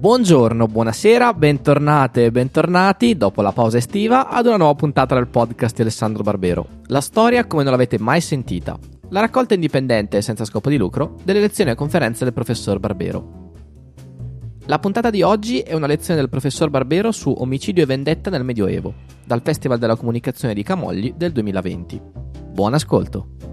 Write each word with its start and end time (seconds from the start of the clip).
Buongiorno, 0.00 0.66
buonasera, 0.66 1.34
bentornate 1.34 2.24
e 2.24 2.30
bentornati 2.30 3.18
dopo 3.18 3.42
la 3.42 3.52
pausa 3.52 3.76
estiva 3.76 4.30
ad 4.30 4.46
una 4.46 4.56
nuova 4.56 4.74
puntata 4.74 5.14
del 5.14 5.28
podcast 5.28 5.76
di 5.76 5.82
Alessandro 5.82 6.22
Barbero. 6.22 6.66
La 6.86 7.02
storia 7.02 7.46
come 7.46 7.64
non 7.64 7.72
l'avete 7.72 7.98
mai 7.98 8.22
sentita. 8.22 8.78
La 9.10 9.20
raccolta 9.20 9.52
indipendente 9.52 10.16
e 10.16 10.22
senza 10.22 10.46
scopo 10.46 10.70
di 10.70 10.78
lucro 10.78 11.16
delle 11.22 11.40
lezioni 11.40 11.72
e 11.72 11.74
conferenze 11.74 12.24
del 12.24 12.32
professor 12.32 12.78
Barbero. 12.78 13.52
La 14.64 14.78
puntata 14.78 15.10
di 15.10 15.20
oggi 15.20 15.58
è 15.58 15.74
una 15.74 15.86
lezione 15.86 16.18
del 16.18 16.30
professor 16.30 16.70
Barbero 16.70 17.12
su 17.12 17.34
omicidio 17.36 17.82
e 17.82 17.86
vendetta 17.86 18.30
nel 18.30 18.42
Medioevo, 18.42 18.94
dal 19.26 19.42
Festival 19.42 19.76
della 19.76 19.96
Comunicazione 19.96 20.54
di 20.54 20.62
Camogli 20.62 21.12
del 21.14 21.32
2020. 21.32 22.00
Buon 22.52 22.72
ascolto! 22.72 23.49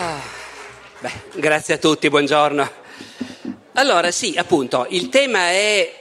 Ah, 0.00 0.22
beh, 1.00 1.40
grazie 1.40 1.74
a 1.74 1.78
tutti, 1.78 2.08
buongiorno. 2.08 2.70
Allora, 3.72 4.12
sì, 4.12 4.36
appunto, 4.36 4.86
il 4.90 5.08
tema 5.08 5.48
è 5.48 5.92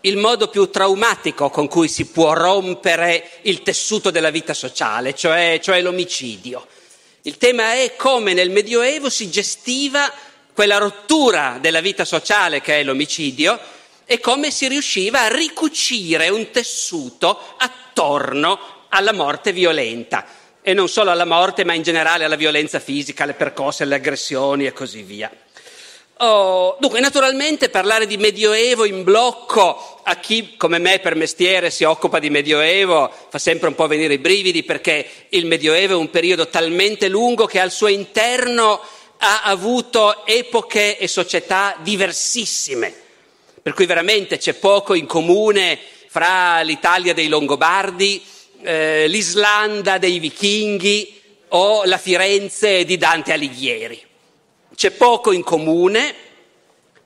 il 0.00 0.16
modo 0.16 0.48
più 0.48 0.70
traumatico 0.70 1.50
con 1.50 1.68
cui 1.68 1.88
si 1.88 2.06
può 2.06 2.32
rompere 2.32 3.32
il 3.42 3.62
tessuto 3.62 4.10
della 4.10 4.30
vita 4.30 4.54
sociale, 4.54 5.14
cioè, 5.14 5.60
cioè 5.62 5.82
l'omicidio. 5.82 6.66
Il 7.22 7.36
tema 7.36 7.74
è 7.74 7.96
come 7.96 8.32
nel 8.32 8.48
Medioevo 8.48 9.10
si 9.10 9.28
gestiva 9.28 10.10
quella 10.54 10.78
rottura 10.78 11.58
della 11.60 11.82
vita 11.82 12.06
sociale 12.06 12.62
che 12.62 12.80
è 12.80 12.82
l'omicidio 12.82 13.60
e 14.06 14.20
come 14.20 14.50
si 14.50 14.68
riusciva 14.68 15.20
a 15.20 15.28
ricucire 15.28 16.30
un 16.30 16.50
tessuto 16.50 17.56
attorno 17.58 18.86
alla 18.88 19.12
morte 19.12 19.52
violenta 19.52 20.35
e 20.68 20.74
non 20.74 20.88
solo 20.88 21.12
alla 21.12 21.24
morte, 21.24 21.64
ma 21.64 21.74
in 21.74 21.84
generale 21.84 22.24
alla 22.24 22.34
violenza 22.34 22.80
fisica, 22.80 23.22
alle 23.22 23.34
percosse, 23.34 23.84
alle 23.84 23.94
aggressioni 23.94 24.66
e 24.66 24.72
così 24.72 25.02
via. 25.02 25.30
Oh, 26.16 26.76
dunque, 26.80 26.98
naturalmente 26.98 27.68
parlare 27.68 28.04
di 28.04 28.16
Medioevo 28.16 28.84
in 28.84 29.04
blocco 29.04 30.00
a 30.02 30.16
chi 30.16 30.56
come 30.56 30.78
me 30.78 30.98
per 30.98 31.14
mestiere 31.14 31.70
si 31.70 31.84
occupa 31.84 32.18
di 32.18 32.30
Medioevo 32.30 33.08
fa 33.28 33.38
sempre 33.38 33.68
un 33.68 33.76
po' 33.76 33.86
venire 33.86 34.14
i 34.14 34.18
brividi 34.18 34.64
perché 34.64 35.06
il 35.28 35.46
Medioevo 35.46 35.92
è 35.92 35.96
un 35.96 36.10
periodo 36.10 36.48
talmente 36.48 37.06
lungo 37.06 37.46
che 37.46 37.60
al 37.60 37.70
suo 37.70 37.86
interno 37.86 38.80
ha 39.18 39.42
avuto 39.44 40.26
epoche 40.26 40.98
e 40.98 41.06
società 41.06 41.76
diversissime, 41.78 42.92
per 43.62 43.72
cui 43.72 43.86
veramente 43.86 44.36
c'è 44.36 44.54
poco 44.54 44.94
in 44.94 45.06
comune 45.06 45.78
fra 46.08 46.60
l'Italia 46.62 47.14
dei 47.14 47.28
Longobardi 47.28 48.34
eh, 48.66 49.06
l'Islanda 49.06 49.96
dei 49.96 50.18
vichinghi 50.18 51.22
o 51.50 51.84
la 51.84 51.98
Firenze 51.98 52.84
di 52.84 52.96
Dante 52.96 53.32
Alighieri. 53.32 54.04
C'è 54.74 54.90
poco 54.90 55.30
in 55.30 55.44
comune, 55.44 56.12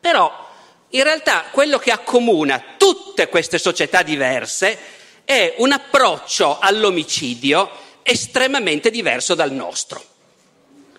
però 0.01 0.49
in 0.89 1.03
realtà 1.03 1.45
quello 1.51 1.79
che 1.79 1.93
accomuna 1.93 2.63
tutte 2.79 3.29
queste 3.29 3.59
società 3.59 4.03
diverse 4.03 4.79
è 5.25 5.55
un 5.59 5.73
approccio 5.73 6.59
all'omicidio 6.59 7.71
estremamente 8.03 8.91
diverso 8.91 9.35
dal 9.35 9.53
nostro. 9.53 10.03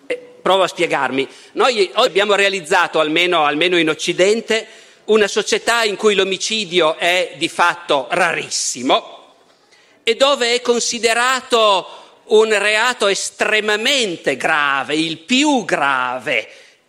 Eh, 0.06 0.36
provo 0.40 0.62
a 0.62 0.68
spiegarmi. 0.68 1.28
Noi 1.52 1.90
abbiamo 1.94 2.34
realizzato, 2.34 3.00
almeno, 3.00 3.44
almeno 3.44 3.76
in 3.76 3.88
Occidente, 3.88 4.66
una 5.06 5.26
società 5.26 5.82
in 5.82 5.96
cui 5.96 6.14
l'omicidio 6.14 6.96
è 6.96 7.34
di 7.36 7.48
fatto 7.48 8.06
rarissimo, 8.10 9.21
e 10.02 10.14
dove 10.16 10.54
è 10.54 10.60
considerato 10.60 12.00
un 12.24 12.56
reato 12.58 13.06
estremamente 13.06 14.36
grave, 14.36 14.94
il 14.94 15.18
più 15.18 15.64
grave, 15.64 16.48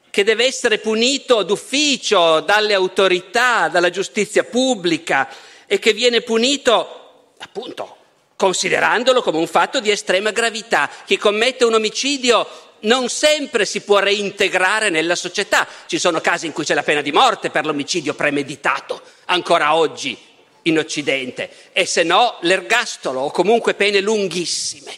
che 0.09 0.23
deve 0.23 0.45
essere 0.45 0.77
punito 0.77 1.43
d'ufficio 1.43 2.39
dalle 2.41 2.73
autorità, 2.73 3.67
dalla 3.67 3.89
giustizia 3.89 4.43
pubblica 4.43 5.27
e 5.65 5.79
che 5.79 5.93
viene 5.93 6.21
punito 6.21 7.31
appunto 7.39 7.97
considerandolo 8.35 9.21
come 9.21 9.37
un 9.37 9.47
fatto 9.47 9.79
di 9.79 9.89
estrema 9.89 10.31
gravità. 10.31 10.89
Chi 11.05 11.17
commette 11.17 11.65
un 11.65 11.73
omicidio 11.73 12.47
non 12.81 13.09
sempre 13.09 13.65
si 13.65 13.81
può 13.81 13.99
reintegrare 13.99 14.89
nella 14.89 15.15
società. 15.15 15.67
Ci 15.87 15.97
sono 15.97 16.21
casi 16.21 16.45
in 16.45 16.51
cui 16.51 16.65
c'è 16.65 16.73
la 16.73 16.83
pena 16.83 17.01
di 17.01 17.11
morte 17.11 17.49
per 17.49 17.65
l'omicidio 17.65 18.13
premeditato, 18.13 19.01
ancora 19.25 19.75
oggi 19.75 20.17
in 20.63 20.77
Occidente 20.77 21.49
e 21.71 21.85
se 21.85 22.03
no 22.03 22.37
l'ergastolo 22.41 23.21
o 23.21 23.31
comunque 23.31 23.73
pene 23.73 23.99
lunghissime. 23.99 24.97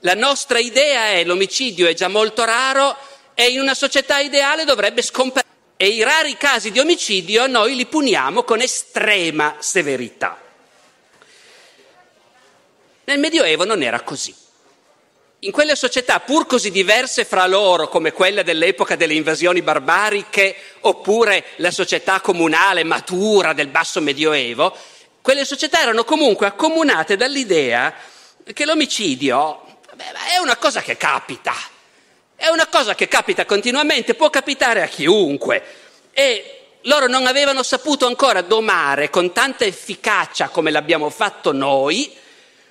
La 0.00 0.14
nostra 0.14 0.58
idea 0.58 1.08
è 1.08 1.24
l'omicidio 1.24 1.86
è 1.86 1.94
già 1.94 2.08
molto 2.08 2.44
raro 2.44 2.96
e 3.34 3.48
in 3.48 3.60
una 3.60 3.74
società 3.74 4.18
ideale 4.18 4.64
dovrebbe 4.64 5.02
scomparire 5.02 5.48
e 5.76 5.88
i 5.88 6.02
rari 6.02 6.36
casi 6.36 6.70
di 6.70 6.78
omicidio 6.78 7.46
noi 7.46 7.74
li 7.74 7.86
puniamo 7.86 8.42
con 8.42 8.60
estrema 8.60 9.56
severità. 9.60 10.38
Nel 13.04 13.18
Medioevo 13.18 13.64
non 13.64 13.82
era 13.82 14.02
così. 14.02 14.34
In 15.42 15.52
quelle 15.52 15.74
società 15.74 16.20
pur 16.20 16.44
così 16.46 16.70
diverse 16.70 17.24
fra 17.24 17.46
loro 17.46 17.88
come 17.88 18.12
quella 18.12 18.42
dell'epoca 18.42 18.94
delle 18.94 19.14
invasioni 19.14 19.62
barbariche 19.62 20.54
oppure 20.80 21.46
la 21.56 21.70
società 21.70 22.20
comunale 22.20 22.84
matura 22.84 23.54
del 23.54 23.68
basso 23.68 24.02
medioevo, 24.02 24.76
quelle 25.22 25.46
società 25.46 25.80
erano 25.80 26.04
comunque 26.04 26.46
accomunate 26.46 27.16
dall'idea 27.16 27.94
che 28.52 28.66
l'omicidio 28.66 29.62
beh, 29.94 30.34
è 30.34 30.36
una 30.42 30.56
cosa 30.56 30.82
che 30.82 30.98
capita, 30.98 31.54
è 32.36 32.48
una 32.48 32.66
cosa 32.66 32.94
che 32.94 33.08
capita 33.08 33.46
continuamente, 33.46 34.12
può 34.12 34.28
capitare 34.28 34.82
a 34.82 34.88
chiunque. 34.88 35.64
E 36.12 36.64
loro 36.82 37.06
non 37.06 37.26
avevano 37.26 37.62
saputo 37.62 38.06
ancora 38.06 38.42
domare 38.42 39.08
con 39.08 39.32
tanta 39.32 39.64
efficacia 39.64 40.50
come 40.50 40.70
l'abbiamo 40.70 41.08
fatto 41.08 41.52
noi 41.52 42.14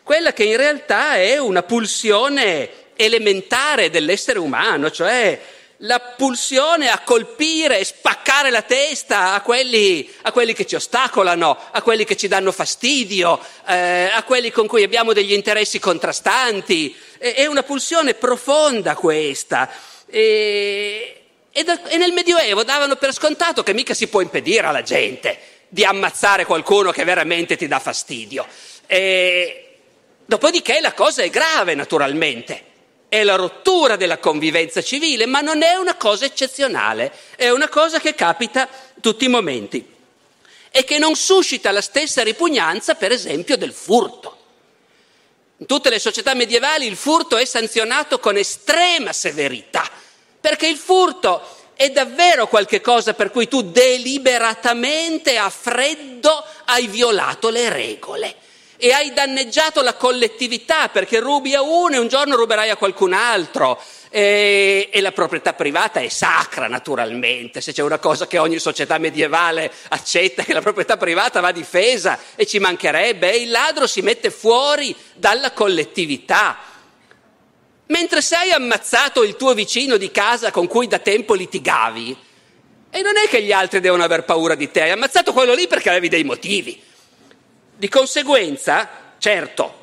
quella 0.09 0.34
che 0.34 0.44
in 0.44 0.58
realtà 0.58 1.18
è 1.18 1.38
una 1.38 1.62
pulsione 1.62 2.96
elementare 2.96 3.92
dell'essere 3.92 4.40
umano, 4.40 4.90
cioè 4.90 5.40
la 5.78 6.00
pulsione 6.00 6.90
a 6.90 7.02
colpire 7.02 7.78
e 7.78 7.84
spaccare 7.84 8.50
la 8.50 8.64
testa 8.64 9.34
a 9.34 9.42
quelli, 9.42 10.12
a 10.24 10.31
quelli, 10.31 10.53
che 10.53 10.66
ci 10.66 10.74
ostacolano, 10.74 11.56
a 11.69 11.84
quelli 11.84 12.06
che 12.06 12.18
ci 12.18 12.28
danno 12.28 12.52
fastidio, 12.52 13.40
eh, 13.68 14.09
a 14.12 14.24
quelli 14.24 14.50
con 14.50 14.66
cui 14.66 14.81
abbiamo 14.81 15.14
degli 15.14 15.31
interessi 15.31 15.78
contrastanti. 15.78 16.96
È, 17.19 17.36
è 17.36 17.46
una 17.46 17.62
pulsione 17.62 18.16
profonda 18.16 18.96
questa. 18.96 19.69
E, 20.08 21.22
e, 21.52 21.64
da, 21.64 21.88
e 21.88 21.98
nel 21.98 22.14
Medioevo 22.14 22.64
davano 22.64 22.96
per 22.96 23.14
scontato 23.14 23.62
che 23.62 23.75
mica 23.75 23.94
si 23.94 24.08
può 24.08 24.22
impedire 24.22 24.66
alla 24.66 24.81
gente 24.81 25.38
di 25.68 25.86
ammazzare 25.86 26.46
qualcuno 26.46 26.90
che 26.90 27.03
veramente 27.03 27.56
ti 27.56 27.68
dà 27.68 27.78
fastidio. 27.78 28.48
E, 28.88 29.66
Dopodiché 30.30 30.80
la 30.80 30.94
cosa 30.94 31.24
è 31.24 31.30
grave, 31.32 31.74
naturalmente. 31.74 32.64
È 33.10 33.24
la 33.24 33.34
rottura 33.34 33.96
della 33.96 34.20
convivenza 34.20 34.80
civile, 34.84 35.26
ma 35.26 35.42
non 35.42 35.64
è 35.64 35.74
una 35.74 35.96
cosa 35.96 36.26
eccezionale, 36.26 37.12
è 37.36 37.50
una 37.50 37.68
cosa 37.68 38.00
che 38.00 38.14
capita 38.14 38.70
tutti 39.02 39.26
i 39.26 39.28
momenti 39.28 39.84
e 40.70 40.84
che 40.84 41.00
non 41.00 41.16
suscita 41.16 41.72
la 41.72 41.82
stessa 41.82 42.22
ripugnanza, 42.22 42.94
per 42.94 43.12
esempio, 43.12 43.58
del 43.58 43.74
furto. 43.74 44.38
In 45.58 45.66
tutte 45.66 45.90
le 45.90 45.98
società 45.98 46.36
medievali 46.36 46.86
il 46.86 46.96
furto 46.96 47.36
è 47.36 47.46
sanzionato 47.46 48.20
con 48.20 48.38
estrema 48.38 49.12
severità, 49.12 49.90
perché 50.40 50.68
il 50.68 50.78
furto 50.78 51.42
è 51.74 51.90
davvero 51.90 52.48
qualcosa 52.48 53.16
per 53.16 53.32
cui 53.32 53.48
tu 53.48 53.64
deliberatamente 53.64 55.40
a 55.40 55.50
freddo 55.50 56.46
hai 56.66 56.86
violato 56.86 57.50
le 57.50 57.70
regole 57.70 58.36
e 58.81 58.94
hai 58.94 59.12
danneggiato 59.12 59.81
la 59.81 59.96
collettività 59.96 60.88
perché 60.88 61.20
rubi 61.20 61.54
a 61.54 61.62
uno 61.62 61.96
e 61.96 61.98
un 61.98 62.08
giorno 62.08 62.38
ruberai 62.38 62.70
a 62.70 62.78
qualcun 62.78 63.12
altro. 63.12 63.78
E, 64.10 64.90
e, 64.90 65.02
la 65.02 65.12
proprietà 65.12 65.54
privata 65.54 66.00
è 66.00 66.08
sacra 66.08 66.68
naturalmente, 66.68 67.62
se 67.62 67.74
c'è 67.74 67.84
una 67.84 68.00
cosa 68.00 68.26
che 68.26 68.40
ogni 68.40 68.58
società 68.58 68.98
medievale 68.98 69.72
accetta 69.90 70.44
che 70.44 70.54
la 70.54 70.62
proprietà 70.62 70.98
privata 70.98 71.42
va 71.42 71.52
difesa 71.52 72.18
e 72.36 72.48
ci 72.48 72.58
mancherebbe, 72.58 73.36
il 73.36 73.52
ladro 73.52 73.86
si 73.86 74.02
mette 74.02 74.31
fuori 74.31 74.96
dalla 75.14 75.52
collettività. 75.52 76.58
Mentre 77.88 78.22
se 78.22 78.36
hai 78.36 78.52
ammazzato 78.52 79.24
il 79.24 79.36
tuo 79.36 79.54
vicino 79.54 79.98
di 79.98 80.10
casa 80.10 80.52
con 80.52 80.68
cui 80.68 80.88
da 80.88 81.00
tempo 81.00 81.34
litigavi, 81.34 82.18
e 82.92 83.02
non 83.02 83.18
è 83.18 83.28
che 83.28 83.44
gli 83.44 83.52
altri 83.52 83.82
devono 83.82 84.04
aver 84.04 84.24
paura 84.24 84.56
di 84.56 84.72
te, 84.72 84.84
hai 84.84 84.92
ammazzato 84.92 85.34
quello 85.34 85.54
lì 85.54 85.68
perché 85.68 85.90
avevi 85.90 86.08
dei 86.08 86.24
motivi. 86.24 86.88
Di 87.80 87.88
conseguenza, 87.88 88.90
certo, 89.20 89.74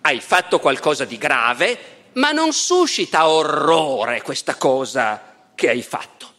hai 0.00 0.18
fatto 0.18 0.58
qualcosa 0.58 1.04
di 1.04 1.18
grave, 1.18 1.78
ma 2.14 2.32
non 2.32 2.54
suscita 2.54 3.28
orrore 3.28 4.22
questa 4.22 4.54
cosa 4.54 5.50
che 5.54 5.68
hai 5.68 5.82
fatto. 5.82 6.32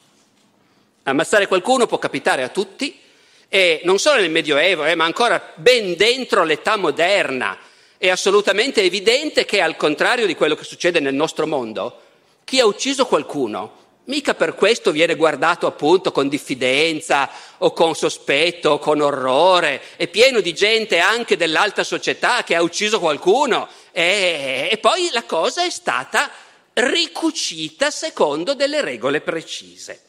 Ammazzare 1.03 1.45
qualcuno 1.45 1.85
può 1.85 1.99
capitare 1.99 2.41
a 2.41 2.49
tutti 2.49 2.99
E 3.47 3.81
non 3.83 3.99
solo 3.99 4.19
nel 4.19 4.31
Medioevo, 4.31 4.83
eh, 4.83 4.95
ma 4.95 5.05
ancora 5.05 5.53
ben 5.53 5.95
dentro 5.95 6.43
l'età 6.43 6.75
moderna. 6.75 7.55
È 7.99 8.09
assolutamente 8.09 8.81
evidente 8.81 9.45
che, 9.45 9.61
al 9.61 9.77
contrario 9.77 10.25
di 10.25 10.33
quello 10.33 10.55
che 10.55 10.63
succede 10.63 10.99
nel 10.99 11.13
nostro 11.13 11.45
mondo, 11.45 12.01
chi 12.43 12.59
ha 12.59 12.65
ucciso 12.65 13.05
qualcuno 13.05 13.83
mica 14.05 14.33
per 14.33 14.55
questo 14.55 14.91
viene 14.91 15.15
guardato 15.15 15.67
appunto 15.67 16.11
con 16.11 16.27
diffidenza 16.27 17.29
o 17.59 17.71
con 17.71 17.95
sospetto 17.95 18.71
o 18.71 18.79
con 18.79 19.01
orrore. 19.01 19.81
È 19.95 20.07
pieno 20.07 20.41
di 20.41 20.53
gente 20.53 20.99
anche 20.99 21.37
dell'alta 21.37 21.83
società 21.83 22.43
che 22.43 22.55
ha 22.55 22.61
ucciso 22.61 22.99
qualcuno 22.99 23.67
e, 23.91 24.69
e 24.71 24.77
poi 24.77 25.09
la 25.11 25.23
cosa 25.23 25.63
è 25.63 25.69
stata 25.69 26.29
ricucita 26.73 27.89
secondo 27.89 28.53
delle 28.53 28.81
regole 28.81 29.21
precise. 29.21 30.01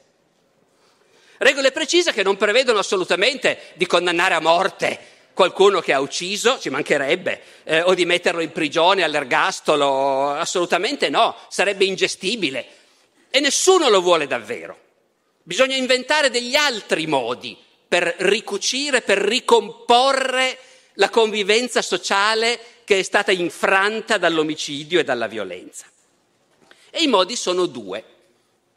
Regole 1.38 1.70
precise 1.70 2.12
che 2.12 2.22
non 2.22 2.37
prevedono 2.37 2.78
assolutamente 2.78 3.58
di 3.75 3.87
condannare 3.87 4.34
a 4.34 4.40
morte 4.40 5.14
qualcuno 5.34 5.81
che 5.81 5.92
ha 5.92 6.00
ucciso, 6.00 6.58
ci 6.58 6.70
mancherebbe, 6.70 7.42
eh, 7.64 7.82
o 7.82 7.92
di 7.92 8.06
metterlo 8.06 8.40
in 8.40 8.52
prigione, 8.52 9.02
all'ergastolo, 9.02 10.31
assolutamente 10.31 11.10
no, 11.10 11.37
sarebbe 11.50 11.84
ingestibile. 11.84 12.66
E 13.31 13.40
nessuno 13.40 13.88
lo 13.88 14.00
vuole 14.00 14.26
davvero. 14.26 14.84
Bisogna 15.43 15.76
inventare 15.76 16.31
degli 16.31 16.56
altri 16.56 17.06
modi 17.06 17.56
per 17.87 18.17
ricucire, 18.19 19.02
per 19.02 19.19
ricomporre 19.19 20.58
la 20.94 21.08
convivenza 21.08 21.82
sociale 21.82 22.58
che 22.84 22.99
è 22.99 23.02
stata 23.02 23.31
infranta 23.31 24.19
dall'omicidio 24.19 24.99
e 24.99 25.05
dalla 25.05 25.26
violenza. 25.26 25.87
E 26.90 27.02
i 27.02 27.06
modi 27.06 27.37
sono 27.37 27.67
due, 27.67 28.05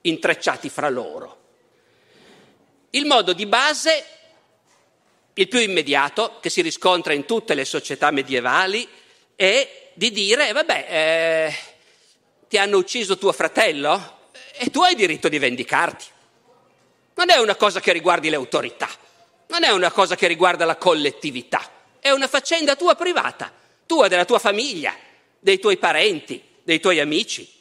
intrecciati 0.02 0.70
fra 0.70 0.90
loro. 0.90 1.38
Il 2.92 3.06
modo 3.06 3.34
di 3.34 3.46
base, 3.46 4.06
il 5.34 5.48
più 5.48 5.60
immediato, 5.60 6.38
che 6.40 6.50
si 6.50 6.62
riscontra 6.62 7.14
in 7.14 7.26
tutte 7.26 7.54
le 7.54 7.66
società 7.66 8.12
medievali, 8.12 8.88
è 9.36 9.92
di 9.94 10.12
dire, 10.12 10.52
vabbè, 10.52 10.86
eh, 10.90 11.56
ti 12.48 12.58
hanno 12.58 12.78
ucciso 12.78 13.18
tuo 13.18 13.32
fratello 13.32 14.18
e 14.60 14.70
tu 14.70 14.82
hai 14.82 14.96
diritto 14.96 15.30
di 15.30 15.40
vendicarti. 15.40 16.06
Non 17.16 17.30
è 17.30 17.38
una 17.38 17.56
cosa 17.56 17.80
che 17.80 17.94
riguardi 17.94 18.30
le 18.30 18.36
autorità, 18.36 18.90
non 19.48 19.64
è 19.64 19.70
una 19.72 19.92
cosa 19.92 20.16
che 20.16 20.28
riguarda 20.28 20.66
la 20.66 20.76
collettività, 20.76 21.68
è 22.00 22.12
una 22.12 22.28
faccenda 22.28 22.76
tua 22.76 22.96
privata, 22.96 23.52
tua, 23.86 24.08
della 24.08 24.26
tua 24.26 24.40
famiglia, 24.40 24.94
dei 25.40 25.60
tuoi 25.60 25.78
parenti, 25.78 26.42
dei 26.64 26.80
tuoi 26.80 27.00
amici 27.00 27.58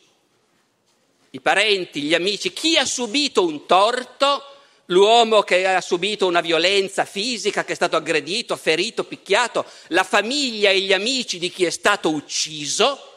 i 1.30 1.40
parenti, 1.40 2.02
gli 2.02 2.14
amici, 2.14 2.52
chi 2.52 2.76
ha 2.76 2.86
subito 2.86 3.44
un 3.44 3.66
torto, 3.66 4.42
l'uomo 4.86 5.42
che 5.42 5.66
ha 5.66 5.80
subito 5.82 6.26
una 6.26 6.40
violenza 6.40 7.04
fisica, 7.04 7.64
che 7.64 7.72
è 7.72 7.74
stato 7.74 7.96
aggredito, 7.96 8.56
ferito, 8.56 9.04
picchiato, 9.04 9.66
la 9.88 10.04
famiglia 10.04 10.70
e 10.70 10.80
gli 10.80 10.92
amici 10.92 11.38
di 11.38 11.50
chi 11.50 11.66
è 11.66 11.70
stato 11.70 12.08
ucciso, 12.08 13.16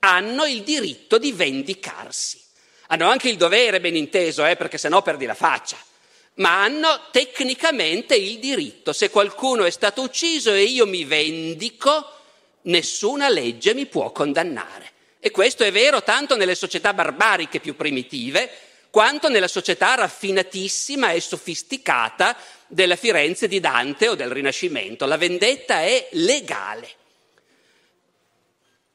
hanno 0.00 0.44
il 0.44 0.62
diritto 0.62 1.18
di 1.18 1.30
vendicarsi. 1.30 2.41
Hanno 2.92 3.08
anche 3.08 3.30
il 3.30 3.38
dovere, 3.38 3.80
ben 3.80 3.96
inteso, 3.96 4.44
eh, 4.44 4.54
perché 4.54 4.76
sennò 4.76 5.00
perdi 5.00 5.24
la 5.24 5.32
faccia, 5.32 5.78
ma 6.34 6.62
hanno 6.62 7.06
tecnicamente 7.10 8.14
il 8.14 8.38
diritto. 8.38 8.92
Se 8.92 9.08
qualcuno 9.08 9.64
è 9.64 9.70
stato 9.70 10.02
ucciso 10.02 10.52
e 10.52 10.64
io 10.64 10.84
mi 10.84 11.04
vendico, 11.04 12.06
nessuna 12.64 13.30
legge 13.30 13.72
mi 13.72 13.86
può 13.86 14.12
condannare. 14.12 14.90
E 15.20 15.30
questo 15.30 15.64
è 15.64 15.72
vero 15.72 16.02
tanto 16.02 16.36
nelle 16.36 16.54
società 16.54 16.92
barbariche 16.92 17.60
più 17.60 17.76
primitive, 17.76 18.50
quanto 18.90 19.30
nella 19.30 19.48
società 19.48 19.94
raffinatissima 19.94 21.12
e 21.12 21.20
sofisticata 21.22 22.36
della 22.66 22.96
Firenze 22.96 23.48
di 23.48 23.58
Dante 23.58 24.08
o 24.08 24.14
del 24.14 24.28
Rinascimento. 24.28 25.06
La 25.06 25.16
vendetta 25.16 25.80
è 25.80 26.08
legale. 26.10 26.90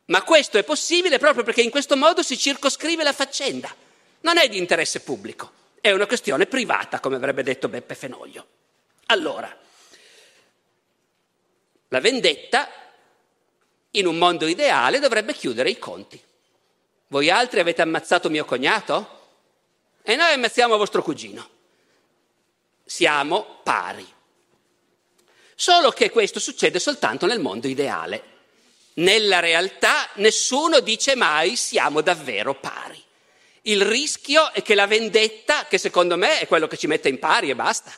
Ma 0.05 0.21
questo 0.21 0.59
è 0.59 0.63
possibile 0.63 1.17
proprio 1.17 1.43
perché 1.43 1.63
in 1.63 1.71
questo 1.71 1.97
modo 1.97 2.21
si 2.21 2.37
circoscrive 2.37 3.01
la 3.01 3.11
faccenda. 3.11 3.85
Non 4.27 4.39
è 4.39 4.49
di 4.49 4.57
interesse 4.57 4.99
pubblico, 4.99 5.51
è 5.79 5.89
una 5.91 6.05
questione 6.05 6.47
privata, 6.47 6.99
come 6.99 7.15
avrebbe 7.15 7.43
detto 7.43 7.69
Beppe 7.69 7.95
Fenoglio. 7.95 8.45
Allora, 9.05 9.57
la 11.87 11.99
vendetta 12.01 12.67
in 13.91 14.05
un 14.05 14.17
mondo 14.17 14.45
ideale 14.45 14.99
dovrebbe 14.99 15.31
chiudere 15.33 15.69
i 15.69 15.79
conti. 15.79 16.21
Voi 17.07 17.29
altri 17.29 17.61
avete 17.61 17.81
ammazzato 17.81 18.29
mio 18.29 18.43
cognato? 18.43 19.29
E 20.03 20.17
noi 20.17 20.33
ammazziamo 20.33 20.75
vostro 20.75 21.01
cugino. 21.01 21.49
Siamo 22.83 23.61
pari. 23.63 24.05
Solo 25.55 25.91
che 25.91 26.09
questo 26.09 26.41
succede 26.41 26.79
soltanto 26.79 27.27
nel 27.27 27.39
mondo 27.39 27.69
ideale. 27.69 28.23
Nella 28.95 29.39
realtà 29.39 30.09
nessuno 30.15 30.81
dice 30.81 31.15
mai 31.15 31.55
siamo 31.55 32.01
davvero 32.01 32.55
pari. 32.55 33.05
Il 33.67 33.83
rischio 33.83 34.53
è 34.53 34.61
che 34.61 34.75
la 34.75 34.87
vendetta, 34.87 35.65
che 35.67 35.77
secondo 35.77 36.15
me 36.15 36.39
è 36.39 36.47
quello 36.47 36.67
che 36.67 36.77
ci 36.77 36.87
mette 36.87 37.09
in 37.09 37.19
pari 37.19 37.49
e 37.49 37.55
basta, 37.55 37.93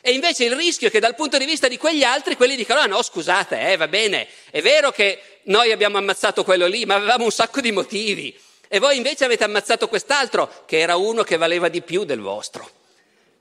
e 0.00 0.12
invece 0.12 0.44
il 0.44 0.56
rischio 0.56 0.88
è 0.88 0.90
che 0.90 0.98
dal 0.98 1.14
punto 1.14 1.38
di 1.38 1.44
vista 1.44 1.68
di 1.68 1.78
quegli 1.78 2.02
altri, 2.02 2.36
quelli 2.36 2.56
dicano, 2.56 2.80
ah 2.80 2.86
no, 2.86 3.00
scusate, 3.00 3.70
eh, 3.70 3.76
va 3.76 3.86
bene, 3.86 4.26
è 4.50 4.60
vero 4.60 4.90
che 4.90 5.40
noi 5.44 5.70
abbiamo 5.70 5.98
ammazzato 5.98 6.42
quello 6.42 6.66
lì, 6.66 6.84
ma 6.84 6.96
avevamo 6.96 7.24
un 7.24 7.30
sacco 7.30 7.60
di 7.60 7.70
motivi. 7.70 8.36
E 8.66 8.80
voi 8.80 8.96
invece 8.96 9.24
avete 9.24 9.44
ammazzato 9.44 9.88
quest'altro, 9.88 10.64
che 10.66 10.80
era 10.80 10.96
uno 10.96 11.22
che 11.22 11.36
valeva 11.36 11.68
di 11.68 11.80
più 11.80 12.04
del 12.04 12.20
vostro. 12.20 12.68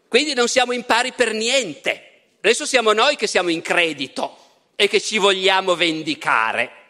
Quindi 0.07 0.35
non 0.35 0.47
siamo 0.47 0.73
in 0.73 0.83
pari 0.83 1.11
per 1.11 1.33
niente. 1.33 2.09
Adesso 2.37 2.67
siamo 2.67 2.93
noi 2.93 3.15
che 3.15 3.25
siamo 3.25 3.49
in 3.49 3.63
credito 3.63 4.37
e 4.75 4.87
che 4.87 5.01
ci 5.01 5.17
vogliamo 5.17 5.75
vendicare. 5.75 6.82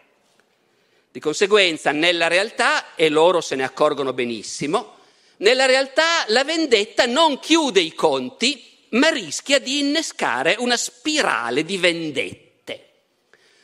Di 1.13 1.19
conseguenza, 1.19 1.91
nella 1.91 2.27
realtà, 2.27 2.95
e 2.95 3.07
loro 3.07 3.39
se 3.39 3.53
ne 3.53 3.63
accorgono 3.63 4.13
benissimo, 4.13 4.95
nella 5.37 5.67
realtà 5.67 6.25
la 6.29 6.43
vendetta 6.43 7.05
non 7.05 7.37
chiude 7.37 7.81
i 7.81 7.93
conti, 7.93 8.87
ma 8.93 9.09
rischia 9.09 9.59
di 9.59 9.77
innescare 9.77 10.55
una 10.57 10.75
spirale 10.75 11.63
di 11.65 11.77
vendette. 11.77 12.87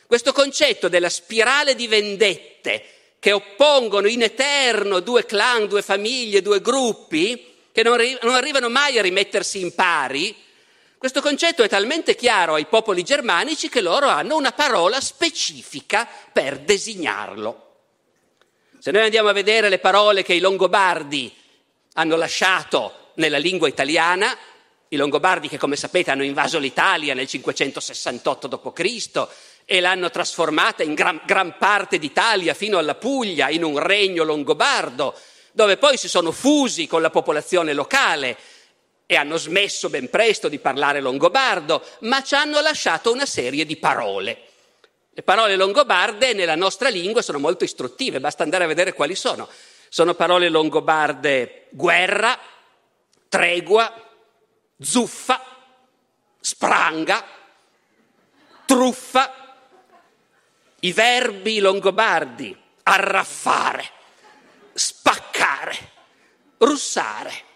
Questo 0.06 0.32
concetto 0.32 0.86
della 0.86 1.08
spirale 1.08 1.74
di 1.74 1.88
vendette 1.88 2.84
che 3.18 3.32
oppongono 3.32 4.06
in 4.06 4.22
eterno 4.22 5.00
due 5.00 5.26
clan, 5.26 5.66
due 5.66 5.82
famiglie, 5.82 6.42
due 6.42 6.60
gruppi, 6.60 7.52
che 7.72 7.82
non, 7.82 7.94
arri- 7.94 8.18
non 8.22 8.36
arrivano 8.36 8.68
mai 8.68 8.96
a 8.96 9.02
rimettersi 9.02 9.60
in 9.60 9.74
pari, 9.74 10.36
questo 11.00 11.22
concetto 11.22 11.62
è 11.62 11.68
talmente 11.70 12.14
chiaro 12.14 12.56
ai 12.56 12.66
popoli 12.66 13.02
germanici 13.02 13.70
che 13.70 13.80
loro 13.80 14.08
hanno 14.08 14.36
una 14.36 14.52
parola 14.52 15.00
specifica 15.00 16.06
per 16.30 16.58
designarlo. 16.58 17.68
Se 18.78 18.90
noi 18.90 19.04
andiamo 19.04 19.30
a 19.30 19.32
vedere 19.32 19.70
le 19.70 19.78
parole 19.78 20.22
che 20.22 20.34
i 20.34 20.40
Longobardi 20.40 21.34
hanno 21.94 22.16
lasciato 22.16 23.12
nella 23.14 23.38
lingua 23.38 23.66
italiana, 23.66 24.36
i 24.88 24.96
Longobardi 24.96 25.48
che 25.48 25.56
come 25.56 25.74
sapete 25.74 26.10
hanno 26.10 26.22
invaso 26.22 26.58
l'Italia 26.58 27.14
nel 27.14 27.26
568 27.26 28.46
d.C. 28.48 29.26
e 29.64 29.80
l'hanno 29.80 30.10
trasformata 30.10 30.82
in 30.82 30.92
gran, 30.92 31.22
gran 31.24 31.56
parte 31.56 31.98
d'Italia 31.98 32.52
fino 32.52 32.76
alla 32.76 32.94
Puglia 32.94 33.48
in 33.48 33.64
un 33.64 33.78
regno 33.78 34.22
longobardo, 34.22 35.18
dove 35.52 35.78
poi 35.78 35.96
si 35.96 36.10
sono 36.10 36.30
fusi 36.30 36.86
con 36.86 37.00
la 37.00 37.08
popolazione 37.08 37.72
locale 37.72 38.36
e 39.10 39.16
hanno 39.16 39.38
smesso 39.38 39.90
ben 39.90 40.08
presto 40.08 40.48
di 40.48 40.60
parlare 40.60 41.00
longobardo, 41.00 41.84
ma 42.02 42.22
ci 42.22 42.36
hanno 42.36 42.60
lasciato 42.60 43.10
una 43.10 43.26
serie 43.26 43.66
di 43.66 43.76
parole. 43.76 44.42
Le 45.10 45.24
parole 45.24 45.56
longobarde 45.56 46.32
nella 46.32 46.54
nostra 46.54 46.88
lingua 46.90 47.20
sono 47.20 47.40
molto 47.40 47.64
istruttive, 47.64 48.20
basta 48.20 48.44
andare 48.44 48.62
a 48.62 48.66
vedere 48.68 48.92
quali 48.92 49.16
sono. 49.16 49.48
Sono 49.88 50.14
parole 50.14 50.48
longobarde 50.48 51.66
guerra, 51.70 52.38
tregua, 53.28 53.92
zuffa, 54.80 55.44
spranga, 56.38 57.26
truffa, 58.64 59.56
i 60.78 60.92
verbi 60.92 61.58
longobardi, 61.58 62.56
arraffare, 62.84 63.90
spaccare, 64.72 65.76
russare. 66.58 67.48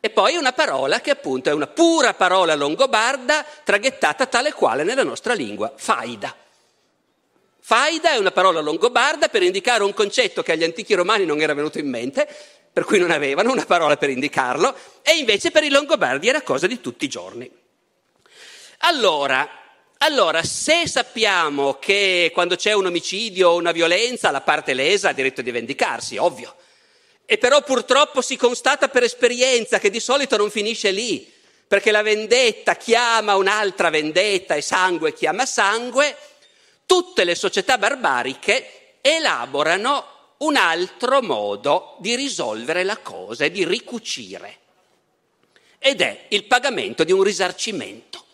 E 0.00 0.10
poi 0.10 0.36
una 0.36 0.52
parola 0.52 1.00
che 1.00 1.10
appunto 1.10 1.50
è 1.50 1.52
una 1.52 1.66
pura 1.66 2.14
parola 2.14 2.54
longobarda 2.54 3.44
traghettata 3.64 4.26
tale 4.26 4.52
quale 4.52 4.84
nella 4.84 5.02
nostra 5.02 5.34
lingua, 5.34 5.72
faida. 5.74 6.34
Faida 7.58 8.10
è 8.10 8.16
una 8.16 8.30
parola 8.30 8.60
longobarda 8.60 9.28
per 9.28 9.42
indicare 9.42 9.82
un 9.82 9.92
concetto 9.92 10.42
che 10.42 10.52
agli 10.52 10.62
antichi 10.62 10.94
romani 10.94 11.24
non 11.24 11.40
era 11.40 11.54
venuto 11.54 11.78
in 11.78 11.88
mente, 11.88 12.28
per 12.72 12.84
cui 12.84 12.98
non 12.98 13.10
avevano 13.10 13.50
una 13.50 13.64
parola 13.64 13.96
per 13.96 14.10
indicarlo, 14.10 14.76
e 15.02 15.16
invece 15.16 15.50
per 15.50 15.64
i 15.64 15.70
Longobardi 15.70 16.28
era 16.28 16.42
cosa 16.42 16.66
di 16.66 16.78
tutti 16.78 17.06
i 17.06 17.08
giorni. 17.08 17.50
Allora, 18.80 19.48
allora, 19.96 20.42
se 20.42 20.86
sappiamo 20.86 21.78
che 21.78 22.30
quando 22.34 22.54
c'è 22.54 22.74
un 22.74 22.84
omicidio 22.84 23.48
o 23.48 23.56
una 23.56 23.72
violenza 23.72 24.30
la 24.30 24.42
parte 24.42 24.74
lesa 24.74 25.08
ha 25.08 25.12
diritto 25.12 25.40
di 25.40 25.50
vendicarsi, 25.50 26.18
ovvio, 26.18 26.54
e 27.26 27.38
però 27.38 27.60
purtroppo 27.62 28.22
si 28.22 28.36
constata 28.36 28.88
per 28.88 29.02
esperienza 29.02 29.80
che 29.80 29.90
di 29.90 30.00
solito 30.00 30.36
non 30.36 30.50
finisce 30.50 30.92
lì, 30.92 31.30
perché 31.66 31.90
la 31.90 32.02
vendetta 32.02 32.76
chiama 32.76 33.34
un'altra 33.34 33.90
vendetta 33.90 34.54
e 34.54 34.62
sangue 34.62 35.12
chiama 35.12 35.44
sangue, 35.44 36.16
tutte 36.86 37.24
le 37.24 37.34
società 37.34 37.76
barbariche 37.76 38.98
elaborano 39.00 40.14
un 40.38 40.54
altro 40.54 41.20
modo 41.20 41.96
di 41.98 42.14
risolvere 42.14 42.84
la 42.84 42.98
cosa 42.98 43.44
e 43.44 43.50
di 43.50 43.64
ricucire. 43.64 44.58
Ed 45.78 46.00
è 46.00 46.26
il 46.28 46.44
pagamento 46.44 47.02
di 47.02 47.10
un 47.10 47.22
risarcimento. 47.22 48.24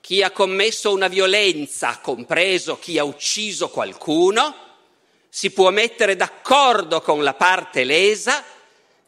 Chi 0.00 0.22
ha 0.22 0.30
commesso 0.30 0.92
una 0.92 1.08
violenza, 1.08 1.98
compreso 1.98 2.78
chi 2.78 2.98
ha 2.98 3.04
ucciso 3.04 3.68
qualcuno, 3.68 4.69
si 5.30 5.52
può 5.52 5.70
mettere 5.70 6.16
d'accordo 6.16 7.00
con 7.00 7.22
la 7.22 7.34
parte 7.34 7.84
lesa 7.84 8.44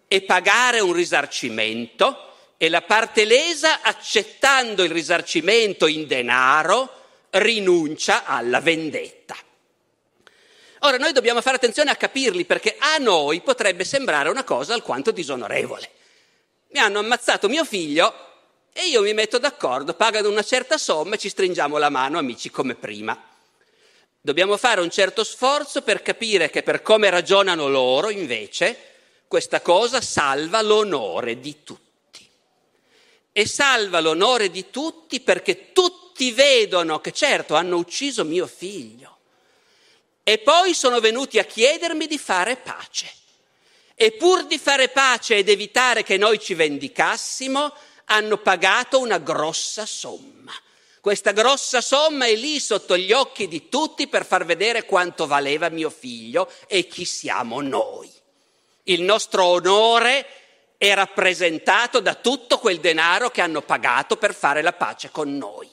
e 0.07 0.23
pagare 0.23 0.79
un 0.79 0.93
risarcimento 0.93 2.31
e 2.57 2.69
la 2.69 2.83
parte 2.83 3.25
lesa, 3.25 3.83
accettando 3.83 4.85
il 4.85 4.91
risarcimento 4.91 5.89
in 5.89 6.07
denaro, 6.07 7.01
rinuncia 7.31 8.25
alla 8.25 8.61
vendetta. 8.61 9.35
Ora 10.85 10.97
noi 10.97 11.13
dobbiamo 11.13 11.41
fare 11.41 11.57
attenzione 11.57 11.91
a 11.91 11.97
capirli 11.97 12.45
perché 12.45 12.77
a 12.79 12.99
noi 12.99 13.41
potrebbe 13.41 13.85
sembrare 13.85 14.29
una 14.29 14.45
cosa 14.45 14.75
alquanto 14.75 15.11
disonorevole. 15.11 15.91
Mi 16.69 16.79
hanno 16.79 17.01
ammazzato 17.01 17.49
mio 17.49 17.65
figlio 17.65 18.15
e 18.73 18.87
io 18.87 19.03
mi 19.03 19.13
metto 19.13 19.39
d'accordo, 19.39 19.95
pagano 19.95 20.29
una 20.29 20.43
certa 20.43 20.79
somma 20.79 21.17
e 21.17 21.19
ci 21.19 21.29
stringiamo 21.29 21.79
la 21.79 21.91
mano 21.91 22.19
amici 22.19 22.49
come 22.51 22.75
prima. 22.75 23.32
Dobbiamo 24.25 24.57
fare 24.57 24.81
un 24.81 24.89
certo 24.89 25.25
sforzo 25.25 25.83
per 25.83 26.01
capire 26.01 26.49
che 26.49 26.63
per 26.63 26.81
come 26.81 27.11
ragionano 27.11 27.69
loro, 27.69 28.09
invece, 28.09 28.79
questa 29.27 29.61
cosa 29.61 30.01
salva 30.01 30.63
l'onore 30.63 31.41
di 31.41 31.65
tutti. 31.65 32.31
E 33.33 33.47
salva 33.49 33.99
l'onore 33.99 34.49
di 34.49 34.71
tutti 34.71 35.19
perché 35.19 35.73
tutti 35.73 36.31
vedono 36.31 37.01
che 37.01 37.11
certo 37.11 37.57
hanno 37.57 37.77
ucciso 37.77 38.25
mio 38.25 38.47
figlio 38.47 39.17
e 40.23 40.39
poi 40.39 40.73
sono 40.73 41.01
venuti 41.01 41.41
a 41.41 41.45
chiedermi 41.45 42.07
di 42.07 42.17
fare 42.17 42.55
pace. 42.55 43.13
E 43.97 44.13
pur 44.13 44.47
di 44.47 44.57
fare 44.57 44.89
pace 44.89 45.35
ed 45.37 45.49
evitare 45.49 46.05
che 46.05 46.17
noi 46.17 46.39
ci 46.39 46.55
vendicassimo, 46.55 47.75
hanno 48.05 48.39
pagato 48.39 49.01
una 49.01 49.19
grossa 49.19 49.85
somma. 49.85 50.53
Questa 51.03 51.33
grossa 51.33 51.81
somma 51.81 52.27
è 52.27 52.37
lì 52.37 52.61
sotto 52.61 52.97
gli 52.97 53.11
occhi 53.11 53.49
di 53.49 53.69
tutti 53.69 54.07
per 54.07 54.25
far 54.25 54.45
vedere 54.45 54.85
quanto 54.85 55.27
valeva 55.27 55.69
mio 55.69 55.91
figlio 55.91 56.49
e 56.69 56.87
chi 56.87 57.05
siamo 57.05 57.61
noi. 57.61 58.09
Il 58.85 59.03
nostro 59.03 59.47
onore 59.47 60.25
è 60.77 60.95
rappresentato 60.95 61.99
da 61.99 62.15
tutto 62.15 62.59
quel 62.59 62.79
denaro 62.79 63.33
che 63.33 63.41
hanno 63.41 63.63
pagato 63.63 64.17
per 64.17 64.33
fare 64.33 64.63
la 64.63 64.75
pace 64.75 65.11
con 65.11 65.37
noi. 65.37 65.69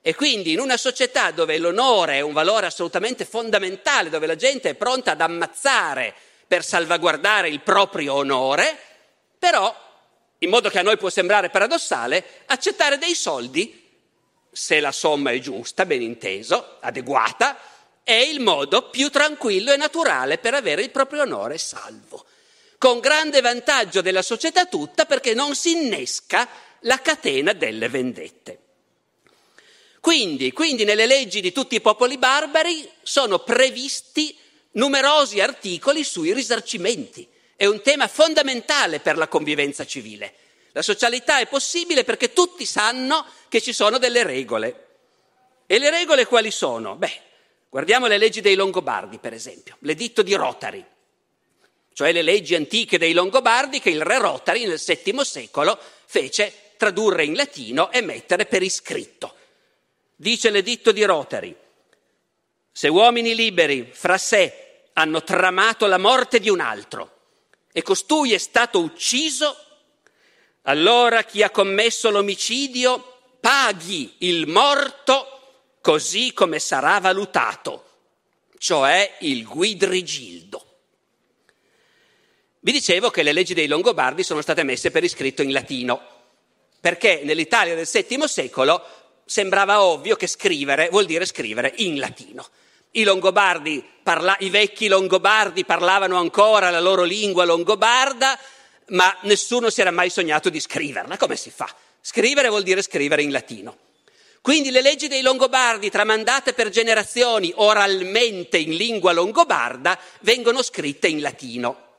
E 0.00 0.14
quindi 0.14 0.52
in 0.52 0.60
una 0.60 0.76
società 0.76 1.32
dove 1.32 1.58
l'onore 1.58 2.18
è 2.18 2.20
un 2.20 2.32
valore 2.32 2.66
assolutamente 2.66 3.24
fondamentale, 3.24 4.10
dove 4.10 4.28
la 4.28 4.36
gente 4.36 4.70
è 4.70 4.74
pronta 4.74 5.10
ad 5.10 5.22
ammazzare 5.22 6.14
per 6.46 6.64
salvaguardare 6.64 7.48
il 7.48 7.62
proprio 7.62 8.14
onore, 8.14 8.78
però, 9.40 9.74
in 10.38 10.50
modo 10.50 10.68
che 10.68 10.78
a 10.78 10.82
noi 10.82 10.98
può 10.98 11.10
sembrare 11.10 11.50
paradossale, 11.50 12.44
accettare 12.46 12.96
dei 12.96 13.16
soldi, 13.16 13.81
se 14.52 14.80
la 14.80 14.92
somma 14.92 15.30
è 15.30 15.38
giusta, 15.38 15.86
ben 15.86 16.02
inteso, 16.02 16.76
adeguata, 16.80 17.58
è 18.02 18.12
il 18.12 18.40
modo 18.40 18.90
più 18.90 19.08
tranquillo 19.08 19.72
e 19.72 19.76
naturale 19.76 20.36
per 20.36 20.52
avere 20.52 20.82
il 20.82 20.90
proprio 20.90 21.22
onore 21.22 21.56
salvo, 21.56 22.26
con 22.76 23.00
grande 23.00 23.40
vantaggio 23.40 24.02
della 24.02 24.22
società 24.22 24.66
tutta 24.66 25.06
perché 25.06 25.32
non 25.32 25.54
si 25.54 25.70
innesca 25.72 26.46
la 26.80 27.00
catena 27.00 27.54
delle 27.54 27.88
vendette. 27.88 28.58
Quindi, 30.00 30.52
quindi 30.52 30.84
nelle 30.84 31.06
leggi 31.06 31.40
di 31.40 31.52
tutti 31.52 31.76
i 31.76 31.80
popoli 31.80 32.18
barbari 32.18 32.90
sono 33.02 33.38
previsti 33.38 34.36
numerosi 34.72 35.40
articoli 35.40 36.02
sui 36.02 36.34
risarcimenti. 36.34 37.26
È 37.54 37.66
un 37.66 37.80
tema 37.82 38.08
fondamentale 38.08 38.98
per 38.98 39.16
la 39.16 39.28
convivenza 39.28 39.86
civile. 39.86 40.34
La 40.72 40.82
socialità 40.82 41.38
è 41.38 41.46
possibile 41.46 42.04
perché 42.04 42.32
tutti 42.32 42.66
sanno 42.66 43.24
che 43.48 43.60
ci 43.60 43.72
sono 43.72 43.98
delle 43.98 44.22
regole. 44.22 44.86
E 45.66 45.78
le 45.78 45.90
regole 45.90 46.26
quali 46.26 46.50
sono? 46.50 46.96
Beh, 46.96 47.20
guardiamo 47.68 48.06
le 48.06 48.18
leggi 48.18 48.40
dei 48.40 48.54
Longobardi, 48.54 49.18
per 49.18 49.32
esempio, 49.32 49.76
l'editto 49.80 50.22
di 50.22 50.34
Rotari, 50.34 50.84
cioè 51.92 52.12
le 52.12 52.22
leggi 52.22 52.54
antiche 52.54 52.98
dei 52.98 53.12
Longobardi 53.12 53.80
che 53.80 53.90
il 53.90 54.02
re 54.02 54.18
Rotari 54.18 54.64
nel 54.64 54.82
VII 54.84 55.24
secolo 55.24 55.78
fece 56.06 56.72
tradurre 56.76 57.24
in 57.24 57.34
latino 57.34 57.90
e 57.90 58.00
mettere 58.00 58.46
per 58.46 58.62
iscritto. 58.62 59.36
Dice 60.16 60.50
l'editto 60.50 60.92
di 60.92 61.04
Rotary, 61.04 61.54
se 62.70 62.88
uomini 62.88 63.34
liberi 63.34 63.90
fra 63.92 64.16
sé 64.16 64.86
hanno 64.94 65.22
tramato 65.22 65.86
la 65.86 65.98
morte 65.98 66.40
di 66.40 66.48
un 66.48 66.60
altro 66.60 67.20
e 67.72 67.82
costui 67.82 68.32
è 68.32 68.38
stato 68.38 68.80
ucciso, 68.80 69.56
allora 70.62 71.24
chi 71.24 71.42
ha 71.42 71.50
commesso 71.50 72.10
l'omicidio 72.10 73.36
paghi 73.40 74.14
il 74.18 74.46
morto 74.46 75.26
così 75.80 76.32
come 76.32 76.58
sarà 76.60 77.00
valutato, 77.00 77.84
cioè 78.58 79.16
il 79.20 79.44
guidrigildo. 79.44 80.66
Vi 82.60 82.70
dicevo 82.70 83.10
che 83.10 83.24
le 83.24 83.32
leggi 83.32 83.54
dei 83.54 83.66
Longobardi 83.66 84.22
sono 84.22 84.40
state 84.40 84.62
messe 84.62 84.92
per 84.92 85.02
iscritto 85.02 85.42
in 85.42 85.50
latino, 85.50 86.00
perché 86.80 87.22
nell'Italia 87.24 87.74
del 87.74 87.88
VII 87.90 88.28
secolo 88.28 88.84
sembrava 89.24 89.82
ovvio 89.82 90.14
che 90.14 90.28
scrivere 90.28 90.88
vuol 90.88 91.06
dire 91.06 91.26
scrivere 91.26 91.72
in 91.78 91.98
latino. 91.98 92.46
I 92.92 93.02
longobardi, 93.02 93.84
parla- 94.02 94.36
i 94.40 94.50
vecchi 94.50 94.86
longobardi 94.86 95.64
parlavano 95.64 96.18
ancora 96.18 96.70
la 96.70 96.78
loro 96.78 97.02
lingua 97.02 97.44
longobarda, 97.44 98.38
ma 98.88 99.16
nessuno 99.22 99.70
si 99.70 99.80
era 99.80 99.90
mai 99.90 100.10
sognato 100.10 100.50
di 100.50 100.60
scriverla. 100.60 101.16
Come 101.16 101.36
si 101.36 101.50
fa? 101.50 101.72
Scrivere 102.00 102.48
vuol 102.48 102.62
dire 102.62 102.82
scrivere 102.82 103.22
in 103.22 103.30
latino. 103.30 103.76
Quindi 104.40 104.70
le 104.70 104.82
leggi 104.82 105.06
dei 105.06 105.22
Longobardi, 105.22 105.88
tramandate 105.88 106.52
per 106.52 106.68
generazioni 106.68 107.52
oralmente 107.54 108.58
in 108.58 108.74
lingua 108.74 109.12
longobarda, 109.12 109.96
vengono 110.22 110.62
scritte 110.62 111.06
in 111.06 111.20
latino. 111.20 111.90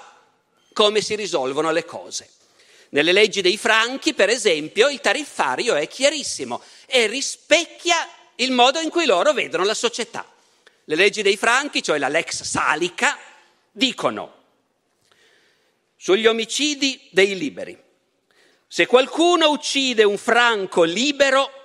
come 0.74 1.02
si 1.02 1.16
risolvono 1.16 1.72
le 1.72 1.86
cose. 1.86 2.30
Nelle 2.90 3.12
leggi 3.12 3.42
dei 3.42 3.58
franchi, 3.58 4.14
per 4.14 4.30
esempio, 4.30 4.90
il 4.90 5.00
tariffario 5.00 5.76
è 5.76 5.88
chiarissimo 5.88 6.62
e 6.86 7.08
rispecchia 7.08 7.96
il 8.36 8.52
modo 8.52 8.80
in 8.80 8.90
cui 8.90 9.06
loro 9.06 9.34
vedono 9.34 9.64
la 9.64 9.74
società. 9.74 10.30
Le 10.84 10.96
leggi 10.96 11.22
dei 11.22 11.38
franchi, 11.38 11.82
cioè 11.82 11.98
la 11.98 12.08
lex 12.08 12.44
salica, 12.44 13.18
dicono 13.72 14.34
sugli 15.96 16.28
omicidi 16.28 17.08
dei 17.12 17.38
liberi. 17.38 17.82
Se 18.68 18.86
qualcuno 18.86 19.50
uccide 19.50 20.04
un 20.04 20.18
franco 20.18 20.84
libero, 20.84 21.65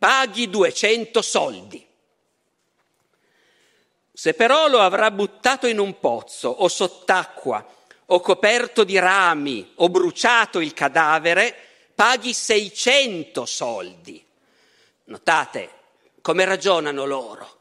paghi 0.00 0.48
200 0.48 1.20
soldi. 1.20 1.86
Se 4.10 4.32
però 4.32 4.66
lo 4.66 4.80
avrà 4.80 5.10
buttato 5.10 5.66
in 5.66 5.78
un 5.78 6.00
pozzo 6.00 6.48
o 6.48 6.68
sott'acqua 6.68 7.64
o 8.06 8.20
coperto 8.20 8.82
di 8.82 8.98
rami 8.98 9.72
o 9.76 9.90
bruciato 9.90 10.60
il 10.60 10.72
cadavere, 10.72 11.54
paghi 11.94 12.32
600 12.32 13.44
soldi. 13.44 14.24
Notate 15.04 15.70
come 16.22 16.46
ragionano 16.46 17.04
loro. 17.04 17.58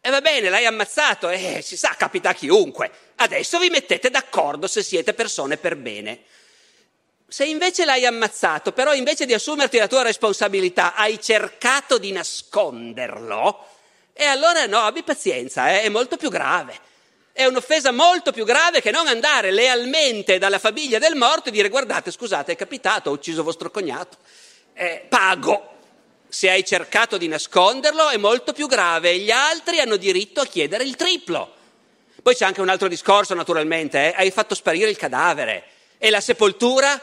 E 0.00 0.10
va 0.10 0.20
bene, 0.20 0.50
l'hai 0.50 0.66
ammazzato, 0.66 1.28
eh, 1.30 1.62
si 1.62 1.76
sa, 1.76 1.94
capita 1.96 2.30
a 2.30 2.34
chiunque. 2.34 2.90
Adesso 3.16 3.58
vi 3.58 3.70
mettete 3.70 4.08
d'accordo 4.08 4.68
se 4.68 4.84
siete 4.84 5.14
persone 5.14 5.56
per 5.56 5.76
bene. 5.76 6.22
Se 7.32 7.46
invece 7.46 7.86
l'hai 7.86 8.04
ammazzato, 8.04 8.72
però 8.72 8.92
invece 8.92 9.24
di 9.24 9.32
assumerti 9.32 9.78
la 9.78 9.86
tua 9.86 10.02
responsabilità 10.02 10.94
hai 10.94 11.18
cercato 11.18 11.96
di 11.96 12.12
nasconderlo, 12.12 13.68
e 14.12 14.24
allora 14.24 14.66
no, 14.66 14.80
abbi 14.80 15.02
pazienza, 15.02 15.70
eh, 15.70 15.80
è 15.80 15.88
molto 15.88 16.18
più 16.18 16.28
grave. 16.28 16.78
È 17.32 17.46
un'offesa 17.46 17.90
molto 17.90 18.32
più 18.32 18.44
grave 18.44 18.82
che 18.82 18.90
non 18.90 19.06
andare 19.06 19.50
lealmente 19.50 20.36
dalla 20.36 20.58
famiglia 20.58 20.98
del 20.98 21.14
morto 21.14 21.48
e 21.48 21.52
dire 21.52 21.70
guardate, 21.70 22.10
scusate, 22.10 22.52
è 22.52 22.54
capitato, 22.54 23.08
ho 23.08 23.14
ucciso 23.14 23.42
vostro 23.42 23.70
cognato, 23.70 24.18
eh, 24.74 25.06
pago. 25.08 25.76
Se 26.28 26.50
hai 26.50 26.66
cercato 26.66 27.16
di 27.16 27.28
nasconderlo 27.28 28.10
è 28.10 28.18
molto 28.18 28.52
più 28.52 28.66
grave 28.66 29.12
e 29.12 29.18
gli 29.20 29.30
altri 29.30 29.80
hanno 29.80 29.96
diritto 29.96 30.42
a 30.42 30.46
chiedere 30.46 30.84
il 30.84 30.96
triplo. 30.96 31.50
Poi 32.22 32.34
c'è 32.34 32.44
anche 32.44 32.60
un 32.60 32.68
altro 32.68 32.88
discorso, 32.88 33.32
naturalmente, 33.32 34.08
eh? 34.08 34.14
hai 34.18 34.30
fatto 34.30 34.54
sparire 34.54 34.90
il 34.90 34.98
cadavere 34.98 35.64
e 35.96 36.10
la 36.10 36.20
sepoltura 36.20 37.00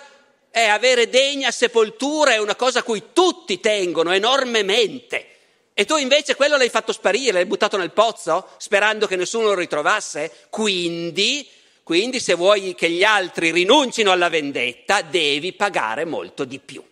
è 0.59 0.67
avere 0.67 1.09
degna 1.09 1.51
sepoltura, 1.51 2.33
è 2.33 2.37
una 2.37 2.55
cosa 2.55 2.79
a 2.79 2.83
cui 2.83 3.11
tutti 3.13 3.59
tengono 3.59 4.11
enormemente. 4.11 5.27
E 5.73 5.85
tu 5.85 5.95
invece 5.95 6.35
quello 6.35 6.57
l'hai 6.57 6.69
fatto 6.69 6.91
sparire, 6.91 7.31
l'hai 7.31 7.45
buttato 7.45 7.77
nel 7.77 7.91
pozzo 7.91 8.49
sperando 8.57 9.07
che 9.07 9.15
nessuno 9.15 9.47
lo 9.47 9.55
ritrovasse. 9.55 10.47
Quindi, 10.49 11.47
quindi 11.83 12.19
se 12.19 12.33
vuoi 12.33 12.75
che 12.75 12.89
gli 12.89 13.03
altri 13.03 13.51
rinuncino 13.51 14.11
alla 14.11 14.27
vendetta, 14.27 15.01
devi 15.01 15.53
pagare 15.53 16.03
molto 16.03 16.43
di 16.43 16.59
più. 16.59 16.83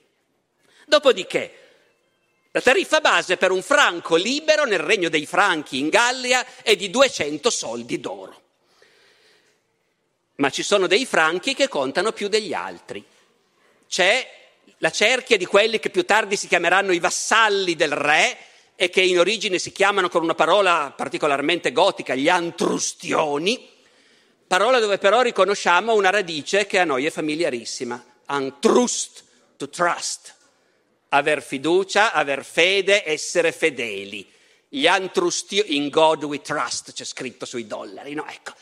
Dopodiché, 0.85 1.53
la 2.51 2.61
tariffa 2.61 3.01
base 3.01 3.35
per 3.35 3.51
un 3.51 3.61
franco 3.61 4.15
libero 4.15 4.63
nel 4.63 4.79
regno 4.79 5.09
dei 5.09 5.25
franchi 5.25 5.79
in 5.79 5.89
Gallia 5.89 6.45
è 6.63 6.77
di 6.77 6.89
200 6.89 7.49
soldi 7.49 7.99
d'oro. 7.99 8.41
Ma 10.35 10.49
ci 10.49 10.63
sono 10.63 10.87
dei 10.87 11.05
franchi 11.05 11.53
che 11.53 11.67
contano 11.67 12.13
più 12.13 12.29
degli 12.29 12.53
altri 12.53 13.05
c'è 13.87 14.35
la 14.79 14.91
cerchia 14.91 15.37
di 15.37 15.45
quelli 15.45 15.79
che 15.79 15.89
più 15.89 16.05
tardi 16.05 16.35
si 16.35 16.47
chiameranno 16.47 16.91
i 16.91 16.99
vassalli 16.99 17.75
del 17.75 17.91
re 17.91 18.37
e 18.75 18.89
che 18.89 19.01
in 19.01 19.17
origine 19.17 19.57
si 19.57 19.71
chiamano 19.71 20.07
con 20.07 20.21
una 20.21 20.35
parola 20.35 20.93
particolarmente 20.95 21.71
gotica, 21.71 22.13
gli 22.13 22.29
antrustioni, 22.29 23.67
parola 24.45 24.79
dove 24.79 24.99
però 24.99 25.21
riconosciamo 25.21 25.93
una 25.93 26.11
radice 26.11 26.67
che 26.67 26.79
a 26.79 26.83
noi 26.83 27.05
è 27.05 27.09
familiarissima, 27.09 28.03
antrust, 28.25 29.23
to 29.57 29.69
trust, 29.69 30.35
aver 31.09 31.41
fiducia, 31.41 32.13
aver 32.13 32.45
fede, 32.45 33.03
essere 33.03 33.51
fedeli. 33.51 34.29
Gli 34.69 34.85
antrustioni, 34.85 35.75
in 35.75 35.89
God 35.89 36.23
we 36.25 36.41
trust, 36.41 36.93
c'è 36.93 37.03
scritto 37.03 37.45
sui 37.45 37.65
dollari, 37.65 38.13
no? 38.13 38.27
Ecco. 38.27 38.53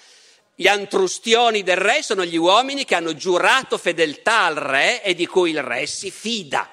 Gli 0.57 0.67
antrustioni 0.67 1.63
del 1.63 1.75
re 1.75 2.01
sono 2.01 2.23
gli 2.23 2.37
uomini 2.37 2.85
che 2.85 2.95
hanno 2.95 3.13
giurato 3.13 3.77
fedeltà 3.77 4.43
al 4.43 4.55
re 4.55 5.03
e 5.03 5.13
di 5.13 5.27
cui 5.27 5.49
il 5.49 5.61
re 5.61 5.85
si 5.85 6.09
fida. 6.09 6.69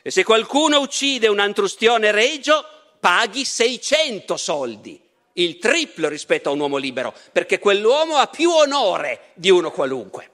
E 0.00 0.10
se 0.10 0.24
qualcuno 0.24 0.80
uccide 0.80 1.28
un 1.28 1.38
antrustione 1.38 2.10
regio, 2.12 2.64
paghi 2.98 3.44
600 3.44 4.38
soldi, 4.38 4.98
il 5.34 5.58
triplo 5.58 6.08
rispetto 6.08 6.48
a 6.48 6.52
un 6.52 6.60
uomo 6.60 6.78
libero, 6.78 7.14
perché 7.30 7.58
quell'uomo 7.58 8.16
ha 8.16 8.26
più 8.26 8.50
onore 8.50 9.32
di 9.34 9.50
uno 9.50 9.70
qualunque. 9.70 10.30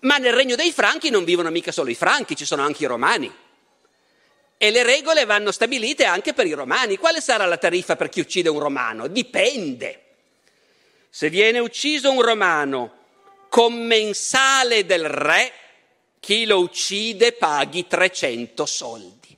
Ma 0.00 0.16
nel 0.16 0.32
regno 0.32 0.56
dei 0.56 0.72
franchi 0.72 1.10
non 1.10 1.22
vivono 1.22 1.50
mica 1.50 1.70
solo 1.70 1.90
i 1.90 1.94
franchi, 1.94 2.34
ci 2.34 2.44
sono 2.44 2.62
anche 2.62 2.82
i 2.82 2.88
romani. 2.88 3.32
E 4.58 4.70
le 4.70 4.82
regole 4.82 5.24
vanno 5.26 5.52
stabilite 5.52 6.04
anche 6.04 6.32
per 6.32 6.46
i 6.46 6.52
romani. 6.52 6.96
Quale 6.96 7.20
sarà 7.20 7.44
la 7.44 7.56
tariffa 7.56 7.94
per 7.94 8.08
chi 8.08 8.18
uccide 8.18 8.48
un 8.48 8.58
romano? 8.58 9.06
Dipende. 9.06 10.05
Se 11.16 11.30
viene 11.30 11.60
ucciso 11.60 12.12
un 12.12 12.20
romano 12.20 12.92
commensale 13.48 14.84
del 14.84 15.08
re, 15.08 15.50
chi 16.20 16.44
lo 16.44 16.58
uccide 16.58 17.32
paghi 17.32 17.86
300 17.86 18.66
soldi. 18.66 19.34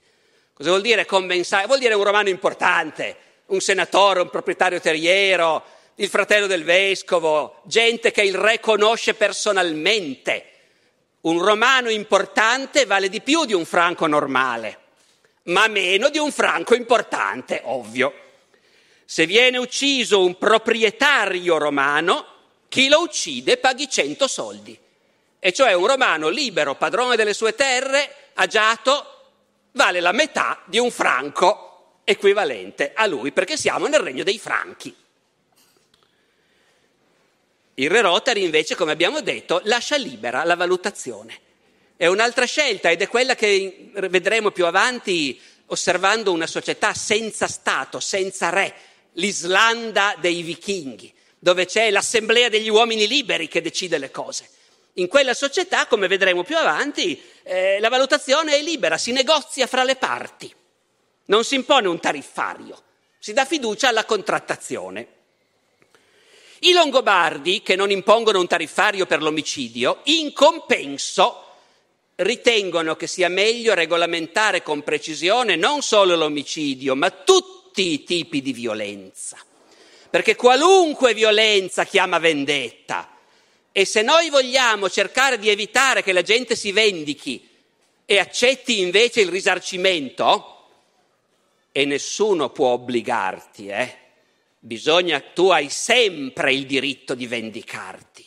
Cosa 0.52 0.70
vuol 0.70 0.82
dire 0.82 1.06
commensale? 1.06 1.68
Vuol 1.68 1.78
dire 1.78 1.94
un 1.94 2.02
romano 2.02 2.30
importante, 2.30 3.16
un 3.46 3.60
senatore, 3.60 4.22
un 4.22 4.28
proprietario 4.28 4.80
terriero, 4.80 5.62
il 5.94 6.08
fratello 6.08 6.48
del 6.48 6.64
vescovo, 6.64 7.60
gente 7.66 8.10
che 8.10 8.22
il 8.22 8.34
re 8.34 8.58
conosce 8.58 9.14
personalmente. 9.14 10.46
Un 11.20 11.40
romano 11.40 11.90
importante 11.90 12.86
vale 12.86 13.08
di 13.08 13.20
più 13.20 13.44
di 13.44 13.54
un 13.54 13.64
franco 13.64 14.08
normale, 14.08 14.78
ma 15.44 15.68
meno 15.68 16.08
di 16.08 16.18
un 16.18 16.32
franco 16.32 16.74
importante, 16.74 17.60
ovvio. 17.62 18.26
Se 19.10 19.24
viene 19.24 19.56
ucciso 19.56 20.22
un 20.22 20.36
proprietario 20.36 21.56
romano, 21.56 22.26
chi 22.68 22.90
lo 22.90 23.00
uccide 23.00 23.56
paghi 23.56 23.88
100 23.88 24.28
soldi. 24.28 24.78
E 25.38 25.50
cioè 25.54 25.72
un 25.72 25.86
romano 25.86 26.28
libero, 26.28 26.74
padrone 26.74 27.16
delle 27.16 27.32
sue 27.32 27.54
terre, 27.54 28.32
agiato, 28.34 29.30
vale 29.72 30.00
la 30.00 30.12
metà 30.12 30.62
di 30.66 30.78
un 30.78 30.90
franco 30.90 32.00
equivalente 32.04 32.92
a 32.94 33.06
lui, 33.06 33.32
perché 33.32 33.56
siamo 33.56 33.86
nel 33.86 34.00
regno 34.00 34.24
dei 34.24 34.38
franchi. 34.38 34.94
Il 37.76 37.88
re 37.88 38.02
Rotary 38.02 38.44
invece, 38.44 38.74
come 38.74 38.92
abbiamo 38.92 39.22
detto, 39.22 39.62
lascia 39.64 39.96
libera 39.96 40.44
la 40.44 40.54
valutazione. 40.54 41.40
È 41.96 42.06
un'altra 42.06 42.44
scelta 42.44 42.90
ed 42.90 43.00
è 43.00 43.08
quella 43.08 43.34
che 43.34 43.90
vedremo 43.94 44.50
più 44.50 44.66
avanti 44.66 45.40
osservando 45.68 46.30
una 46.30 46.46
società 46.46 46.92
senza 46.92 47.46
Stato, 47.46 48.00
senza 48.00 48.50
re, 48.50 48.87
l'Islanda 49.18 50.14
dei 50.18 50.42
vichinghi, 50.42 51.12
dove 51.38 51.66
c'è 51.66 51.90
l'assemblea 51.90 52.48
degli 52.48 52.68
uomini 52.68 53.06
liberi 53.06 53.48
che 53.48 53.60
decide 53.60 53.98
le 53.98 54.10
cose. 54.10 54.48
In 54.94 55.06
quella 55.06 55.34
società, 55.34 55.86
come 55.86 56.08
vedremo 56.08 56.42
più 56.42 56.56
avanti, 56.56 57.20
eh, 57.44 57.78
la 57.78 57.88
valutazione 57.88 58.56
è 58.56 58.62
libera, 58.62 58.98
si 58.98 59.12
negozia 59.12 59.66
fra 59.66 59.84
le 59.84 59.96
parti, 59.96 60.52
non 61.26 61.44
si 61.44 61.54
impone 61.54 61.86
un 61.86 62.00
tariffario, 62.00 62.82
si 63.18 63.32
dà 63.32 63.44
fiducia 63.44 63.88
alla 63.88 64.04
contrattazione. 64.04 65.06
I 66.60 66.72
Longobardi, 66.72 67.62
che 67.62 67.76
non 67.76 67.92
impongono 67.92 68.40
un 68.40 68.48
tariffario 68.48 69.06
per 69.06 69.22
l'omicidio, 69.22 70.00
in 70.04 70.32
compenso 70.32 71.44
ritengono 72.16 72.96
che 72.96 73.06
sia 73.06 73.28
meglio 73.28 73.74
regolamentare 73.74 74.64
con 74.64 74.82
precisione 74.82 75.54
non 75.54 75.82
solo 75.82 76.16
l'omicidio, 76.16 76.96
ma 76.96 77.10
tutti 77.10 77.57
tutti 77.68 77.92
i 77.92 78.04
tipi 78.04 78.40
di 78.40 78.52
violenza, 78.52 79.36
perché 80.08 80.34
qualunque 80.36 81.12
violenza 81.12 81.84
chiama 81.84 82.18
vendetta. 82.18 83.14
E 83.70 83.84
se 83.84 84.00
noi 84.02 84.30
vogliamo 84.30 84.88
cercare 84.88 85.38
di 85.38 85.50
evitare 85.50 86.02
che 86.02 86.12
la 86.12 86.22
gente 86.22 86.56
si 86.56 86.72
vendichi 86.72 87.46
e 88.06 88.18
accetti 88.18 88.80
invece 88.80 89.20
il 89.20 89.28
risarcimento, 89.28 90.54
e 91.70 91.84
nessuno 91.84 92.48
può 92.50 92.68
obbligarti, 92.68 93.68
eh? 93.68 93.96
Bisogna, 94.58 95.20
tu 95.20 95.50
hai 95.50 95.68
sempre 95.68 96.52
il 96.52 96.66
diritto 96.66 97.14
di 97.14 97.26
vendicarti. 97.26 98.24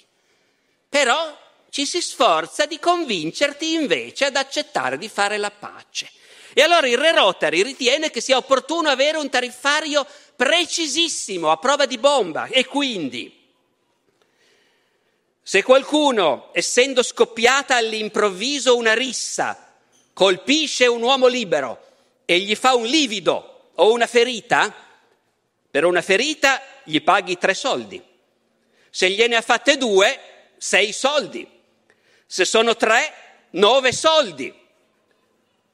Però 0.87 1.37
ci 1.69 1.85
si 1.85 2.01
sforza 2.01 2.65
di 2.65 2.79
convincerti 2.79 3.73
invece 3.73 4.25
ad 4.25 4.35
accettare 4.35 4.97
di 4.97 5.09
fare 5.09 5.37
la 5.37 5.51
pace. 5.51 6.09
E 6.53 6.61
allora 6.61 6.87
il 6.87 6.97
Re 6.97 7.13
Rotary 7.13 7.61
ritiene 7.63 8.09
che 8.09 8.21
sia 8.21 8.37
opportuno 8.37 8.89
avere 8.89 9.17
un 9.17 9.29
tariffario 9.29 10.05
precisissimo, 10.35 11.51
a 11.51 11.57
prova 11.57 11.85
di 11.85 11.97
bomba. 11.97 12.47
E 12.47 12.65
quindi, 12.65 13.39
se 15.41 15.63
qualcuno, 15.63 16.49
essendo 16.53 17.03
scoppiata 17.03 17.75
all'improvviso 17.75 18.75
una 18.75 18.93
rissa, 18.93 19.75
colpisce 20.13 20.87
un 20.87 21.01
uomo 21.01 21.27
libero 21.27 21.85
e 22.25 22.39
gli 22.39 22.55
fa 22.55 22.75
un 22.75 22.85
livido 22.85 23.69
o 23.75 23.91
una 23.91 24.07
ferita, 24.07 24.73
per 25.69 25.85
una 25.85 26.01
ferita 26.01 26.61
gli 26.83 27.01
paghi 27.01 27.37
tre 27.37 27.53
soldi. 27.53 28.01
Se 28.89 29.09
gliene 29.09 29.37
ha 29.37 29.41
fatte 29.41 29.77
due, 29.77 30.19
sei 30.57 30.91
soldi. 30.91 31.49
Se 32.25 32.45
sono 32.45 32.75
tre, 32.75 33.13
nove 33.51 33.93
soldi. 33.93 34.53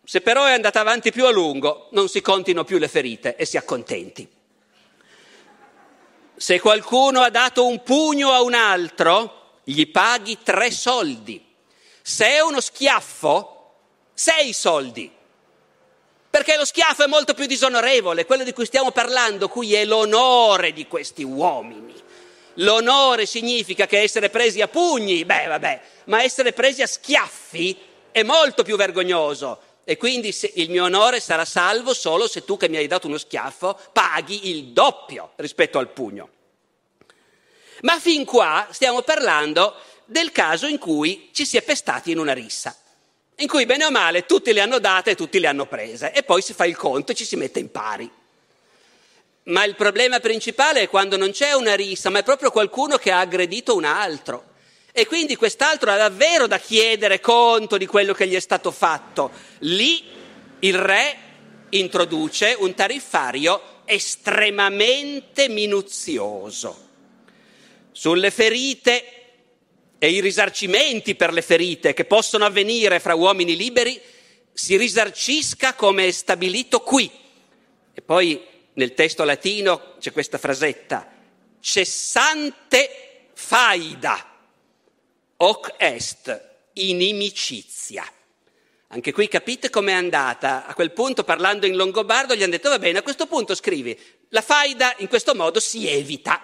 Se 0.10 0.22
però 0.22 0.46
è 0.46 0.54
andata 0.54 0.80
avanti 0.80 1.12
più 1.12 1.26
a 1.26 1.32
lungo, 1.32 1.90
non 1.92 2.08
si 2.08 2.22
contino 2.22 2.64
più 2.64 2.78
le 2.78 2.88
ferite 2.88 3.36
e 3.36 3.44
si 3.44 3.58
accontenti. 3.58 4.26
Se 6.34 6.62
qualcuno 6.62 7.20
ha 7.20 7.30
dato 7.30 7.68
un 7.68 7.84
pugno 7.84 8.32
a 8.32 8.42
un 8.42 8.54
altro, 8.54 9.60
gli 9.66 9.86
paghi 9.86 10.38
tre 10.42 10.72
soldi. 10.72 11.46
Se 12.02 12.26
è 12.26 12.40
uno 12.40 12.62
schiaffo, 12.62 13.74
sei 14.14 14.54
soldi. 14.54 15.12
Perché 16.30 16.56
lo 16.56 16.64
schiaffo 16.64 17.04
è 17.04 17.08
molto 17.08 17.34
più 17.34 17.46
disonorevole, 17.46 18.26
quello 18.26 18.46
di 18.46 18.54
cui 18.54 18.66
stiamo 18.66 18.92
parlando 18.92 19.50
qui 19.50 19.74
è 19.74 19.84
l'onore 19.84 20.72
di 20.72 20.88
questi 20.88 21.24
uomini. 21.24 21.94
L'onore 22.54 23.26
significa 23.26 23.86
che 23.88 24.00
essere 24.00 24.30
presi 24.30 24.62
a 24.62 24.70
pugni, 24.70 25.26
beh 25.26 25.48
vabbè, 25.48 25.82
ma 26.06 26.24
essere 26.24 26.54
presi 26.54 26.82
a 26.82 26.88
schiaffi 26.88 27.78
è 28.10 28.24
molto 28.24 28.64
più 28.64 28.78
vergognoso. 28.78 29.67
E 29.90 29.96
quindi 29.96 30.36
il 30.56 30.70
mio 30.70 30.84
onore 30.84 31.22
sarà 31.22 31.46
salvo 31.46 31.94
solo 31.94 32.28
se 32.28 32.44
tu 32.44 32.58
che 32.58 32.68
mi 32.68 32.76
hai 32.76 32.88
dato 32.88 33.08
uno 33.08 33.18
schiaffo 33.18 33.80
paghi 33.94 34.50
il 34.50 34.74
doppio 34.74 35.32
rispetto 35.38 35.78
al 35.80 35.88
pugno. 35.88 36.30
Ma 37.84 37.98
fin 37.98 38.26
qua 38.26 38.68
stiamo 38.72 39.02
parlando 39.02 39.74
del 40.04 40.34
caso 40.34 40.68
in 40.68 40.78
cui 40.78 41.30
ci 41.32 41.46
si 41.46 41.56
è 41.56 41.62
pestati 41.62 42.12
in 42.12 42.20
una 42.20 42.34
rissa, 42.34 42.76
in 43.38 43.48
cui 43.48 43.66
bene 43.66 43.86
o 43.86 43.90
male 43.90 44.26
tutti 44.26 44.52
le 44.52 44.60
hanno 44.60 44.80
date 44.80 45.12
e 45.12 45.16
tutti 45.16 45.40
le 45.40 45.48
hanno 45.48 45.68
prese 45.68 46.12
e 46.12 46.22
poi 46.24 46.42
si 46.42 46.52
fa 46.52 46.66
il 46.66 46.76
conto 46.76 47.14
e 47.14 47.16
ci 47.16 47.24
si 47.24 47.38
mette 47.38 47.60
in 47.60 47.72
pari. 47.72 48.12
Ma 49.44 49.64
il 49.64 49.76
problema 49.76 50.20
principale 50.20 50.82
è 50.82 50.90
quando 50.90 51.16
non 51.16 51.32
c'è 51.32 51.54
una 51.54 51.76
rissa, 51.76 52.10
ma 52.10 52.20
è 52.20 52.24
proprio 52.24 52.52
qualcuno 52.52 52.98
che 52.98 53.12
ha 53.12 53.20
aggredito 53.20 53.74
un 53.74 53.86
altro. 53.86 54.56
E 55.00 55.06
quindi 55.06 55.36
quest'altro 55.36 55.92
ha 55.92 55.96
davvero 55.96 56.48
da 56.48 56.58
chiedere 56.58 57.20
conto 57.20 57.78
di 57.78 57.86
quello 57.86 58.16
che 58.16 58.28
gli 58.28 58.34
è 58.34 58.40
stato 58.40 58.72
fatto. 58.72 59.30
Lì 59.60 60.04
il 60.62 60.76
re 60.76 61.18
introduce 61.70 62.56
un 62.58 62.74
tariffario 62.74 63.84
estremamente 63.86 65.50
minuzioso 65.50 66.88
sulle 67.92 68.32
ferite 68.32 69.04
e 70.00 70.10
i 70.10 70.20
risarcimenti 70.20 71.14
per 71.14 71.32
le 71.32 71.44
ferite 71.44 71.94
che 71.94 72.06
possono 72.06 72.46
avvenire 72.46 73.00
fra 73.00 73.14
uomini 73.14 73.56
liberi, 73.56 74.02
si 74.52 74.78
risarcisca 74.78 75.76
come 75.76 76.08
è 76.08 76.12
stabilito 76.12 76.80
qui. 76.80 77.08
E 77.94 78.02
poi 78.02 78.44
nel 78.74 78.96
testo 78.96 79.24
latino 79.24 79.94
c'è 80.00 80.12
questa 80.12 80.40
frasetta, 80.40 81.08
cessante 81.60 83.30
faida, 83.36 84.37
hoc 85.38 85.74
est 85.78 86.46
inimicizia. 86.74 88.06
Anche 88.90 89.12
qui 89.12 89.28
capite 89.28 89.70
com'è 89.70 89.92
andata. 89.92 90.66
A 90.66 90.74
quel 90.74 90.92
punto, 90.92 91.24
parlando 91.24 91.66
in 91.66 91.76
longobardo, 91.76 92.36
gli 92.36 92.44
hanno 92.44 92.52
detto, 92.52 92.70
va 92.70 92.80
bene, 92.80 93.00
a 93.00 93.04
questo 93.04 93.28
punto 93.28 93.54
scrivi, 93.54 93.98
la 94.30 94.42
faida 94.42 94.96
in 95.00 95.08
questo 95.08 95.36
modo 95.36 95.60
si 95.60 95.88
evita. 95.88 96.42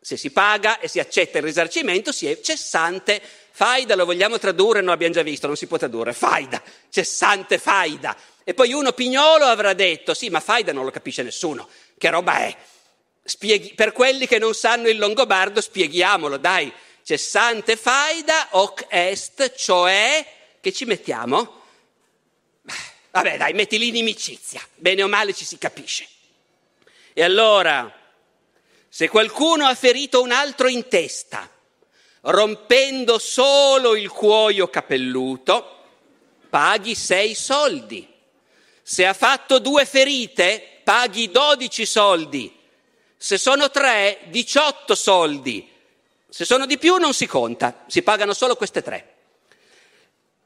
Se 0.00 0.16
si 0.16 0.30
paga 0.30 0.78
e 0.78 0.88
si 0.88 0.98
accetta 0.98 1.38
il 1.38 1.44
risarcimento, 1.44 2.12
si 2.12 2.26
è 2.26 2.40
cessante 2.40 3.20
faida, 3.50 3.94
lo 3.94 4.06
vogliamo 4.06 4.38
tradurre? 4.38 4.80
No, 4.80 4.92
abbiamo 4.92 5.12
già 5.12 5.22
visto, 5.22 5.46
non 5.46 5.56
si 5.56 5.66
può 5.66 5.76
tradurre. 5.76 6.14
Faida, 6.14 6.62
cessante 6.88 7.58
faida. 7.58 8.16
E 8.42 8.54
poi 8.54 8.72
uno 8.72 8.92
pignolo 8.92 9.44
avrà 9.44 9.74
detto, 9.74 10.14
sì, 10.14 10.30
ma 10.30 10.40
faida 10.40 10.72
non 10.72 10.84
lo 10.84 10.90
capisce 10.90 11.22
nessuno. 11.22 11.68
Che 11.98 12.08
roba 12.08 12.38
è? 12.38 12.56
Spieghi, 13.22 13.74
per 13.74 13.92
quelli 13.92 14.26
che 14.26 14.38
non 14.38 14.54
sanno 14.54 14.88
il 14.88 14.96
longobardo, 14.96 15.60
spieghiamolo, 15.60 16.38
dai. 16.38 16.72
Cessante 17.02 17.76
faida, 17.76 18.48
hoc 18.52 18.86
est, 18.88 19.54
cioè, 19.54 20.26
che 20.60 20.72
ci 20.72 20.84
mettiamo? 20.84 21.62
Vabbè, 23.10 23.36
dai, 23.36 23.52
metti 23.54 23.78
l'inimicizia. 23.78 24.60
Bene 24.76 25.02
o 25.02 25.08
male 25.08 25.32
ci 25.32 25.44
si 25.44 25.58
capisce. 25.58 26.06
E 27.12 27.22
allora 27.22 27.92
se 28.88 29.08
qualcuno 29.08 29.66
ha 29.66 29.74
ferito 29.76 30.20
un 30.20 30.32
altro 30.32 30.68
in 30.68 30.88
testa, 30.88 31.48
rompendo 32.22 33.20
solo 33.20 33.94
il 33.94 34.10
cuoio 34.10 34.68
capelluto, 34.68 35.84
paghi 36.50 36.96
sei 36.96 37.36
soldi. 37.36 38.06
Se 38.82 39.06
ha 39.06 39.14
fatto 39.14 39.60
due 39.60 39.86
ferite, 39.86 40.80
paghi 40.82 41.30
dodici 41.30 41.86
soldi. 41.86 42.52
Se 43.16 43.38
sono 43.38 43.70
tre, 43.70 44.22
diciotto 44.26 44.96
soldi. 44.96 45.69
Se 46.30 46.44
sono 46.44 46.64
di 46.64 46.78
più 46.78 46.96
non 46.96 47.12
si 47.12 47.26
conta, 47.26 47.84
si 47.88 48.02
pagano 48.02 48.32
solo 48.32 48.54
queste 48.54 48.82
tre. 48.82 49.14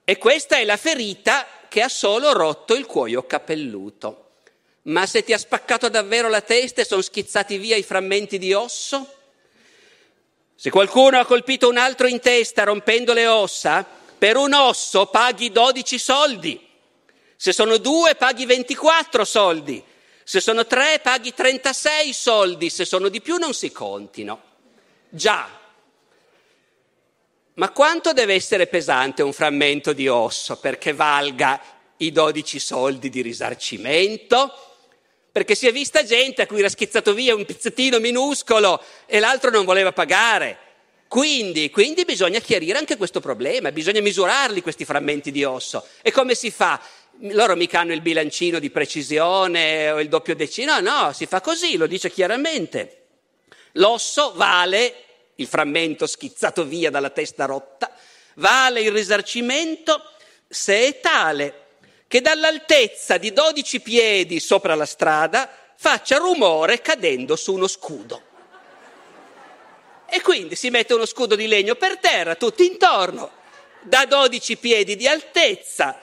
E 0.05 0.19
questa 0.19 0.57
è 0.57 0.65
la 0.65 0.79
ferita 0.79 1.47
che 1.69 1.83
ha 1.83 1.89
solo 1.89 2.33
rotto 2.33 2.75
il 2.75 2.87
cuoio 2.87 3.27
capelluto. 3.27 4.21
Ma 4.83 5.07
se 5.07 5.23
ti 5.23 5.33
ha 5.33 5.39
spaccato 5.39 5.89
davvero 5.89 6.29
la 6.29 6.41
testa 6.41 6.81
e 6.81 6.85
sono 6.85 7.03
schizzati 7.03 7.59
via 7.59 7.77
i 7.77 7.83
frammenti 7.83 8.39
di 8.39 8.53
osso? 8.53 9.13
Se 10.55 10.71
qualcuno 10.71 11.19
ha 11.19 11.27
colpito 11.27 11.69
un 11.69 11.77
altro 11.77 12.07
in 12.07 12.21
testa 12.21 12.65
rompendo 12.65 13.13
le 13.13 13.27
ossa, 13.27 13.87
per 14.17 14.37
un 14.37 14.55
osso 14.55 15.07
paghi 15.07 15.53
12 15.53 15.99
soldi. 15.99 16.69
Se 17.37 17.53
sono 17.53 17.77
due 17.77 18.15
paghi 18.15 18.47
24 18.47 19.25
soldi. 19.25 19.83
Se 20.23 20.41
sono 20.41 20.67
tre 20.67 21.01
paghi 21.03 21.35
36 21.35 22.13
soldi. 22.15 22.71
Se 22.71 22.87
sono 22.87 23.09
di 23.09 23.21
più 23.21 23.37
non 23.37 23.53
si 23.53 23.71
contino. 23.71 24.43
Già. 25.11 25.61
Ma 27.55 27.71
quanto 27.71 28.13
deve 28.13 28.35
essere 28.35 28.67
pesante 28.67 29.23
un 29.23 29.33
frammento 29.33 29.93
di 29.93 30.09
osso 30.09 30.57
perché 30.57 30.93
valga 30.93 31.61
i 31.99 32.11
12 32.11 32.59
soldi 32.59 33.09
di 33.09 33.23
risarcimento? 33.23 34.73
perché 35.35 35.57
si 35.57 35.67
è 35.67 35.73
vista 35.73 36.05
gente 36.05 36.43
a 36.43 36.47
cui 36.47 36.61
era 36.61 36.69
schizzato 36.69 37.13
via 37.13 37.35
un 37.35 37.45
pezzettino 37.45 37.99
minuscolo 37.99 38.81
e 39.05 39.19
l'altro 39.19 39.51
non 39.51 39.65
voleva 39.65 39.91
pagare. 39.91 40.59
Quindi, 41.09 41.71
quindi 41.71 42.05
bisogna 42.05 42.39
chiarire 42.39 42.79
anche 42.79 42.97
questo 42.97 43.19
problema, 43.19 43.73
bisogna 43.73 44.01
misurarli 44.01 44.63
questi 44.63 44.85
frammenti 44.85 45.33
di 45.33 45.43
osso. 45.43 45.85
E 46.03 46.13
come 46.13 46.37
si 46.37 46.53
fa? 46.53 46.81
Loro 47.33 47.57
mica 47.57 47.81
hanno 47.81 47.95
il 47.95 48.01
bilancino 48.01 48.61
di 48.61 48.71
precisione 48.71 49.91
o 49.91 50.01
il 50.01 50.09
doppio 50.09 50.37
decino, 50.37 50.79
no, 50.79 51.07
no, 51.07 51.13
si 51.13 51.27
fa 51.27 51.41
così, 51.41 51.77
lo 51.77 51.89
dice 51.89 52.13
chiaramente. 52.13 53.07
L'osso 53.73 54.35
vale, 54.37 54.95
il 55.37 55.47
frammento 55.47 56.07
schizzato 56.07 56.65
via 56.65 56.91
dalla 56.91 57.11
testa 57.11 57.45
rotta, 57.45 57.91
vale 58.35 58.81
il 58.81 58.93
risarcimento 58.93 60.13
se 60.49 60.87
è 60.87 61.01
tale 61.01 61.63
che 62.07 62.21
dall'altezza 62.21 63.19
di 63.19 63.33
12 63.33 63.81
piedi 63.81 64.39
sopra 64.39 64.75
la 64.75 64.87
strada 64.87 65.51
faccia 65.77 66.19
rumore 66.19 66.81
cadendo 66.81 67.37
su 67.37 67.55
uno 67.55 67.67
scudo. 67.67 68.23
E 70.07 70.21
quindi 70.21 70.55
si 70.55 70.71
mette 70.71 70.95
uno 70.95 71.07
scudo 71.07 71.35
di 71.35 71.49
legno 71.49 71.75
per 71.75 71.99
terra, 71.99 72.37
tutti 72.37 72.65
intorno, 72.65 73.31
da 73.83 74.07
12 74.07 74.57
piedi 74.59 74.97
di 74.97 75.09
altezza 75.09 76.01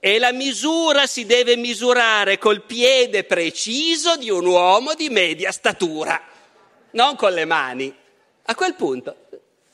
e 0.00 0.18
la 0.18 0.32
misura 0.32 1.06
si 1.06 1.26
deve 1.26 1.56
misurare 1.56 2.38
col 2.38 2.62
piede 2.62 3.24
preciso 3.24 4.16
di 4.16 4.30
un 4.30 4.46
uomo 4.46 4.94
di 4.94 5.08
media 5.08 5.50
statura, 5.50 6.22
non 6.92 7.16
con 7.16 7.32
le 7.32 7.44
mani. 7.44 7.94
A 8.50 8.54
quel 8.54 8.74
punto, 8.74 9.14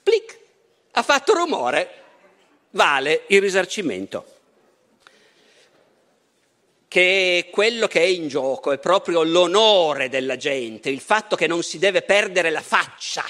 plic, 0.02 0.38
ha 0.92 1.02
fatto 1.02 1.32
rumore, 1.32 2.02
vale 2.70 3.22
il 3.28 3.40
risarcimento 3.40 4.32
che 6.88 7.48
quello 7.50 7.88
che 7.88 8.00
è 8.00 8.04
in 8.04 8.28
gioco 8.28 8.70
è 8.70 8.78
proprio 8.78 9.24
l'onore 9.24 10.08
della 10.08 10.36
gente, 10.36 10.90
il 10.90 11.00
fatto 11.00 11.34
che 11.34 11.48
non 11.48 11.64
si 11.64 11.78
deve 11.78 12.02
perdere 12.02 12.50
la 12.50 12.62
faccia. 12.62 13.24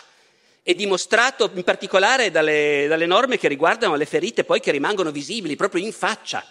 È 0.62 0.74
dimostrato 0.74 1.50
in 1.54 1.62
particolare 1.62 2.30
dalle, 2.30 2.86
dalle 2.88 3.06
norme 3.06 3.38
che 3.38 3.48
riguardano 3.48 3.96
le 3.96 4.04
ferite 4.04 4.44
poi 4.44 4.60
che 4.60 4.70
rimangono 4.70 5.10
visibili 5.10 5.56
proprio 5.56 5.82
in 5.82 5.92
faccia. 5.92 6.44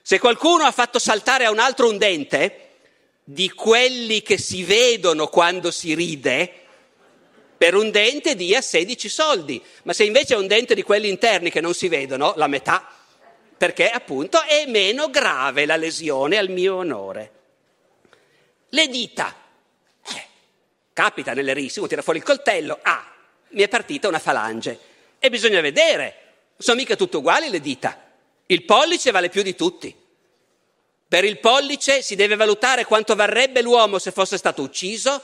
Se 0.00 0.18
qualcuno 0.18 0.64
ha 0.64 0.72
fatto 0.72 0.98
saltare 0.98 1.44
a 1.44 1.50
un 1.50 1.58
altro 1.58 1.90
un 1.90 1.98
dente, 1.98 2.68
di 3.22 3.50
quelli 3.50 4.22
che 4.22 4.38
si 4.38 4.64
vedono 4.64 5.28
quando 5.28 5.70
si 5.70 5.94
ride, 5.94 6.63
per 7.56 7.74
un 7.74 7.90
dente 7.90 8.34
dia 8.34 8.60
16 8.60 9.08
soldi, 9.08 9.62
ma 9.84 9.92
se 9.92 10.04
invece 10.04 10.34
è 10.34 10.38
un 10.38 10.46
dente 10.46 10.74
di 10.74 10.82
quelli 10.82 11.08
interni 11.08 11.50
che 11.50 11.60
non 11.60 11.74
si 11.74 11.88
vedono, 11.88 12.34
la 12.36 12.46
metà 12.46 12.88
perché 13.56 13.88
appunto 13.88 14.42
è 14.42 14.66
meno 14.66 15.08
grave 15.08 15.64
la 15.64 15.76
lesione 15.76 16.36
al 16.36 16.50
mio 16.50 16.76
onore. 16.76 17.32
Le 18.68 18.88
dita. 18.88 19.34
Eh, 20.06 20.26
capita 20.92 21.32
nelle 21.32 21.54
risse, 21.54 21.78
uno 21.78 21.88
tira 21.88 22.02
fuori 22.02 22.18
il 22.18 22.24
coltello, 22.24 22.78
ah, 22.82 23.10
mi 23.50 23.62
è 23.62 23.68
partita 23.68 24.08
una 24.08 24.18
falange. 24.18 24.78
E 25.18 25.30
bisogna 25.30 25.60
vedere, 25.60 26.16
sono 26.58 26.76
mica 26.76 26.96
tutte 26.96 27.16
uguali 27.16 27.48
le 27.48 27.60
dita. 27.60 28.02
Il 28.46 28.64
pollice 28.64 29.10
vale 29.10 29.30
più 29.30 29.42
di 29.42 29.54
tutti. 29.54 29.96
Per 31.06 31.24
il 31.24 31.38
pollice 31.38 32.02
si 32.02 32.16
deve 32.16 32.34
valutare 32.34 32.84
quanto 32.84 33.14
varrebbe 33.14 33.62
l'uomo 33.62 33.98
se 33.98 34.10
fosse 34.10 34.36
stato 34.36 34.62
ucciso 34.62 35.22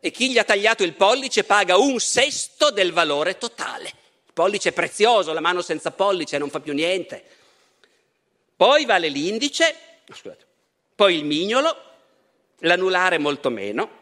e 0.00 0.10
chi 0.10 0.30
gli 0.30 0.38
ha 0.38 0.44
tagliato 0.44 0.82
il 0.82 0.94
pollice 0.94 1.44
paga 1.44 1.76
un 1.76 2.00
sesto 2.00 2.70
del 2.70 2.92
valore 2.92 3.36
totale. 3.36 3.88
Il 4.26 4.32
pollice 4.32 4.70
è 4.70 4.72
prezioso, 4.72 5.32
la 5.32 5.40
mano 5.40 5.60
senza 5.60 5.90
pollice 5.90 6.38
non 6.38 6.48
fa 6.48 6.60
più 6.60 6.72
niente. 6.72 7.22
Poi 8.56 8.86
vale 8.86 9.08
l'indice, 9.08 9.74
scusate, 10.06 10.46
poi 10.94 11.16
il 11.16 11.24
mignolo, 11.24 11.76
l'anulare 12.58 13.18
molto 13.18 13.50
meno, 13.50 13.98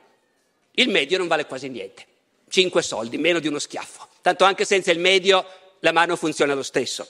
il 0.72 0.88
medio 0.88 1.18
non 1.18 1.26
vale 1.26 1.46
quasi 1.46 1.68
niente. 1.68 2.06
Cinque 2.48 2.82
soldi, 2.82 3.18
meno 3.18 3.40
di 3.40 3.48
uno 3.48 3.58
schiaffo. 3.58 4.08
Tanto 4.22 4.44
anche 4.44 4.64
senza 4.64 4.90
il 4.90 4.98
medio 4.98 5.44
la 5.80 5.92
mano 5.92 6.16
funziona 6.16 6.54
lo 6.54 6.62
stesso. 6.62 7.08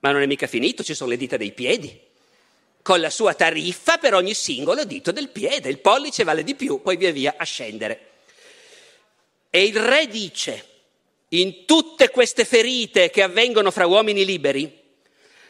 Ma 0.00 0.12
non 0.12 0.22
è 0.22 0.26
mica 0.26 0.46
finito, 0.46 0.82
ci 0.82 0.94
sono 0.94 1.10
le 1.10 1.16
dita 1.16 1.36
dei 1.36 1.52
piedi, 1.52 2.00
con 2.82 3.00
la 3.00 3.10
sua 3.10 3.34
tariffa 3.34 3.98
per 3.98 4.14
ogni 4.14 4.34
singolo 4.34 4.84
dito 4.84 5.12
del 5.12 5.28
piede. 5.28 5.68
Il 5.68 5.80
pollice 5.80 6.24
vale 6.24 6.42
di 6.42 6.54
più, 6.54 6.80
poi 6.82 6.96
via 6.96 7.12
via 7.12 7.34
a 7.36 7.44
scendere. 7.44 8.08
E 9.50 9.64
il 9.64 9.76
re 9.76 10.06
dice, 10.06 10.66
in 11.30 11.64
tutte 11.64 12.10
queste 12.10 12.44
ferite 12.44 13.10
che 13.10 13.22
avvengono 13.22 13.70
fra 13.70 13.86
uomini 13.86 14.24
liberi, 14.24 14.78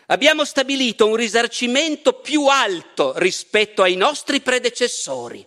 abbiamo 0.07 0.45
stabilito 0.45 1.07
un 1.07 1.17
risarcimento 1.17 2.15
più 2.15 2.47
alto 2.47 3.13
rispetto 3.17 3.83
ai 3.83 3.97
nostri 3.97 4.41
predecessori, 4.41 5.47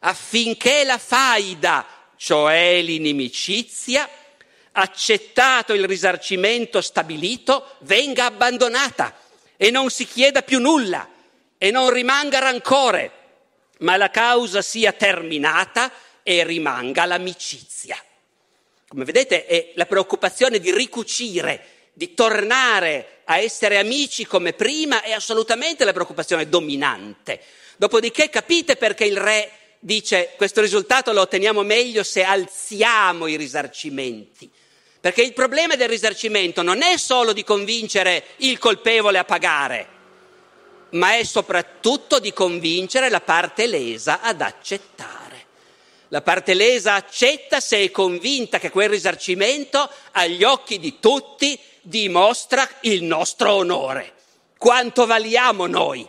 affinché 0.00 0.84
la 0.84 0.98
faida, 0.98 1.86
cioè 2.16 2.82
l'inimicizia, 2.82 4.08
accettato 4.72 5.72
il 5.72 5.86
risarcimento 5.86 6.80
stabilito, 6.80 7.76
venga 7.80 8.26
abbandonata 8.26 9.16
e 9.56 9.70
non 9.70 9.88
si 9.88 10.04
chieda 10.04 10.42
più 10.42 10.58
nulla 10.58 11.08
e 11.58 11.70
non 11.70 11.90
rimanga 11.90 12.38
rancore, 12.38 13.10
ma 13.78 13.96
la 13.96 14.10
causa 14.10 14.62
sia 14.62 14.92
terminata 14.92 15.90
e 16.22 16.44
rimanga 16.44 17.04
l'amicizia. 17.04 17.96
Come 18.88 19.04
vedete 19.04 19.46
è 19.46 19.72
la 19.74 19.86
preoccupazione 19.86 20.58
di 20.58 20.72
ricucire, 20.72 21.88
di 21.92 22.14
tornare 22.14 23.20
a 23.24 23.38
essere 23.38 23.78
amici 23.78 24.26
come 24.26 24.52
prima 24.52 25.02
è 25.02 25.12
assolutamente 25.12 25.84
la 25.84 25.92
preoccupazione 25.92 26.48
dominante. 26.48 27.40
Dopodiché 27.76 28.30
capite 28.30 28.76
perché 28.76 29.04
il 29.04 29.16
re 29.16 29.50
dice 29.78 30.32
questo 30.36 30.60
risultato 30.60 31.12
lo 31.12 31.22
otteniamo 31.22 31.62
meglio 31.62 32.02
se 32.02 32.22
alziamo 32.22 33.26
i 33.26 33.36
risarcimenti. 33.36 34.50
Perché 35.00 35.22
il 35.22 35.34
problema 35.34 35.76
del 35.76 35.88
risarcimento 35.88 36.62
non 36.62 36.82
è 36.82 36.96
solo 36.96 37.32
di 37.34 37.44
convincere 37.44 38.24
il 38.38 38.58
colpevole 38.58 39.18
a 39.18 39.24
pagare, 39.24 39.88
ma 40.94 41.16
è 41.16 41.24
soprattutto 41.24 42.18
di 42.18 42.32
convincere 42.32 43.08
la 43.08 43.20
parte 43.20 43.66
lesa 43.66 44.20
ad 44.20 44.40
accettare. 44.40 45.22
La 46.08 46.22
parte 46.22 46.54
lesa 46.54 46.94
accetta 46.94 47.60
se 47.60 47.82
è 47.82 47.90
convinta 47.90 48.58
che 48.58 48.70
quel 48.70 48.88
risarcimento 48.88 49.88
agli 50.12 50.44
occhi 50.44 50.78
di 50.78 51.00
tutti 51.00 51.58
dimostra 51.80 52.68
il 52.82 53.02
nostro 53.02 53.52
onore, 53.54 54.12
quanto 54.56 55.06
valiamo 55.06 55.66
noi. 55.66 56.06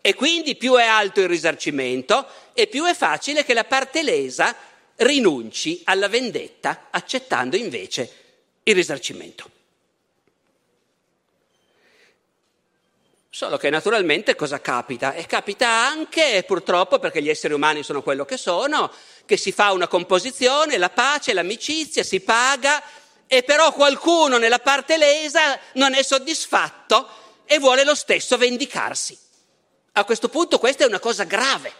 E 0.00 0.14
quindi 0.14 0.54
più 0.54 0.74
è 0.74 0.84
alto 0.84 1.20
il 1.20 1.28
risarcimento 1.28 2.26
e 2.52 2.68
più 2.68 2.84
è 2.84 2.94
facile 2.94 3.44
che 3.44 3.54
la 3.54 3.64
parte 3.64 4.04
lesa 4.04 4.54
rinunci 4.96 5.82
alla 5.84 6.08
vendetta 6.08 6.86
accettando 6.90 7.56
invece 7.56 8.12
il 8.62 8.74
risarcimento. 8.74 9.55
Solo 13.36 13.58
che 13.58 13.68
naturalmente 13.68 14.34
cosa 14.34 14.62
capita? 14.62 15.12
E 15.12 15.26
capita 15.26 15.68
anche, 15.68 16.42
purtroppo, 16.46 16.98
perché 16.98 17.20
gli 17.20 17.28
esseri 17.28 17.52
umani 17.52 17.82
sono 17.82 18.00
quello 18.02 18.24
che 18.24 18.38
sono, 18.38 18.90
che 19.26 19.36
si 19.36 19.52
fa 19.52 19.72
una 19.72 19.88
composizione, 19.88 20.78
la 20.78 20.88
pace, 20.88 21.34
l'amicizia, 21.34 22.02
si 22.02 22.20
paga, 22.20 22.82
e 23.26 23.42
però 23.42 23.74
qualcuno 23.74 24.38
nella 24.38 24.58
parte 24.58 24.96
lesa 24.96 25.58
non 25.74 25.92
è 25.92 26.02
soddisfatto 26.02 27.06
e 27.44 27.58
vuole 27.58 27.84
lo 27.84 27.94
stesso 27.94 28.38
vendicarsi. 28.38 29.18
A 29.92 30.04
questo 30.06 30.30
punto 30.30 30.58
questa 30.58 30.84
è 30.84 30.86
una 30.86 30.98
cosa 30.98 31.24
grave 31.24 31.70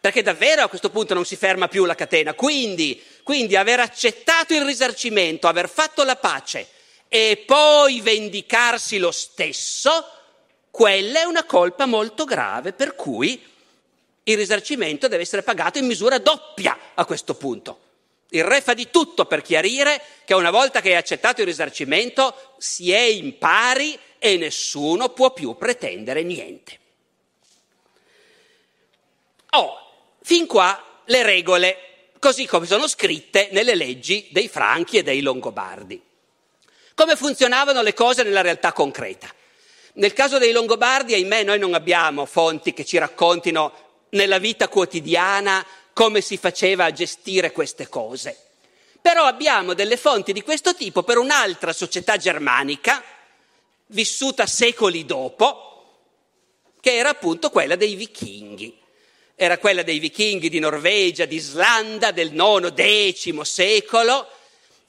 perché 0.00 0.22
davvero 0.22 0.64
a 0.64 0.68
questo 0.68 0.90
punto 0.90 1.14
non 1.14 1.24
si 1.24 1.36
ferma 1.36 1.68
più 1.68 1.84
la 1.84 1.94
catena. 1.94 2.34
Quindi, 2.34 3.00
quindi 3.22 3.54
aver 3.54 3.78
accettato 3.78 4.54
il 4.54 4.64
risarcimento, 4.64 5.46
aver 5.46 5.68
fatto 5.68 6.02
la 6.02 6.16
pace 6.16 6.66
e 7.06 7.44
poi 7.46 8.00
vendicarsi 8.00 8.98
lo 8.98 9.12
stesso, 9.12 10.08
quella 10.74 11.20
è 11.20 11.22
una 11.24 11.44
colpa 11.44 11.86
molto 11.86 12.24
grave, 12.24 12.72
per 12.72 12.96
cui 12.96 13.40
il 14.24 14.36
risarcimento 14.36 15.06
deve 15.06 15.22
essere 15.22 15.44
pagato 15.44 15.78
in 15.78 15.86
misura 15.86 16.18
doppia 16.18 16.76
a 16.94 17.04
questo 17.04 17.36
punto. 17.36 17.78
Il 18.30 18.42
re 18.42 18.60
fa 18.60 18.74
di 18.74 18.90
tutto 18.90 19.24
per 19.26 19.40
chiarire 19.40 20.02
che 20.24 20.34
una 20.34 20.50
volta 20.50 20.80
che 20.80 20.88
hai 20.88 20.96
accettato 20.96 21.42
il 21.42 21.46
risarcimento 21.46 22.56
si 22.58 22.90
è 22.90 22.98
in 22.98 23.38
pari 23.38 23.96
e 24.18 24.36
nessuno 24.36 25.10
può 25.10 25.32
più 25.32 25.54
pretendere 25.54 26.24
niente. 26.24 26.78
Oh, 29.50 29.78
Fin 30.22 30.48
qua 30.48 31.02
le 31.04 31.22
regole, 31.22 32.08
così 32.18 32.46
come 32.46 32.66
sono 32.66 32.88
scritte 32.88 33.48
nelle 33.52 33.76
leggi 33.76 34.26
dei 34.32 34.48
Franchi 34.48 34.98
e 34.98 35.04
dei 35.04 35.20
Longobardi. 35.20 36.02
Come 36.96 37.14
funzionavano 37.14 37.80
le 37.80 37.94
cose 37.94 38.24
nella 38.24 38.40
realtà 38.40 38.72
concreta? 38.72 39.32
Nel 39.94 40.12
caso 40.12 40.38
dei 40.38 40.52
Longobardi, 40.52 41.14
ahimè, 41.14 41.44
noi 41.44 41.58
non 41.58 41.74
abbiamo 41.74 42.24
fonti 42.26 42.72
che 42.72 42.84
ci 42.84 42.98
raccontino 42.98 43.72
nella 44.10 44.38
vita 44.38 44.68
quotidiana 44.68 45.64
come 45.92 46.20
si 46.20 46.36
faceva 46.36 46.86
a 46.86 46.92
gestire 46.92 47.52
queste 47.52 47.88
cose. 47.88 48.36
Però 49.00 49.24
abbiamo 49.24 49.74
delle 49.74 49.96
fonti 49.96 50.32
di 50.32 50.42
questo 50.42 50.74
tipo 50.74 51.02
per 51.02 51.18
un'altra 51.18 51.72
società 51.72 52.16
germanica, 52.16 53.02
vissuta 53.88 54.46
secoli 54.46 55.04
dopo, 55.04 55.70
che 56.80 56.96
era 56.96 57.10
appunto 57.10 57.50
quella 57.50 57.76
dei 57.76 57.94
vichinghi 57.94 58.82
era 59.36 59.58
quella 59.58 59.82
dei 59.82 59.98
vichinghi 59.98 60.48
di 60.48 60.60
Norvegia, 60.60 61.24
di 61.24 61.36
Islanda 61.36 62.12
del 62.12 62.32
IX-X 62.32 63.40
secolo, 63.40 64.28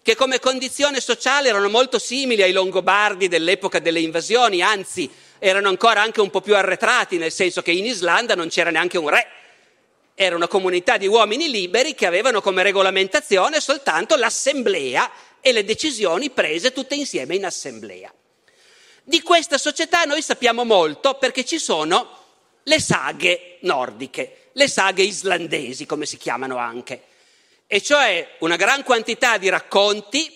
che 0.05 0.13
come 0.13 0.39
condizione 0.39 1.01
sociale 1.01 1.49
erano 1.49 1.67
molto 1.67 1.97
simili 1.97 2.43
ai 2.43 2.51
Longobardi 2.51 3.27
dell'epoca 3.27 3.79
delle 3.79 4.01
invasioni, 4.01 4.61
anzi 4.61 5.09
erano 5.39 5.67
ancora 5.67 5.99
anche 6.03 6.21
un 6.21 6.29
po' 6.29 6.41
più 6.41 6.55
arretrati, 6.55 7.17
nel 7.17 7.31
senso 7.31 7.63
che 7.63 7.71
in 7.71 7.85
Islanda 7.85 8.35
non 8.35 8.49
c'era 8.49 8.69
neanche 8.69 8.99
un 8.99 9.09
re. 9.09 9.27
Era 10.13 10.35
una 10.35 10.47
comunità 10.47 10.97
di 10.97 11.07
uomini 11.07 11.49
liberi 11.49 11.95
che 11.95 12.05
avevano 12.05 12.39
come 12.39 12.61
regolamentazione 12.61 13.59
soltanto 13.59 14.15
l'assemblea 14.15 15.09
e 15.41 15.51
le 15.51 15.63
decisioni 15.63 16.29
prese 16.29 16.71
tutte 16.71 16.93
insieme 16.93 17.33
in 17.33 17.43
assemblea. 17.43 18.13
Di 19.01 19.23
questa 19.23 19.57
società 19.57 20.03
noi 20.03 20.21
sappiamo 20.21 20.65
molto 20.65 21.15
perché 21.15 21.43
ci 21.43 21.57
sono 21.57 22.19
le 22.61 22.79
saghe 22.79 23.57
nordiche, 23.61 24.49
le 24.51 24.67
saghe 24.67 25.01
islandesi 25.01 25.87
come 25.87 26.05
si 26.05 26.17
chiamano 26.17 26.57
anche, 26.57 27.01
e 27.67 27.81
cioè 27.81 28.35
una 28.39 28.55
gran 28.55 28.83
quantità 28.83 29.37
di 29.37 29.49
racconti 29.49 30.31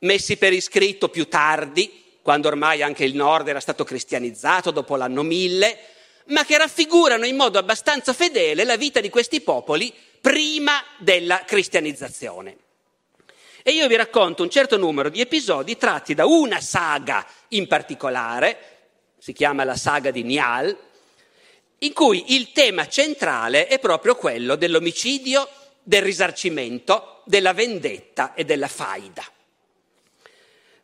messi 0.00 0.36
per 0.36 0.52
iscritto 0.52 1.08
più 1.08 1.28
tardi, 1.28 2.02
quando 2.22 2.48
ormai 2.48 2.82
anche 2.82 3.04
il 3.04 3.14
nord 3.14 3.48
era 3.48 3.60
stato 3.60 3.84
cristianizzato 3.84 4.70
dopo 4.70 4.96
l'anno 4.96 5.22
1000, 5.22 5.78
ma 6.26 6.44
che 6.44 6.56
raffigurano 6.56 7.26
in 7.26 7.36
modo 7.36 7.58
abbastanza 7.58 8.12
fedele 8.12 8.64
la 8.64 8.76
vita 8.76 9.00
di 9.00 9.10
questi 9.10 9.40
popoli 9.40 9.92
prima 10.20 10.82
della 10.98 11.42
cristianizzazione. 11.44 12.56
E 13.62 13.72
io 13.72 13.86
vi 13.88 13.96
racconto 13.96 14.42
un 14.42 14.50
certo 14.50 14.76
numero 14.76 15.08
di 15.08 15.20
episodi 15.20 15.76
tratti 15.76 16.14
da 16.14 16.26
una 16.26 16.60
saga 16.60 17.26
in 17.48 17.66
particolare, 17.66 18.58
si 19.18 19.32
chiama 19.32 19.64
la 19.64 19.76
saga 19.76 20.10
di 20.10 20.22
Nial, 20.22 20.76
in 21.78 21.92
cui 21.92 22.34
il 22.34 22.52
tema 22.52 22.88
centrale 22.88 23.66
è 23.66 23.78
proprio 23.78 24.16
quello 24.16 24.54
dell'omicidio, 24.56 25.48
del 25.84 26.02
risarcimento, 26.02 27.20
della 27.26 27.52
vendetta 27.52 28.32
e 28.34 28.44
della 28.44 28.68
faida. 28.68 29.22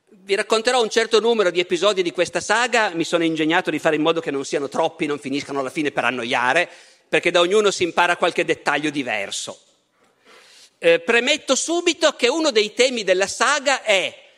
Vi 0.08 0.34
racconterò 0.34 0.82
un 0.82 0.90
certo 0.90 1.18
numero 1.18 1.50
di 1.50 1.58
episodi 1.58 2.02
di 2.02 2.12
questa 2.12 2.40
saga, 2.40 2.90
mi 2.90 3.04
sono 3.04 3.24
ingegnato 3.24 3.70
di 3.70 3.78
fare 3.78 3.96
in 3.96 4.02
modo 4.02 4.20
che 4.20 4.30
non 4.30 4.44
siano 4.44 4.68
troppi, 4.68 5.06
non 5.06 5.18
finiscano 5.18 5.60
alla 5.60 5.70
fine 5.70 5.90
per 5.90 6.04
annoiare, 6.04 6.68
perché 7.08 7.30
da 7.30 7.40
ognuno 7.40 7.70
si 7.70 7.82
impara 7.82 8.16
qualche 8.16 8.44
dettaglio 8.44 8.90
diverso. 8.90 9.58
Eh, 10.78 11.00
premetto 11.00 11.54
subito 11.54 12.12
che 12.12 12.28
uno 12.28 12.50
dei 12.50 12.74
temi 12.74 13.02
della 13.02 13.26
saga 13.26 13.82
è 13.82 14.28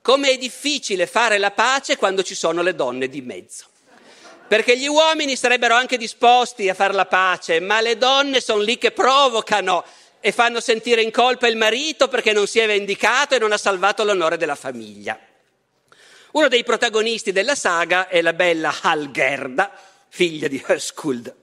come 0.00 0.30
è 0.30 0.38
difficile 0.38 1.06
fare 1.06 1.38
la 1.38 1.50
pace 1.50 1.96
quando 1.96 2.22
ci 2.22 2.34
sono 2.34 2.62
le 2.62 2.74
donne 2.74 3.08
di 3.08 3.20
mezzo 3.20 3.66
perché 4.52 4.76
gli 4.76 4.86
uomini 4.86 5.34
sarebbero 5.34 5.74
anche 5.74 5.96
disposti 5.96 6.68
a 6.68 6.74
fare 6.74 6.92
la 6.92 7.06
pace, 7.06 7.58
ma 7.60 7.80
le 7.80 7.96
donne 7.96 8.38
sono 8.38 8.60
lì 8.60 8.76
che 8.76 8.90
provocano 8.90 9.82
e 10.22 10.32
fanno 10.32 10.60
sentire 10.60 11.02
in 11.02 11.10
colpa 11.10 11.48
il 11.48 11.56
marito 11.56 12.08
perché 12.08 12.32
non 12.32 12.46
si 12.46 12.60
è 12.60 12.66
vendicato 12.66 13.34
e 13.34 13.38
non 13.38 13.52
ha 13.52 13.58
salvato 13.58 14.04
l'onore 14.04 14.38
della 14.38 14.54
famiglia. 14.54 15.18
Uno 16.30 16.48
dei 16.48 16.64
protagonisti 16.64 17.32
della 17.32 17.54
saga 17.54 18.08
è 18.08 18.22
la 18.22 18.32
bella 18.32 18.74
Halgerda, 18.80 19.70
figlia 20.08 20.48
di 20.48 20.62
Höskuld. 20.66 21.34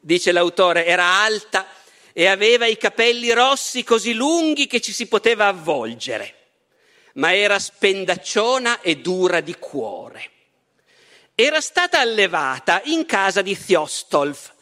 Dice 0.00 0.32
l'autore, 0.32 0.86
era 0.86 1.04
alta 1.04 1.66
e 2.12 2.26
aveva 2.26 2.64
i 2.64 2.78
capelli 2.78 3.32
rossi 3.32 3.84
così 3.84 4.14
lunghi 4.14 4.66
che 4.66 4.80
ci 4.80 4.92
si 4.92 5.06
poteva 5.08 5.48
avvolgere, 5.48 6.34
ma 7.14 7.34
era 7.34 7.58
spendacciona 7.58 8.80
e 8.80 8.96
dura 8.96 9.40
di 9.40 9.56
cuore 9.58 10.30
era 11.36 11.60
stata 11.60 11.98
allevata 11.98 12.80
in 12.84 13.06
casa 13.06 13.42
di 13.42 13.58
Thiostolf 13.58 14.53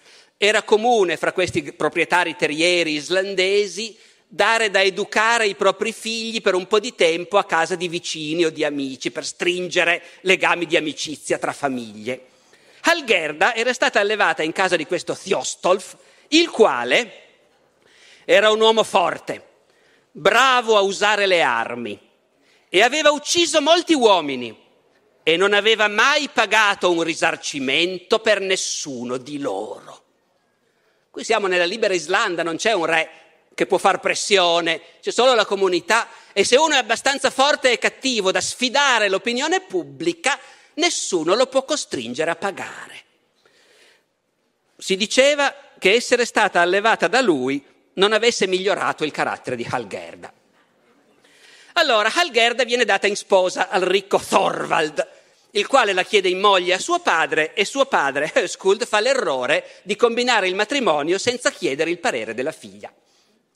era 0.45 0.65
comune 0.65 1.17
fra 1.17 1.33
questi 1.33 1.73
proprietari 1.73 2.35
terrieri 2.35 2.95
islandesi 2.95 3.97
dare 4.27 4.71
da 4.71 4.83
educare 4.83 5.47
i 5.47 5.55
propri 5.55 5.93
figli 5.93 6.41
per 6.41 6.55
un 6.55 6.67
po' 6.67 6.81
di 6.81 6.97
tempo 6.97 7.39
a 7.39 7.45
casa 7.45 7.77
di 7.77 7.87
vicini 7.87 8.45
o 8.45 8.51
di 8.51 8.65
amici, 8.65 9.13
per 9.13 9.25
stringere 9.25 10.03
legami 10.23 10.67
di 10.67 10.77
amicizia 10.77 11.39
tra 11.39 11.53
famiglie. 11.53 12.27
Halgerda 12.81 13.55
era 13.55 13.73
stata 13.73 14.01
allevata 14.01 14.43
in 14.43 14.51
casa 14.51 14.75
di 14.75 14.85
questo 14.85 15.15
Thiostolf, 15.15 15.97
il 16.29 16.51
quale 16.51 17.13
era 18.25 18.51
un 18.51 18.61
uomo 18.61 18.83
forte, 18.83 19.47
bravo 20.11 20.77
a 20.77 20.81
usare 20.81 21.27
le 21.27 21.41
armi 21.41 21.97
e 22.69 22.83
aveva 22.83 23.13
ucciso 23.13 23.61
molti 23.61 23.95
uomini 23.95 24.59
e 25.23 25.37
non 25.37 25.53
aveva 25.53 25.87
mai 25.87 26.29
pagato 26.33 26.91
un 26.91 27.05
risarcimento 27.05 28.19
per 28.19 28.41
nessuno 28.41 29.19
di 29.19 29.39
loro. 29.39 30.02
Qui 31.13 31.25
siamo 31.25 31.47
nella 31.47 31.67
libera 31.67 31.93
Islanda, 31.93 32.43
non 32.43 32.57
c'è 32.57 32.73
un 32.73 32.87
re 32.87 33.11
che 33.53 33.67
può 33.67 33.77
far 33.77 34.01
pressione, 34.01 34.81
c'è 35.03 35.11
solo 35.11 35.35
la 35.35 35.45
comunità 35.45 36.09
e 36.33 36.43
se 36.43 36.57
uno 36.57 36.73
è 36.73 36.79
abbastanza 36.79 37.29
forte 37.29 37.71
e 37.71 37.77
cattivo 37.77 38.31
da 38.31 38.41
sfidare 38.41 39.11
l'opinione 39.11 39.61
pubblica, 39.61 40.39
nessuno 40.77 41.35
lo 41.35 41.49
può 41.49 41.67
costringere 41.67 42.31
a 42.31 42.37
pagare. 42.37 43.05
Si 44.79 44.97
diceva 44.97 45.55
che 45.79 45.93
essere 45.93 46.25
stata 46.25 46.63
allevata 46.63 47.09
da 47.09 47.21
lui 47.21 47.63
non 47.97 48.15
avesse 48.15 48.47
migliorato 48.47 49.05
il 49.05 49.11
carattere 49.11 49.57
di 49.57 49.67
Halgerda. 49.71 50.33
Allora 51.75 52.11
Halgerda 52.11 52.65
viene 52.65 52.87
data 52.87 53.07
in 53.07 53.17
sposa 53.17 53.69
al 53.69 53.83
ricco 53.83 54.19
Thorvald, 54.19 55.07
il 55.55 55.67
quale 55.67 55.93
la 55.93 56.03
chiede 56.03 56.29
in 56.29 56.39
moglie 56.39 56.75
a 56.75 56.79
suo 56.79 57.01
padre 57.01 57.55
e 57.55 57.65
suo 57.65 57.87
padre, 57.87 58.33
Höskuld, 58.37 58.87
fa 58.87 59.01
l'errore 59.01 59.81
di 59.83 59.97
combinare 59.97 60.49
il 60.49 60.55
matrimonio 60.55 61.19
senza 61.19 61.51
chiedere 61.51 61.91
il 61.91 61.99
parere 61.99 62.35
della 62.35 62.53
figlia. 62.53 62.93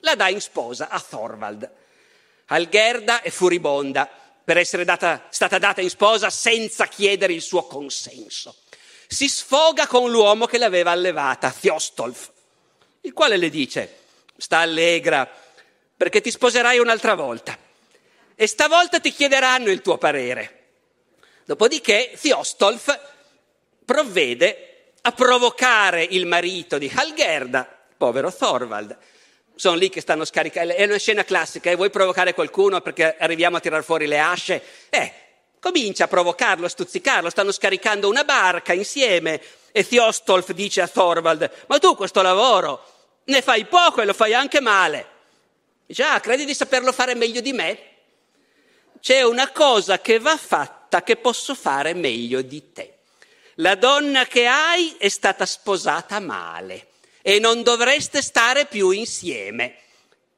La 0.01 0.15
dà 0.15 0.29
in 0.29 0.41
sposa 0.41 0.89
a 0.89 1.01
Thorvald. 1.01 1.71
Halgerda 2.47 3.23
è 3.23 3.31
furibonda 3.31 4.09
per 4.45 4.59
essere 4.59 4.85
data, 4.85 5.27
stata 5.31 5.59
data 5.59 5.81
in 5.81 5.89
sposa 5.89 6.31
senza 6.31 6.87
chiedere 6.87 7.33
il 7.33 7.43
suo 7.43 7.67
consenso. 7.67 8.57
Si 9.09 9.29
sfoga 9.29 9.87
con 9.87 10.11
l'uomo 10.11 10.47
che 10.47 10.59
l'aveva 10.59 10.91
allevata, 10.91 11.51
Thiostolf, 11.51 12.31
il 13.01 13.13
quale 13.13 13.37
le 13.37 13.49
dice, 13.49 13.99
sta 14.37 14.59
allegra, 14.59 15.29
perché 15.97 16.21
ti 16.21 16.31
sposerai 16.31 16.79
un'altra 16.79 17.15
volta 17.15 17.59
e 18.35 18.47
stavolta 18.47 19.01
ti 19.01 19.13
chiederanno 19.13 19.71
il 19.71 19.81
tuo 19.81 19.97
parere. 19.97 20.56
Dopodiché 21.47 22.11
Thiostolf 22.21 22.99
provvede 23.85 24.95
a 25.03 25.13
provocare 25.13 26.03
il 26.03 26.27
marito 26.27 26.77
di 26.77 26.91
Halgerda, 26.93 27.69
povero 27.97 28.35
Thorvald. 28.35 28.99
Sono 29.55 29.77
lì 29.77 29.89
che 29.89 30.01
stanno 30.01 30.25
scaricando, 30.25 30.75
è 30.75 30.83
una 30.85 30.97
scena 30.97 31.23
classica, 31.23 31.71
eh? 31.71 31.77
vuoi 31.77 31.91
provocare 31.91 32.35
qualcuno 32.35 32.81
perché 32.81 33.17
arriviamo 33.17 33.59
a 33.59 33.61
tirar 33.61 33.85
fuori 33.85 34.09
le 34.09 34.19
asce? 34.19 34.61
Eh, 34.91 35.13
comincia 35.61 36.05
a 36.05 36.09
provocarlo, 36.09 36.67
a 36.67 36.69
stuzzicarlo, 36.69 37.31
stanno 37.31 37.53
scaricando 37.53 38.09
una 38.09 38.25
barca 38.25 38.73
insieme 38.73 39.41
e 39.71 39.87
Thiostolf 39.87 40.51
dice 40.51 40.81
a 40.81 40.89
Thorvald, 40.89 41.49
ma 41.69 41.79
tu 41.79 41.95
questo 41.95 42.23
lavoro 42.23 42.85
ne 43.27 43.41
fai 43.41 43.67
poco 43.67 44.03
e 44.03 44.05
lo 44.05 44.15
fai 44.15 44.35
anche 44.35 44.61
male. 44.61 45.07
Dice, 45.87 46.03
ah, 46.03 46.19
credi 46.19 46.45
di 46.45 46.55
saperlo 46.55 46.91
fare 46.91 47.15
meglio 47.15 47.41
di 47.41 47.53
me? 47.53 47.79
C'è 48.99 49.23
una 49.23 49.53
cosa 49.53 50.01
che 50.01 50.19
va 50.19 50.37
fatta 50.37 50.76
che 51.03 51.17
posso 51.17 51.55
fare 51.55 51.95
meglio 51.95 52.43
di 52.43 52.73
te. 52.73 52.99
La 53.57 53.75
donna 53.75 54.27
che 54.27 54.47
hai 54.47 54.95
è 54.99 55.09
stata 55.09 55.47
sposata 55.47 56.21
male 56.21 56.89
e 57.23 57.39
non 57.39 57.63
dovreste 57.63 58.23
stare 58.23 58.67
più 58.67 58.91
insieme. 58.91 59.77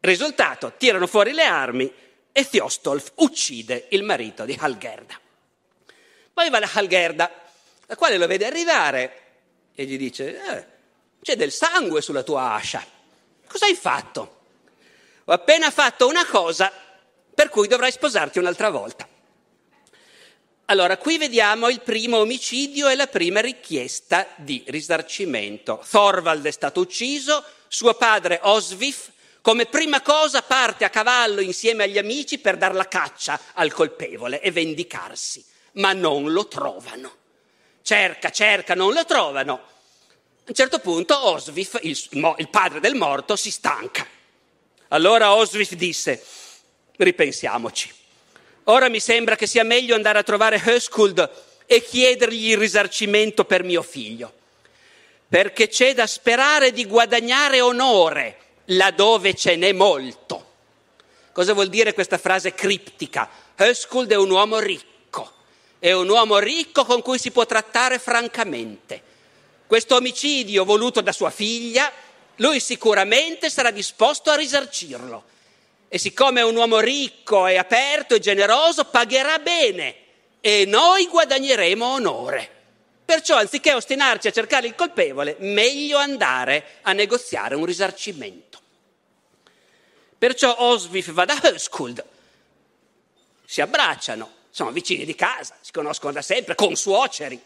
Risultato, 0.01 0.73
tirano 0.77 1.07
fuori 1.07 1.33
le 1.33 1.45
armi 1.45 1.93
e 2.33 2.49
Thiostolf 2.49 3.13
uccide 3.17 3.87
il 3.91 4.05
marito 4.05 4.45
di 4.45 4.57
Halgerda. 4.59 5.21
Poi 6.33 6.51
va 6.51 6.61
la 6.61 6.71
Halgerda, 6.73 7.31
la 7.87 7.97
quale 7.97 8.17
lo 8.17 8.27
vede 8.27 8.47
arrivare 8.47 9.23
e 9.75 9.85
gli 9.85 9.99
dice, 9.99 10.41
eh, 10.41 10.67
c'è 11.21 11.37
del 11.37 11.51
sangue 11.51 12.01
sulla 12.01 12.23
tua 12.23 12.53
ascia. 12.53 12.85
Cosa 13.47 13.67
hai 13.67 13.75
fatto? 13.75 14.37
Ho 15.25 15.33
appena 15.33 15.71
fatto 15.71 16.07
una 16.07 16.25
cosa 16.25 16.73
per 17.35 17.49
cui 17.49 17.67
dovrai 17.67 17.91
sposarti 17.91 18.39
un'altra 18.39 18.71
volta. 18.71 19.09
Allora, 20.71 20.99
qui 20.99 21.17
vediamo 21.17 21.71
il 21.71 21.81
primo 21.81 22.19
omicidio 22.19 22.89
e 22.89 22.95
la 22.95 23.07
prima 23.07 23.41
richiesta 23.41 24.29
di 24.37 24.63
risarcimento. 24.67 25.83
Thorvald 25.89 26.45
è 26.45 26.51
stato 26.51 26.81
ucciso, 26.81 27.43
suo 27.69 27.95
padre 27.95 28.39
Osvif, 28.43 29.11
come 29.41 29.65
prima 29.65 30.03
cosa 30.03 30.43
parte 30.43 30.85
a 30.85 30.91
cavallo 30.91 31.41
insieme 31.41 31.85
agli 31.85 31.97
amici 31.97 32.37
per 32.37 32.59
dar 32.59 32.75
la 32.75 32.87
caccia 32.87 33.41
al 33.55 33.73
colpevole 33.73 34.43
e 34.43 34.51
vendicarsi, 34.51 35.43
ma 35.73 35.95
non 35.95 36.33
lo 36.33 36.47
trovano. 36.49 37.17
Cerca, 37.81 38.29
cerca, 38.29 38.75
non 38.75 38.93
lo 38.93 39.07
trovano. 39.07 39.55
A 39.55 40.45
un 40.49 40.55
certo 40.55 40.81
punto 40.81 41.29
Osvif, 41.29 41.79
il, 41.81 41.99
il 42.37 42.49
padre 42.51 42.81
del 42.81 42.95
morto, 42.95 43.37
si 43.37 43.51
stanca. 43.51 44.07
Allora 44.89 45.35
Osvif 45.35 45.73
disse, 45.73 46.23
ripensiamoci. 46.97 47.98
Ora 48.71 48.89
mi 48.91 49.01
sembra 49.01 49.35
che 49.35 49.47
sia 49.47 49.65
meglio 49.65 49.95
andare 49.95 50.19
a 50.19 50.23
trovare 50.23 50.61
Höskuld 50.63 51.31
e 51.65 51.83
chiedergli 51.83 52.51
il 52.51 52.59
risarcimento 52.59 53.47
per 53.47 53.63
mio 53.63 53.83
figlio, 53.83 54.31
perché 55.27 55.69
c'è 55.69 55.95
da 55.95 56.07
sperare 56.07 56.73
di 56.73 56.85
guadagnare 56.87 57.63
onore 57.63 58.37
laddove 58.67 59.33
ce 59.33 59.57
n'è 59.57 59.73
molto. 59.73 60.47
Cosa 61.33 61.55
vuol 61.55 61.69
dire 61.69 61.95
questa 61.95 62.19
frase 62.19 62.53
criptica? 62.53 63.31
Höskuld 63.57 64.11
è 64.11 64.17
un 64.17 64.31
uomo 64.31 64.59
ricco, 64.59 65.33
è 65.79 65.93
un 65.93 66.09
uomo 66.11 66.39
ricco 66.39 66.85
con 66.85 67.01
cui 67.01 67.19
si 67.19 67.31
può 67.31 67.47
trattare 67.47 67.99
francamente. 67.99 69.03
Questo 69.67 69.97
omicidio 69.97 70.67
voluto 70.67 71.01
da 71.01 71.13
sua 71.13 71.31
figlia, 71.31 71.91
lui 72.37 72.61
sicuramente 72.61 73.49
sarà 73.49 73.71
disposto 73.71 74.31
a 74.31 74.37
risarcirlo 74.37 75.37
e 75.89 75.99
siccome 75.99 76.41
è 76.41 76.45
un 76.45 76.57
uomo 76.57 76.81
ricco 76.81 77.47
e 77.47 77.57
aperto 77.57 78.15
e 78.15 78.21
generoso, 78.21 78.85
pagherà 78.85 79.39
bene 79.39 79.97
e 80.41 80.65
noi 80.67 81.07
guadagneremo 81.07 81.85
onore. 81.85 82.57
Perciò, 83.05 83.37
anziché 83.37 83.73
ostinarci 83.73 84.29
a 84.29 84.33
cercare 84.33 84.67
il 84.67 84.75
colpevole, 84.75 85.37
meglio 85.39 85.97
andare 85.97 86.79
a 86.83 86.93
negoziare 86.93 87.55
un 87.55 87.65
risarcimento. 87.65 88.61
Perciò 90.19 90.55
Osvif 90.59 91.13
va 91.13 91.25
da 91.25 91.39
Höskuld, 91.43 92.05
si 93.47 93.63
abbracciano, 93.63 94.31
sono 94.51 94.73
vicini 94.73 95.07
di 95.07 95.15
casa, 95.15 95.57
si 95.61 95.73
conoscono 95.73 96.13
da 96.13 96.21
sempre, 96.21 96.55
consuoceri. 96.55 97.41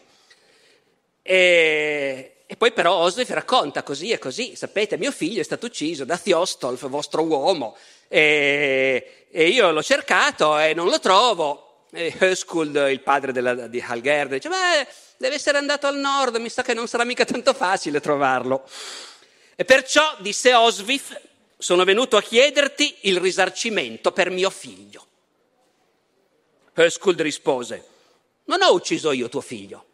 E, 1.21 2.35
e 2.45 2.55
poi 2.57 2.73
però 2.73 2.95
Osvif 2.95 3.29
racconta 3.29 3.83
così 3.83 4.11
e 4.11 4.17
così, 4.17 4.55
sapete, 4.57 4.97
mio 4.97 5.11
figlio 5.11 5.39
è 5.39 5.43
stato 5.43 5.67
ucciso 5.67 6.03
da 6.03 6.17
Thiostolf, 6.17 6.87
vostro 6.87 7.23
uomo, 7.23 7.77
e, 8.13 9.25
e 9.31 9.47
io 9.47 9.71
l'ho 9.71 9.81
cercato 9.81 10.59
e 10.59 10.75
non 10.75 10.87
lo 10.87 10.99
trovo. 10.99 11.87
E 11.91 12.13
Höskuld, 12.19 12.75
il 12.89 13.01
padre 13.01 13.31
della, 13.31 13.67
di 13.67 13.81
Halgerd, 13.81 14.33
dice, 14.33 14.49
beh, 14.49 14.87
deve 15.17 15.35
essere 15.35 15.57
andato 15.57 15.87
al 15.87 15.97
nord, 15.97 16.35
mi 16.35 16.49
sa 16.49 16.61
che 16.61 16.75
non 16.75 16.87
sarà 16.87 17.05
mica 17.05 17.25
tanto 17.25 17.55
facile 17.55 17.99
trovarlo. 17.99 18.69
E 19.55 19.65
perciò, 19.65 20.15
disse 20.19 20.53
Osvif, 20.53 21.19
sono 21.57 21.83
venuto 21.83 22.15
a 22.15 22.21
chiederti 22.21 22.97
il 23.01 23.19
risarcimento 23.19 24.11
per 24.11 24.29
mio 24.29 24.51
figlio. 24.51 25.07
Höskuld 26.75 27.19
rispose, 27.19 27.87
non 28.45 28.61
ho 28.61 28.73
ucciso 28.73 29.11
io 29.11 29.27
tuo 29.27 29.41
figlio 29.41 29.85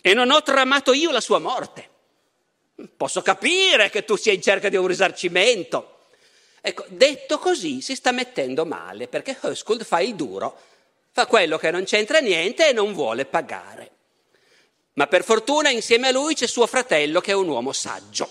e 0.00 0.14
non 0.14 0.30
ho 0.30 0.42
tramato 0.42 0.94
io 0.94 1.10
la 1.10 1.20
sua 1.20 1.38
morte. 1.38 1.90
Posso 2.96 3.20
capire 3.20 3.90
che 3.90 4.04
tu 4.04 4.16
sia 4.16 4.32
in 4.32 4.40
cerca 4.40 4.70
di 4.70 4.76
un 4.76 4.86
risarcimento, 4.86 5.95
Ecco, 6.68 6.84
detto 6.88 7.38
così 7.38 7.80
si 7.80 7.94
sta 7.94 8.10
mettendo 8.10 8.66
male 8.66 9.06
perché 9.06 9.38
Höskuld 9.40 9.84
fa 9.84 10.00
il 10.00 10.16
duro, 10.16 10.60
fa 11.12 11.26
quello 11.26 11.58
che 11.58 11.70
non 11.70 11.84
c'entra 11.84 12.18
niente 12.18 12.68
e 12.68 12.72
non 12.72 12.92
vuole 12.92 13.24
pagare. 13.24 13.90
Ma 14.94 15.06
per 15.06 15.22
fortuna 15.22 15.70
insieme 15.70 16.08
a 16.08 16.10
lui 16.10 16.34
c'è 16.34 16.48
suo 16.48 16.66
fratello 16.66 17.20
che 17.20 17.30
è 17.30 17.34
un 17.36 17.46
uomo 17.46 17.72
saggio. 17.72 18.28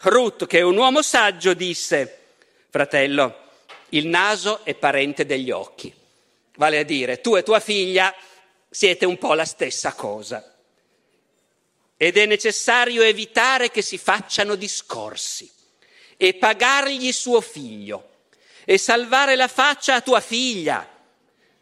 Ruth, 0.00 0.46
che 0.46 0.58
è 0.58 0.60
un 0.60 0.76
uomo 0.76 1.00
saggio, 1.00 1.54
disse, 1.54 2.18
fratello, 2.68 3.34
il 3.90 4.08
naso 4.08 4.62
è 4.62 4.74
parente 4.74 5.24
degli 5.24 5.50
occhi. 5.50 5.90
Vale 6.56 6.80
a 6.80 6.82
dire, 6.82 7.22
tu 7.22 7.34
e 7.36 7.42
tua 7.42 7.60
figlia 7.60 8.14
siete 8.68 9.06
un 9.06 9.16
po' 9.16 9.32
la 9.32 9.46
stessa 9.46 9.94
cosa. 9.94 10.54
Ed 11.96 12.14
è 12.18 12.26
necessario 12.26 13.00
evitare 13.00 13.70
che 13.70 13.80
si 13.80 13.96
facciano 13.96 14.54
discorsi 14.54 15.60
e 16.22 16.34
pagargli 16.34 17.10
suo 17.10 17.40
figlio 17.40 18.10
e 18.64 18.78
salvare 18.78 19.34
la 19.34 19.48
faccia 19.48 19.96
a 19.96 20.00
tua 20.02 20.20
figlia. 20.20 20.88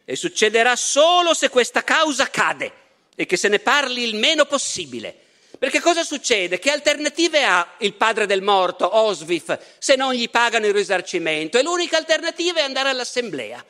E 0.04 0.16
succederà 0.16 0.76
solo 0.76 1.32
se 1.32 1.48
questa 1.48 1.82
causa 1.82 2.28
cade 2.28 2.70
e 3.14 3.24
che 3.24 3.38
se 3.38 3.48
ne 3.48 3.58
parli 3.58 4.02
il 4.02 4.16
meno 4.16 4.44
possibile, 4.44 5.16
Perché 5.60 5.80
cosa 5.80 6.04
succede? 6.04 6.58
Che 6.58 6.70
alternative 6.70 7.44
ha 7.44 7.74
il 7.80 7.92
padre 7.92 8.24
del 8.24 8.40
morto, 8.40 8.96
Oswif, 8.96 9.58
se 9.76 9.94
non 9.94 10.14
gli 10.14 10.30
pagano 10.30 10.64
il 10.64 10.72
risarcimento? 10.72 11.58
E 11.58 11.62
l'unica 11.62 11.98
alternativa 11.98 12.60
è 12.60 12.62
andare 12.62 12.88
all'assemblea. 12.88 13.62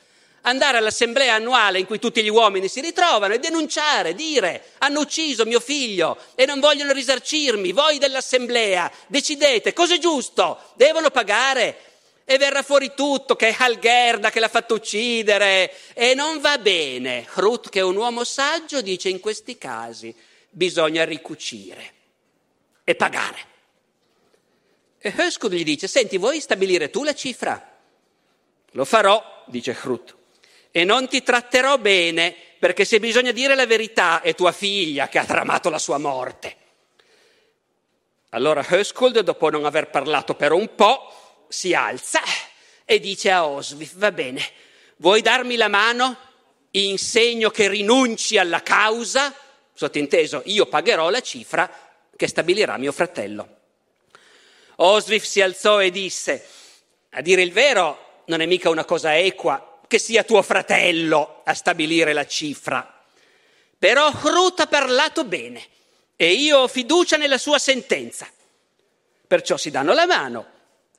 Andare 0.43 0.79
all'assemblea 0.79 1.35
annuale 1.35 1.79
in 1.79 1.87
cui 1.87 1.99
tutti 1.99 2.23
gli 2.23 2.31
uomini 2.31 2.69
si 2.69 2.81
ritrovano 2.81 3.35
e 3.35 3.39
denunciare, 3.39 4.15
dire 4.15 4.73
hanno 4.79 5.01
ucciso 5.01 5.45
mio 5.45 5.61
figlio 5.61 6.17
e 6.35 6.47
non 6.47 6.61
vogliono 6.61 6.93
risarcirmi, 6.93 7.73
voi 7.73 7.99
dell'assemblea 7.99 8.91
decidete 9.07 9.73
cosa 9.75 9.95
è 9.95 9.99
giusto, 9.99 10.59
devono 10.77 11.11
pagare 11.11 11.77
e 12.25 12.39
verrà 12.39 12.63
fuori 12.63 12.93
tutto 12.95 13.35
che 13.35 13.49
è 13.49 13.57
Algerda 13.59 14.31
che 14.31 14.39
l'ha 14.41 14.49
fatto 14.49 14.75
uccidere 14.75 15.75
e 15.95 16.15
non 16.15 16.41
va 16.41 16.59
bene. 16.59 17.27
Ruth, 17.35 17.69
che 17.69 17.81
è 17.81 17.83
un 17.83 17.97
uomo 17.97 18.23
saggio, 18.25 18.81
dice 18.81 19.09
in 19.09 19.19
questi 19.19 19.59
casi 19.59 20.15
bisogna 20.49 21.05
ricucire 21.05 21.93
e 22.85 22.95
pagare. 22.95 23.49
E 24.99 25.13
Höskuld 25.17 25.55
gli 25.55 25.65
dice, 25.65 25.89
senti, 25.89 26.19
vuoi 26.19 26.41
stabilire 26.41 26.91
tu 26.91 27.03
la 27.03 27.15
cifra? 27.15 27.79
Lo 28.73 28.85
farò, 28.85 29.45
dice 29.47 29.75
Hrut, 29.75 30.15
e 30.71 30.85
non 30.85 31.09
ti 31.09 31.23
tratterò 31.23 31.79
bene, 31.79 32.35
perché 32.59 32.85
se 32.85 33.01
bisogna 33.01 33.33
dire 33.33 33.55
la 33.55 33.67
verità 33.67 34.21
è 34.21 34.35
tua 34.35 34.53
figlia 34.53 35.09
che 35.09 35.19
ha 35.19 35.25
tramato 35.25 35.71
la 35.71 35.79
sua 35.79 35.99
morte. 35.99 36.57
Allora 38.31 38.65
Höskuld, 38.69 39.19
dopo 39.21 39.51
non 39.51 39.65
aver 39.65 39.91
parlato 39.91 40.35
per 40.35 40.53
un 40.53 40.75
po', 40.75 41.47
si 41.49 41.75
alza 41.75 42.21
e 42.85 43.01
dice 43.01 43.31
a 43.31 43.47
Oswif, 43.47 43.97
va 43.97 44.13
bene, 44.13 44.43
vuoi 44.97 45.21
darmi 45.21 45.57
la 45.57 45.69
mano 45.69 46.17
in 46.73 46.99
segno 46.99 47.51
che 47.51 47.69
rinunci 47.69 48.39
alla 48.39 48.63
causa? 48.63 49.35
Sottinteso, 49.73 50.43
io 50.45 50.67
pagherò 50.67 51.11
la 51.11 51.21
cifra 51.21 51.69
che 52.15 52.29
stabilirà 52.29 52.77
mio 52.77 52.93
fratello. 52.93 53.57
Oswif 54.77 55.25
si 55.25 55.41
alzò 55.41 55.83
e 55.83 55.91
disse, 55.91 56.47
a 57.11 57.23
dire 57.23 57.43
il 57.43 57.53
vero, 57.53 58.23
non 58.27 58.41
è 58.41 58.47
mica 58.47 58.71
una 58.71 58.85
cosa 58.85 59.19
equa 59.19 59.70
che 59.91 59.99
sia 59.99 60.23
tuo 60.23 60.41
fratello 60.41 61.41
a 61.43 61.53
stabilire 61.53 62.13
la 62.13 62.25
cifra. 62.25 63.03
Però 63.77 64.09
Hrut 64.13 64.61
ha 64.61 64.69
parlato 64.69 65.25
bene 65.25 65.67
e 66.15 66.31
io 66.31 66.59
ho 66.59 66.69
fiducia 66.69 67.17
nella 67.17 67.39
sua 67.39 67.59
sentenza. 67.59 68.31
Perciò 69.27 69.57
si 69.57 69.73
danno 69.73 69.93
la 69.93 70.07
mano 70.07 70.47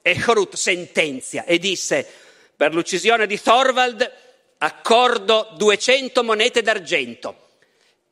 e 0.02 0.14
Hrut 0.16 0.58
sentenzia 0.58 1.46
e 1.46 1.58
disse, 1.58 2.06
per 2.54 2.74
l'uccisione 2.74 3.28
di 3.28 3.40
Thorvald 3.40 4.12
accordo 4.58 5.54
200 5.56 6.22
monete 6.26 6.62
d'argento 6.62 7.48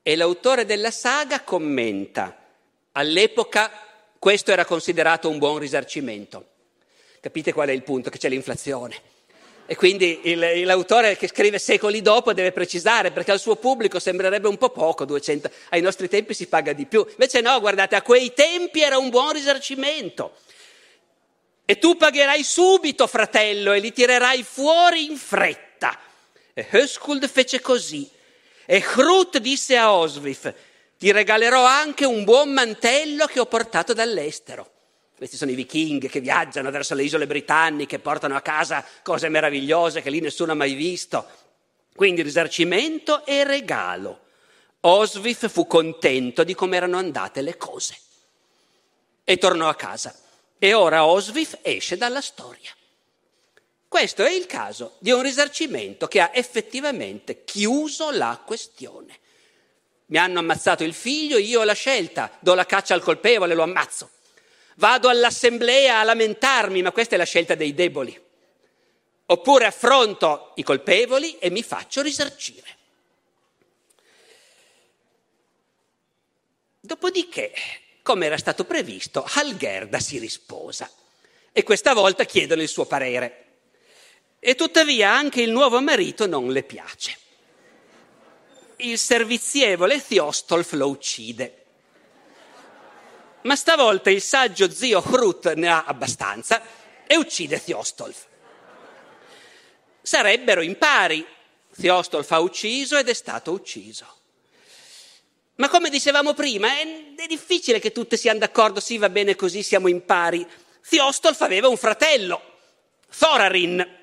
e 0.02 0.16
l'autore 0.16 0.64
della 0.64 0.92
saga 0.92 1.42
commenta, 1.42 2.38
all'epoca 2.94 3.70
questo 4.18 4.54
era 4.54 4.64
considerato 4.64 5.28
un 5.28 5.40
buon 5.40 5.58
risarcimento. 5.58 6.48
Capite 7.20 7.52
qual 7.52 7.68
è 7.68 7.74
il 7.74 7.84
punto? 7.84 8.10
Che 8.10 8.18
c'è 8.18 8.30
l'inflazione. 8.30 9.19
E 9.72 9.76
quindi 9.76 10.22
il, 10.24 10.66
l'autore 10.66 11.16
che 11.16 11.28
scrive 11.28 11.60
secoli 11.60 12.02
dopo 12.02 12.34
deve 12.34 12.52
precisare, 12.52 13.12
perché 13.12 13.30
al 13.30 13.40
suo 13.40 13.56
pubblico 13.56 14.00
sembrerebbe 14.00 14.48
un 14.48 14.58
po' 14.58 14.72
poco, 14.72 15.06
200, 15.06 15.48
ai 15.70 15.82
nostri 15.82 16.10
tempi 16.10 16.34
si 16.34 16.48
paga 16.48 16.74
di 16.74 16.88
più. 16.88 17.06
Invece 17.08 17.40
no, 17.42 17.60
guardate, 17.60 17.96
a 17.96 18.02
quei 18.02 18.34
tempi 18.34 18.82
era 18.82 18.98
un 18.98 19.10
buon 19.10 19.34
risarcimento. 19.34 20.38
E 21.66 21.78
tu 21.78 21.98
pagherai 21.98 22.44
subito, 22.44 23.06
fratello, 23.06 23.72
e 23.72 23.80
li 23.80 23.94
tirerai 23.94 24.42
fuori 24.42 25.06
in 25.06 25.18
fretta. 25.18 26.00
E 26.52 26.66
Höskuld 26.72 27.30
fece 27.30 27.62
così 27.62 28.10
e 28.66 28.82
Hrut 28.82 29.38
disse 29.38 29.78
a 29.78 29.94
Oswif, 29.94 30.52
ti 30.98 31.12
regalerò 31.12 31.64
anche 31.64 32.06
un 32.06 32.24
buon 32.24 32.50
mantello 32.54 33.28
che 33.28 33.40
ho 33.40 33.46
portato 33.46 33.94
dall'estero. 33.94 34.79
Questi 35.20 35.36
sono 35.36 35.52
i 35.52 35.56
vichinghi 35.56 36.08
che 36.08 36.22
viaggiano 36.22 36.72
verso 36.72 36.96
le 36.96 37.04
isole 37.04 37.28
britanniche, 37.28 38.00
portano 38.00 38.38
a 38.38 38.42
casa 38.42 38.86
cose 39.04 39.28
meravigliose 39.28 40.02
che 40.02 40.10
lì 40.10 40.22
nessuno 40.22 40.54
ha 40.54 40.56
mai 40.56 40.76
visto. 40.76 41.28
Quindi 41.94 42.22
risarcimento 42.22 43.26
e 43.26 43.44
regalo. 43.44 44.22
Oswif 44.80 45.50
fu 45.50 45.68
contento 45.68 46.46
di 46.46 46.54
come 46.56 46.78
erano 46.78 46.96
andate 46.96 47.42
le 47.42 47.58
cose 47.58 47.98
e 49.26 49.36
tornò 49.36 49.68
a 49.68 49.76
casa. 49.76 50.16
E 50.58 50.74
ora 50.74 51.06
Oswif 51.06 51.58
esce 51.64 51.98
dalla 51.98 52.22
storia. 52.22 52.72
Questo 53.90 54.24
è 54.24 54.32
il 54.32 54.46
caso 54.46 54.96
di 55.00 55.12
un 55.12 55.22
risarcimento 55.22 56.08
che 56.08 56.22
ha 56.22 56.32
effettivamente 56.34 57.44
chiuso 57.44 58.10
la 58.12 58.42
questione. 58.46 59.20
Mi 60.06 60.18
hanno 60.18 60.40
ammazzato 60.40 60.86
il 60.86 60.94
figlio, 60.94 61.38
io 61.38 61.60
ho 61.60 61.66
la 61.66 61.74
scelta, 61.74 62.32
do 62.40 62.54
la 62.54 62.66
caccia 62.66 62.94
al 62.94 63.02
colpevole, 63.02 63.54
lo 63.54 63.64
ammazzo. 63.64 64.12
Vado 64.80 65.10
all'assemblea 65.10 66.00
a 66.00 66.04
lamentarmi, 66.04 66.82
ma 66.82 66.94
questa 66.94 67.16
è 67.16 67.18
la 67.18 67.26
scelta 67.26 67.54
dei 67.54 67.74
deboli. 67.74 68.18
Oppure 69.26 69.66
affronto 69.66 70.54
i 70.56 70.64
colpevoli 70.64 71.38
e 71.38 71.50
mi 71.50 71.62
faccio 71.64 72.02
risarcire. 72.02 72.78
Dopodiché, 76.80 77.54
come 78.02 78.26
era 78.26 78.38
stato 78.38 78.64
previsto, 78.64 79.28
Algerda 79.34 80.00
si 80.00 80.18
risposa 80.18 80.90
e 81.52 81.62
questa 81.64 81.94
volta 81.94 82.24
chiedono 82.24 82.62
il 82.62 82.70
suo 82.70 82.86
parere. 82.86 83.48
E 84.40 84.56
tuttavia 84.56 85.12
anche 85.12 85.42
il 85.42 85.52
nuovo 85.52 85.82
marito 85.82 86.26
non 86.26 86.54
le 86.54 86.64
piace. 86.64 87.18
Il 88.78 88.98
servizievole 88.98 90.02
Thiostolf 90.02 90.72
lo 90.72 90.88
uccide. 90.88 91.59
Ma 93.42 93.56
stavolta 93.56 94.10
il 94.10 94.22
saggio 94.22 94.70
zio 94.70 95.02
Hrut 95.02 95.54
ne 95.54 95.70
ha 95.70 95.86
abbastanza 95.86 96.62
e 97.08 97.16
uccide 97.16 97.64
Thiostolf. 97.64 98.26
Sarebbero 100.02 100.62
in 100.62 100.78
pari. 100.78 101.26
Thiostolf 101.74 102.30
ha 102.32 102.40
ucciso 102.40 102.98
ed 102.98 103.08
è 103.08 103.14
stato 103.14 103.52
ucciso. 103.52 104.18
Ma 105.56 105.70
come 105.70 105.90
dicevamo 105.90 106.34
prima, 106.34 106.68
è, 106.80 107.16
è 107.16 107.28
difficile 107.28 107.80
che 107.80 107.92
tutte 107.92 108.18
siano 108.18 108.40
d'accordo, 108.40 108.80
sì 108.80 108.98
va 108.98 109.10
bene 109.10 109.36
così, 109.36 109.64
siamo 109.64 109.88
in 109.88 110.04
pari. 110.04 110.46
Thiostolf 110.88 111.42
aveva 111.42 111.68
un 111.68 111.78
fratello, 111.78 112.42
Thorarin, 113.18 113.98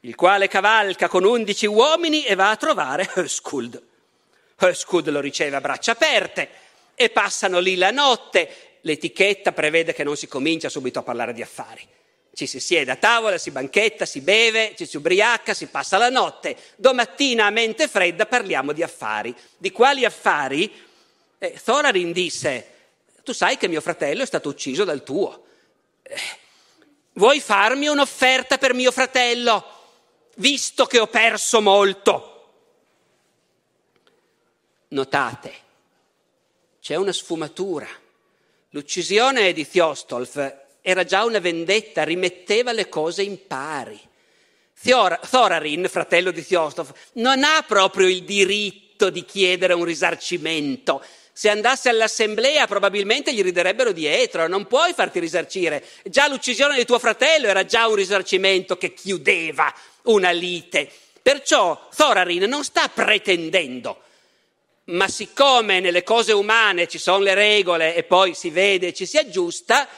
il 0.00 0.14
quale 0.14 0.48
cavalca 0.48 1.08
con 1.08 1.24
undici 1.24 1.66
uomini 1.66 2.24
e 2.24 2.34
va 2.34 2.50
a 2.50 2.56
trovare 2.56 3.10
Höskuld. 3.14 3.82
Höskuld 4.56 5.08
lo 5.10 5.20
riceve 5.20 5.56
a 5.56 5.60
braccia 5.60 5.92
aperte 5.92 6.48
e 7.00 7.10
passano 7.10 7.58
lì 7.60 7.76
la 7.76 7.90
notte. 7.90 8.78
L'etichetta 8.82 9.52
prevede 9.52 9.92
che 9.92 10.04
non 10.04 10.16
si 10.16 10.26
comincia 10.26 10.68
subito 10.68 10.98
a 10.98 11.02
parlare 11.02 11.32
di 11.32 11.42
affari. 11.42 11.86
Ci 12.32 12.46
si 12.46 12.60
siede 12.60 12.90
a 12.90 12.96
tavola, 12.96 13.38
si 13.38 13.50
banchetta, 13.50 14.04
si 14.04 14.20
beve, 14.20 14.74
ci 14.76 14.86
si 14.86 14.96
ubriaca, 14.96 15.54
si 15.54 15.66
passa 15.66 15.98
la 15.98 16.10
notte. 16.10 16.56
Domattina 16.76 17.46
a 17.46 17.50
mente 17.50 17.88
fredda 17.88 18.26
parliamo 18.26 18.72
di 18.72 18.82
affari. 18.82 19.34
Di 19.56 19.72
quali 19.72 20.04
affari? 20.04 20.72
Eh, 21.38 21.58
Thorarin 21.62 22.12
disse, 22.12 22.66
tu 23.22 23.32
sai 23.32 23.56
che 23.56 23.68
mio 23.68 23.80
fratello 23.80 24.22
è 24.22 24.26
stato 24.26 24.48
ucciso 24.48 24.84
dal 24.84 25.02
tuo. 25.02 25.44
Eh, 26.02 26.18
vuoi 27.14 27.40
farmi 27.40 27.88
un'offerta 27.88 28.58
per 28.58 28.74
mio 28.74 28.92
fratello? 28.92 29.78
visto 30.40 30.86
che 30.86 30.98
ho 30.98 31.06
perso 31.06 31.60
molto. 31.60 32.26
Notate, 34.88 35.54
c'è 36.80 36.96
una 36.96 37.12
sfumatura. 37.12 37.86
L'uccisione 38.70 39.52
di 39.52 39.68
Thiostolf 39.68 40.56
era 40.80 41.04
già 41.04 41.24
una 41.24 41.38
vendetta, 41.38 42.04
rimetteva 42.04 42.72
le 42.72 42.88
cose 42.88 43.22
in 43.22 43.46
pari. 43.46 44.00
Thorarin, 45.28 45.86
fratello 45.90 46.30
di 46.30 46.44
Thiostolf, 46.44 46.92
non 47.14 47.44
ha 47.44 47.62
proprio 47.66 48.08
il 48.08 48.24
diritto 48.24 49.10
di 49.10 49.24
chiedere 49.24 49.74
un 49.74 49.84
risarcimento. 49.84 51.04
Se 51.32 51.48
andasse 51.48 51.88
all'assemblea 51.88 52.66
probabilmente 52.66 53.32
gli 53.32 53.42
riderebbero 53.42 53.92
dietro, 53.92 54.46
non 54.46 54.66
puoi 54.66 54.92
farti 54.92 55.18
risarcire. 55.20 55.84
Già 56.04 56.28
l'uccisione 56.28 56.76
di 56.76 56.84
tuo 56.84 56.98
fratello 56.98 57.46
era 57.46 57.64
già 57.64 57.86
un 57.88 57.94
risarcimento 57.94 58.76
che 58.76 58.94
chiudeva 58.94 59.72
una 60.04 60.30
lite. 60.30 60.90
Perciò 61.22 61.88
Thorarin 61.94 62.48
non 62.48 62.64
sta 62.64 62.88
pretendendo, 62.88 64.02
ma 64.90 65.08
siccome 65.08 65.80
nelle 65.80 66.02
cose 66.02 66.32
umane 66.32 66.88
ci 66.88 66.98
sono 66.98 67.18
le 67.18 67.34
regole 67.34 67.94
e 67.94 68.02
poi 68.02 68.34
si 68.34 68.50
vede 68.50 68.88
e 68.88 68.92
ci 68.92 69.06
si 69.06 69.16
aggiusta, 69.16 69.88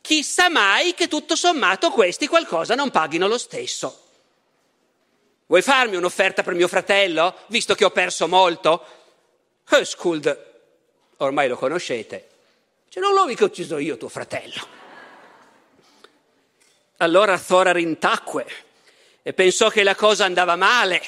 chissà 0.00 0.48
mai 0.48 0.94
che 0.94 1.08
tutto 1.08 1.36
sommato 1.36 1.90
questi 1.90 2.26
qualcosa 2.26 2.74
non 2.74 2.90
paghino 2.90 3.26
lo 3.26 3.38
stesso. 3.38 4.00
Vuoi 5.46 5.62
farmi 5.62 5.96
un'offerta 5.96 6.42
per 6.42 6.54
mio 6.54 6.68
fratello, 6.68 7.36
visto 7.48 7.74
che 7.74 7.84
ho 7.84 7.90
perso 7.90 8.26
molto? 8.26 8.84
Höskuld, 9.68 10.44
ormai 11.18 11.48
lo 11.48 11.56
conoscete, 11.56 12.28
cioè 12.88 13.02
non 13.02 13.12
l'ho 13.12 13.26
mica 13.26 13.44
ucciso 13.44 13.78
io 13.78 13.96
tuo 13.96 14.08
fratello. 14.08 14.80
Allora 16.98 17.38
Thorarin 17.38 17.98
tacque 17.98 18.46
e 19.22 19.32
pensò 19.32 19.68
che 19.68 19.82
la 19.82 19.94
cosa 19.94 20.24
andava 20.24 20.56
male, 20.56 21.02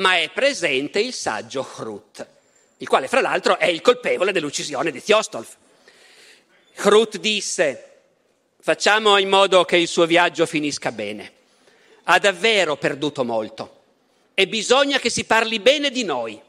ma 0.00 0.16
è 0.16 0.30
presente 0.30 0.98
il 0.98 1.12
saggio 1.12 1.62
Hrut. 1.76 2.26
il 2.78 2.88
quale 2.88 3.08
fra 3.08 3.20
l'altro 3.20 3.58
è 3.58 3.66
il 3.66 3.82
colpevole 3.82 4.32
dell'uccisione 4.32 4.90
di 4.90 5.02
Thiostolf. 5.02 5.56
Hrut 6.76 7.18
disse, 7.18 8.00
facciamo 8.58 9.18
in 9.18 9.28
modo 9.28 9.64
che 9.64 9.76
il 9.76 9.86
suo 9.86 10.06
viaggio 10.06 10.46
finisca 10.46 10.90
bene. 10.90 11.32
Ha 12.04 12.18
davvero 12.18 12.76
perduto 12.76 13.22
molto 13.22 13.82
e 14.32 14.48
bisogna 14.48 14.98
che 14.98 15.10
si 15.10 15.24
parli 15.24 15.60
bene 15.60 15.90
di 15.90 16.04
noi. 16.04 16.40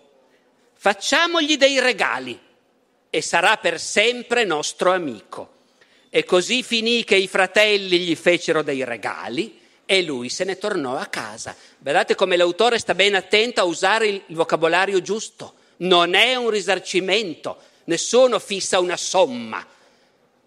Facciamogli 0.74 1.58
dei 1.58 1.80
regali 1.82 2.40
e 3.10 3.22
sarà 3.22 3.58
per 3.58 3.80
sempre 3.80 4.46
nostro 4.46 4.94
amico. 4.94 5.60
E 6.10 6.24
così 6.24 6.64
finì 6.64 7.04
che 7.04 7.16
i 7.16 7.28
fratelli 7.28 8.00
gli 8.00 8.16
fecero 8.16 8.64
dei 8.64 8.86
regali 8.86 9.61
e 9.92 10.04
lui 10.04 10.30
se 10.30 10.46
ne 10.46 10.58
tornò 10.58 10.96
a 10.96 11.08
casa. 11.08 11.54
Vedete 11.80 12.16
come 12.16 12.38
l'autore 12.38 12.80
sta 12.80 12.96
ben 12.96 13.14
attento 13.14 13.60
a 13.60 13.66
usare 13.66 14.08
il 14.08 14.24
vocabolario 14.30 15.02
giusto. 15.02 15.56
Non 15.80 16.14
è 16.14 16.34
un 16.36 16.50
risarcimento, 16.50 17.58
nessuno 17.86 18.40
fissa 18.40 18.80
una 18.80 18.96
somma, 18.96 19.68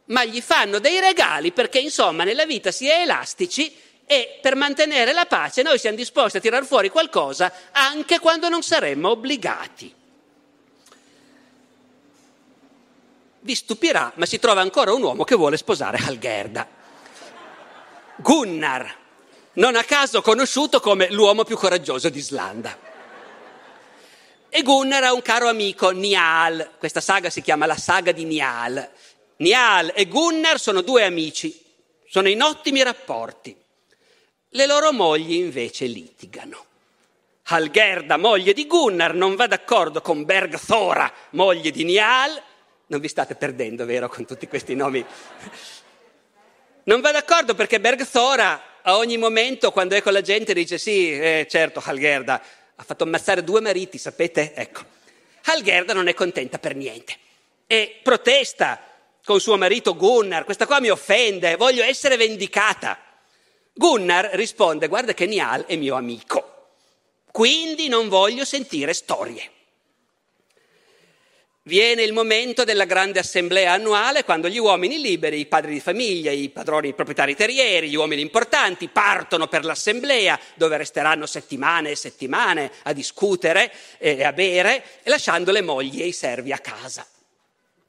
ma 0.07 0.25
gli 0.25 0.41
fanno 0.41 0.79
dei 0.79 0.99
regali 0.99 1.53
perché 1.53 1.79
insomma 1.79 2.25
nella 2.25 2.47
vita 2.47 2.71
si 2.71 2.89
è 2.89 3.03
elastici 3.03 3.71
e 4.07 4.39
per 4.41 4.57
mantenere 4.57 5.13
la 5.13 5.27
pace 5.27 5.61
noi 5.61 5.79
siamo 5.79 5.99
disposti 5.99 6.39
a 6.39 6.41
tirar 6.41 6.65
fuori 6.65 6.89
qualcosa 6.89 7.53
anche 7.73 8.21
quando 8.21 8.49
non 8.49 8.63
saremmo 8.63 9.11
obbligati. 9.11 9.95
Vi 13.41 13.55
stupirà, 13.55 14.11
ma 14.15 14.25
si 14.25 14.39
trova 14.39 14.63
ancora 14.63 14.95
un 14.95 15.03
uomo 15.03 15.25
che 15.25 15.35
vuole 15.35 15.59
sposare 15.59 15.99
Algerda. 15.99 16.67
Gunnar, 18.17 19.03
non 19.55 19.77
a 19.77 19.85
caso 19.85 20.23
conosciuto 20.23 20.81
come 20.81 21.11
l'uomo 21.11 21.45
più 21.45 21.57
coraggioso 21.57 22.09
d'Islanda. 22.09 22.77
E 24.49 24.63
Gunnar 24.63 25.05
ha 25.05 25.13
un 25.13 25.23
caro 25.23 25.49
amico, 25.49 25.91
Nial. 25.91 26.73
Questa 26.79 27.01
saga 27.01 27.29
si 27.29 27.43
chiama 27.43 27.67
la 27.67 27.77
saga 27.77 28.13
di 28.13 28.25
Nial. 28.25 28.89
Nial 29.39 29.93
e 29.95 30.07
Gunnar 30.07 30.61
sono 30.61 30.81
due 30.81 31.05
amici, 31.05 31.61
sono 32.09 32.29
in 32.29 32.41
ottimi 32.41 32.83
rapporti. 32.83 33.57
Le 34.51 34.67
loro 34.67 34.93
mogli 34.93 35.33
invece 35.33 35.87
litigano. 35.87 36.65
Halgerda, 37.47 38.17
moglie 38.17 38.53
di 38.53 38.67
Gunnar, 38.67 39.13
non 39.15 39.35
va 39.35 39.47
d'accordo 39.47 40.01
con 40.01 40.25
Bergthora, 40.25 41.13
moglie 41.31 41.71
di 41.71 41.85
Nial. 41.85 42.41
Non 42.87 43.01
vi 43.01 43.09
state 43.09 43.35
perdendo, 43.35 43.85
vero, 43.85 44.09
con 44.09 44.25
tutti 44.25 44.47
questi 44.47 44.75
nomi? 44.75 45.05
Non 46.85 47.01
va 47.01 47.11
d'accordo 47.11 47.55
perché 47.55 47.81
Bergthora 47.81 48.63
a 48.87 48.97
ogni 48.97 49.17
momento 49.17 49.71
quando 49.71 49.95
è 49.95 50.03
con 50.03 50.13
la 50.13 50.21
gente 50.21 50.53
dice 50.53 50.79
sì, 50.79 51.13
eh, 51.13 51.47
certo, 51.49 51.83
Halgerda 51.85 52.43
ha 52.77 52.83
fatto 52.83 53.05
ammazzare 53.05 53.45
due 53.45 53.61
mariti, 53.61 53.99
sapete? 53.99 54.53
Ecco. 54.55 54.83
Halgerda 55.45 55.93
non 55.93 56.09
è 56.09 56.15
contenta 56.15 56.59
per 56.59 56.75
niente 56.75 57.17
e 57.67 58.01
protesta 58.03 58.81
con 59.25 59.41
suo 59.41 59.57
marito 59.57 59.97
Gunnar, 59.97 60.45
questa 60.45 60.67
qua 60.67 60.81
mi 60.81 60.91
offende, 60.91 61.57
voglio 61.57 61.83
essere 61.83 62.17
vendicata. 62.17 62.99
Gunnar 63.73 64.31
risponde, 64.35 64.89
guarda 64.89 65.15
che 65.15 65.27
Nial 65.27 65.65
è 65.65 65.77
mio 65.77 65.97
amico, 65.97 66.69
quindi 67.31 67.89
non 67.89 68.09
voglio 68.09 68.45
sentire 68.45 68.93
storie. 68.93 69.51
Viene 71.67 72.03
il 72.03 72.13
momento 72.13 72.63
della 72.63 72.85
grande 72.85 73.21
assemblea 73.21 73.73
annuale 73.73 74.23
quando 74.23 74.51
gli 74.51 74.59
uomini 74.59 75.01
liberi, 75.01 75.41
i 75.41 75.47
padri 75.47 75.73
di 75.73 75.81
famiglia, 75.81 76.31
i 76.31 76.51
padroni, 76.51 76.89
i 76.89 76.93
proprietari 76.93 77.35
terrieri, 77.35 77.89
gli 77.89 77.95
uomini 77.95 78.21
importanti 78.21 78.89
partono 78.89 79.49
per 79.49 79.65
l'assemblea 79.65 80.39
dove 80.57 80.77
resteranno 80.77 81.25
settimane 81.25 81.93
e 81.93 81.97
settimane 81.97 82.71
a 82.83 82.93
discutere 82.93 83.73
e 83.97 84.23
a 84.25 84.35
bere, 84.35 84.85
lasciando 85.05 85.53
le 85.53 85.63
mogli 85.63 86.03
e 86.03 86.09
i 86.09 86.13
servi 86.13 86.53
a 86.53 86.59
casa. 86.59 87.07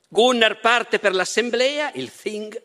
Gunnar 0.07 0.61
parte 0.61 0.97
per 0.99 1.13
l'assemblea, 1.13 1.91
il 1.95 2.09
Thing, 2.15 2.61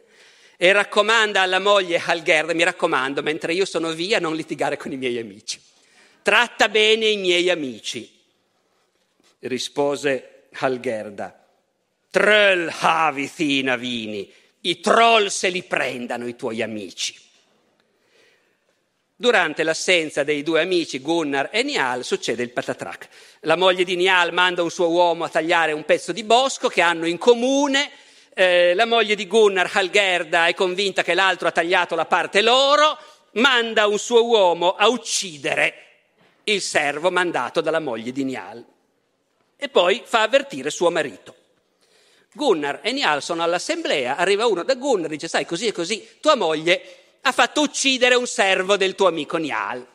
e 0.57 0.73
raccomanda 0.73 1.41
alla 1.41 1.59
moglie 1.59 2.01
Halgerd, 2.07 2.53
mi 2.53 2.63
raccomando, 2.63 3.21
mentre 3.21 3.53
io 3.53 3.65
sono 3.65 3.91
via, 3.95 4.21
non 4.21 4.37
litigare 4.37 4.77
con 4.77 4.93
i 4.93 4.97
miei 4.97 5.19
amici. 5.19 5.61
Tratta 6.23 6.69
bene 6.69 7.07
i 7.07 7.17
miei 7.17 7.51
amici, 7.51 8.09
rispose 9.41 10.30
Halgerda. 10.53 11.35
Tröll 12.11 12.69
havi 12.81 13.29
fina 13.29 13.77
vini, 13.77 14.31
i 14.63 14.81
troll 14.81 15.29
se 15.29 15.49
li 15.49 15.63
prendano 15.63 16.27
i 16.27 16.35
tuoi 16.35 16.61
amici. 16.61 17.15
Durante 19.15 19.63
l'assenza 19.63 20.25
dei 20.25 20.43
due 20.43 20.63
amici 20.63 21.01
Gunnar 21.01 21.51
e 21.53 21.63
Nial 21.63 22.05
succede 22.05 22.43
il 22.43 22.51
patatrac. 22.51 23.09
La 23.41 23.55
moglie 23.55 23.85
di 23.85 23.95
Nial 23.95 24.33
manda 24.33 24.63
un 24.63 24.71
suo 24.71 24.89
uomo 24.89 25.25
a 25.25 25.29
tagliare 25.29 25.73
un 25.73 25.85
pezzo 25.85 26.11
di 26.11 26.25
bosco 26.25 26.69
che 26.69 26.81
hanno 26.81 27.07
in 27.07 27.19
comune. 27.19 27.91
Eh, 28.33 28.75
la 28.75 28.87
moglie 28.87 29.15
di 29.15 29.27
Gunnar, 29.27 29.71
Halgerda, 29.73 30.47
è 30.47 30.55
convinta 30.55 31.03
che 31.03 31.15
l'altro 31.15 31.49
ha 31.49 31.53
tagliato 31.53 31.95
la 31.95 32.07
parte 32.07 32.41
loro, 32.41 32.99
manda 33.33 33.87
un 33.87 33.99
suo 33.99 34.25
uomo 34.25 34.75
a 34.75 34.89
uccidere 34.89 35.75
il 36.45 36.63
servo 36.63 37.11
mandato 37.11 37.61
dalla 37.61 37.79
moglie 37.79 38.13
di 38.13 38.25
Nial 38.25 38.65
e 39.61 39.69
poi 39.69 40.03
fa 40.05 40.23
avvertire 40.23 40.71
suo 40.71 40.91
marito. 40.91 41.35
Gunnar 42.33 42.81
e 42.83 42.93
Niall 42.93 43.19
sono 43.19 43.43
all'assemblea, 43.43 44.17
arriva 44.17 44.47
uno 44.47 44.63
da 44.63 44.75
Gunnar 44.75 45.11
e 45.11 45.15
dice, 45.15 45.29
sai, 45.29 45.45
così 45.45 45.67
e 45.67 45.73
così, 45.73 46.09
tua 46.21 46.37
moglie 46.37 46.97
ha 47.23 47.33
fatto 47.33 47.61
uccidere 47.61 48.15
un 48.15 48.27
servo 48.27 48.77
del 48.77 48.95
tuo 48.95 49.09
amico 49.09 49.37
Niall. 49.37 49.87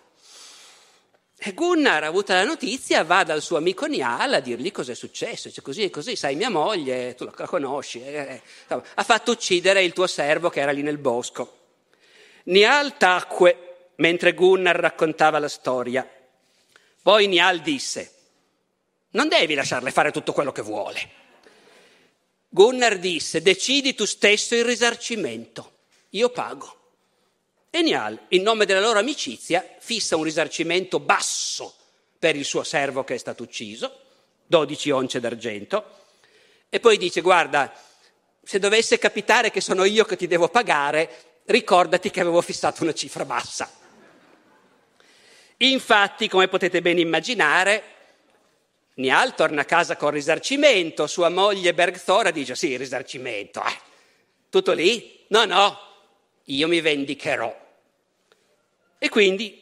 E 1.37 1.53
Gunnar, 1.53 2.03
avuta 2.03 2.33
la 2.33 2.43
notizia, 2.43 3.03
va 3.03 3.23
dal 3.23 3.41
suo 3.41 3.57
amico 3.57 3.85
Niall 3.85 4.33
a 4.33 4.39
dirgli 4.39 4.71
cosa 4.71 4.93
è 4.93 4.95
successo. 4.95 5.47
Dice 5.47 5.61
così 5.61 5.83
e 5.83 5.89
così, 5.89 6.15
sai, 6.15 6.35
mia 6.35 6.49
moglie, 6.49 7.15
tu 7.15 7.25
la 7.25 7.45
conosci, 7.45 8.01
eh, 8.03 8.41
eh, 8.67 8.81
ha 8.95 9.03
fatto 9.03 9.31
uccidere 9.31 9.83
il 9.83 9.93
tuo 9.93 10.07
servo 10.07 10.49
che 10.49 10.61
era 10.61 10.71
lì 10.71 10.81
nel 10.81 10.97
bosco. 10.97 11.57
Niall 12.45 12.97
tacque 12.97 13.91
mentre 13.97 14.33
Gunnar 14.33 14.75
raccontava 14.75 15.39
la 15.39 15.47
storia. 15.47 16.07
Poi 17.01 17.27
Niall 17.27 17.61
disse, 17.61 18.14
non 19.15 19.29
devi 19.29 19.55
lasciarle 19.55 19.91
fare 19.91 20.11
tutto 20.11 20.33
quello 20.33 20.51
che 20.51 20.61
vuole. 20.61 21.23
Gunnar 22.49 22.99
disse, 22.99 23.41
decidi 23.41 23.95
tu 23.95 24.05
stesso 24.05 24.55
il 24.55 24.63
risarcimento, 24.63 25.71
io 26.11 26.29
pago. 26.29 26.83
E 27.69 27.81
Nial, 27.81 28.17
in 28.29 28.43
nome 28.43 28.65
della 28.65 28.79
loro 28.79 28.99
amicizia, 28.99 29.75
fissa 29.79 30.15
un 30.15 30.23
risarcimento 30.23 30.99
basso 30.99 31.75
per 32.17 32.35
il 32.35 32.45
suo 32.45 32.63
servo 32.63 33.03
che 33.03 33.15
è 33.15 33.17
stato 33.17 33.43
ucciso, 33.43 33.99
12 34.45 34.89
once 34.91 35.19
d'argento, 35.19 36.03
e 36.69 36.79
poi 36.79 36.97
dice, 36.97 37.21
guarda, 37.21 37.73
se 38.43 38.59
dovesse 38.59 38.97
capitare 38.97 39.49
che 39.49 39.61
sono 39.61 39.83
io 39.83 40.05
che 40.05 40.15
ti 40.15 40.27
devo 40.27 40.49
pagare, 40.49 41.41
ricordati 41.45 42.09
che 42.09 42.21
avevo 42.21 42.41
fissato 42.41 42.83
una 42.83 42.93
cifra 42.93 43.25
bassa. 43.25 43.69
Infatti, 45.57 46.27
come 46.27 46.47
potete 46.47 46.81
ben 46.81 46.99
immaginare, 46.99 47.94
Nial 48.95 49.35
torna 49.35 49.61
a 49.61 49.65
casa 49.65 49.97
con 49.97 50.11
risarcimento, 50.11 51.07
sua 51.07 51.29
moglie 51.29 51.73
Bergthora 51.73 52.31
dice 52.31 52.55
sì, 52.55 52.77
risarcimento, 52.77 53.61
eh. 53.61 53.77
tutto 54.49 54.71
lì? 54.71 55.25
No, 55.27 55.45
no, 55.45 55.79
io 56.45 56.67
mi 56.67 56.79
vendicherò. 56.79 57.63
E 58.97 59.09
quindi 59.09 59.61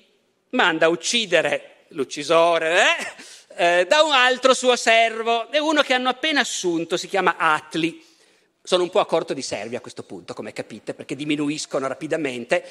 manda 0.49 0.85
a 0.85 0.89
uccidere 0.89 1.85
l'uccisore 1.89 2.81
eh? 2.81 3.41
Eh, 3.55 3.85
da 3.85 4.01
un 4.01 4.11
altro 4.11 4.53
suo 4.53 4.75
servo, 4.75 5.49
è 5.51 5.59
uno 5.59 5.81
che 5.81 5.93
hanno 5.93 6.09
appena 6.09 6.39
assunto, 6.39 6.97
si 6.97 7.07
chiama 7.07 7.35
Atli. 7.37 8.03
Sono 8.63 8.83
un 8.83 8.89
po' 8.89 8.99
a 8.99 9.05
corto 9.05 9.33
di 9.33 9.41
servi 9.41 9.75
a 9.75 9.81
questo 9.81 10.03
punto, 10.03 10.33
come 10.33 10.53
capite, 10.53 10.93
perché 10.93 11.15
diminuiscono 11.15 11.85
rapidamente 11.85 12.63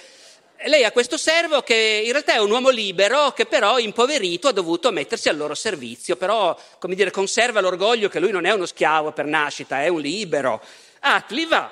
lei 0.67 0.85
ha 0.85 0.93
questo 0.93 1.17
servo 1.17 1.63
che 1.63 2.03
in 2.05 2.13
realtà 2.13 2.35
è 2.35 2.39
un 2.39 2.51
uomo 2.51 2.69
libero 2.71 3.33
che 3.33 3.47
però 3.47 3.79
impoverito 3.79 4.49
ha 4.49 4.53
dovuto 4.53 4.93
mettersi 4.93 5.29
al 5.29 5.37
loro 5.37 5.55
servizio, 5.55 6.17
però 6.17 6.57
come 6.79 6.95
dire 6.95 7.11
conserva 7.11 7.61
l'orgoglio 7.61 8.09
che 8.09 8.21
lui 8.21 8.31
non 8.31 8.45
è 8.45 8.53
uno 8.53 8.67
schiavo 8.67 9.13
per 9.13 9.27
nascita, 9.27 9.83
è 9.83 9.89
un 9.89 10.01
libero. 10.01 10.63
Atli 11.01 11.47
va, 11.47 11.71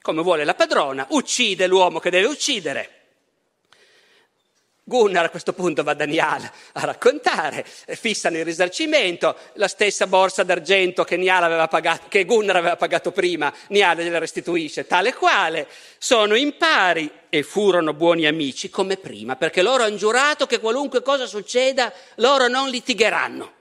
come 0.00 0.22
vuole 0.22 0.44
la 0.44 0.54
padrona, 0.54 1.06
uccide 1.10 1.66
l'uomo 1.66 1.98
che 1.98 2.10
deve 2.10 2.26
uccidere 2.26 3.01
Gunnar 4.84 5.26
a 5.26 5.30
questo 5.30 5.52
punto 5.52 5.84
va 5.84 5.92
a 5.92 5.94
Daniel 5.94 6.50
a 6.72 6.80
raccontare, 6.80 7.64
fissano 7.64 8.36
il 8.38 8.44
risarcimento, 8.44 9.36
la 9.54 9.68
stessa 9.68 10.08
borsa 10.08 10.42
d'argento 10.42 11.04
che, 11.04 11.16
pagato, 11.70 12.08
che 12.08 12.24
Gunnar 12.24 12.56
aveva 12.56 12.76
pagato 12.76 13.12
prima, 13.12 13.52
Nial 13.68 13.98
gliela 13.98 14.18
restituisce 14.18 14.84
tale 14.84 15.14
quale, 15.14 15.68
sono 15.98 16.34
in 16.34 16.56
pari 16.56 17.08
e 17.28 17.44
furono 17.44 17.94
buoni 17.94 18.26
amici 18.26 18.70
come 18.70 18.96
prima, 18.96 19.36
perché 19.36 19.62
loro 19.62 19.84
hanno 19.84 19.96
giurato 19.96 20.46
che 20.46 20.58
qualunque 20.58 21.00
cosa 21.00 21.26
succeda, 21.26 21.92
loro 22.16 22.48
non 22.48 22.68
litigheranno. 22.68 23.52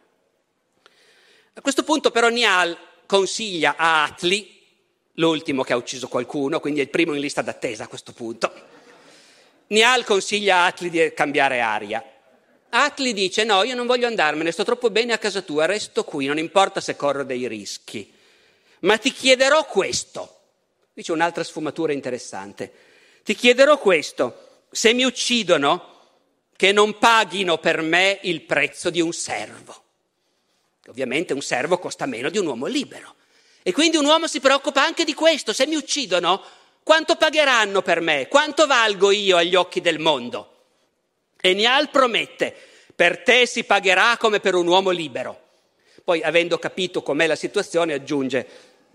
A 1.53 1.61
questo 1.61 1.83
punto 1.83 2.09
però 2.09 2.29
Nial 2.29 2.75
consiglia 3.05 3.75
a 3.77 4.05
Atli, 4.05 4.59
l'ultimo 5.15 5.61
che 5.61 5.73
ha 5.73 5.77
ucciso 5.77 6.07
qualcuno, 6.07 6.59
quindi 6.59 6.79
è 6.79 6.83
il 6.83 6.89
primo 6.89 7.13
in 7.13 7.19
lista 7.19 7.43
d'attesa 7.43 7.83
a 7.83 7.87
questo 7.87 8.11
punto, 8.11 8.79
Nial 9.71 10.03
consiglia 10.03 10.57
a 10.57 10.65
Atli 10.65 10.89
di 10.89 11.13
cambiare 11.13 11.61
aria 11.61 12.03
Atli 12.73 13.13
dice 13.13 13.43
no, 13.43 13.63
io 13.63 13.75
non 13.75 13.85
voglio 13.85 14.07
andarmene, 14.07 14.51
sto 14.51 14.63
troppo 14.63 14.89
bene 14.89 15.13
a 15.13 15.17
casa 15.17 15.41
tua, 15.41 15.65
resto 15.65 16.05
qui, 16.05 16.25
non 16.25 16.37
importa 16.37 16.79
se 16.79 16.95
corro 16.95 17.25
dei 17.25 17.47
rischi. 17.47 18.13
Ma 18.81 18.97
ti 18.97 19.11
chiederò 19.11 19.65
questo. 19.65 20.39
Dice 20.93 21.11
un'altra 21.11 21.43
sfumatura 21.43 21.91
interessante. 21.91 22.71
Ti 23.23 23.35
chiederò 23.35 23.77
questo, 23.77 24.63
se 24.71 24.93
mi 24.93 25.03
uccidono, 25.03 25.89
che 26.55 26.71
non 26.71 26.97
paghino 26.97 27.57
per 27.57 27.81
me 27.81 28.19
il 28.21 28.41
prezzo 28.43 28.89
di 28.89 29.01
un 29.01 29.11
servo. 29.11 29.83
Ovviamente 30.87 31.33
un 31.33 31.41
servo 31.41 31.77
costa 31.77 32.05
meno 32.05 32.29
di 32.29 32.37
un 32.37 32.45
uomo 32.45 32.67
libero. 32.67 33.15
E 33.63 33.73
quindi 33.73 33.97
un 33.97 34.05
uomo 34.05 34.27
si 34.27 34.39
preoccupa 34.39 34.81
anche 34.81 35.03
di 35.03 35.13
questo, 35.13 35.51
se 35.51 35.67
mi 35.67 35.75
uccidono, 35.75 36.41
quanto 36.83 37.15
pagheranno 37.15 37.81
per 37.81 38.01
me? 38.01 38.27
Quanto 38.27 38.65
valgo 38.67 39.11
io 39.11 39.37
agli 39.37 39.55
occhi 39.55 39.81
del 39.81 39.99
mondo? 39.99 40.47
E 41.39 41.53
Nial 41.53 41.89
promette, 41.89 42.55
per 42.95 43.23
te 43.23 43.45
si 43.45 43.63
pagherà 43.63 44.17
come 44.17 44.39
per 44.39 44.55
un 44.55 44.67
uomo 44.67 44.89
libero. 44.91 45.39
Poi, 46.03 46.21
avendo 46.21 46.57
capito 46.57 47.01
com'è 47.01 47.27
la 47.27 47.35
situazione, 47.35 47.93
aggiunge, 47.93 48.47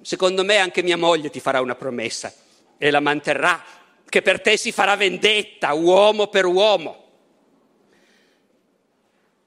secondo 0.03 0.45
me 0.45 0.57
anche 0.57 0.83
mia 0.83 0.97
moglie 0.97 1.31
ti 1.31 1.41
farà 1.41 1.61
una 1.61 1.75
promessa 1.75 2.33
e 2.79 2.91
la 2.91 3.01
manterrà, 3.01 3.65
che 4.09 4.23
per 4.23 4.41
te 4.41 4.57
si 4.57 4.73
farà 4.73 4.97
vendetta, 4.97 5.73
uomo 5.73 6.29
per 6.29 6.47
uomo. 6.47 7.05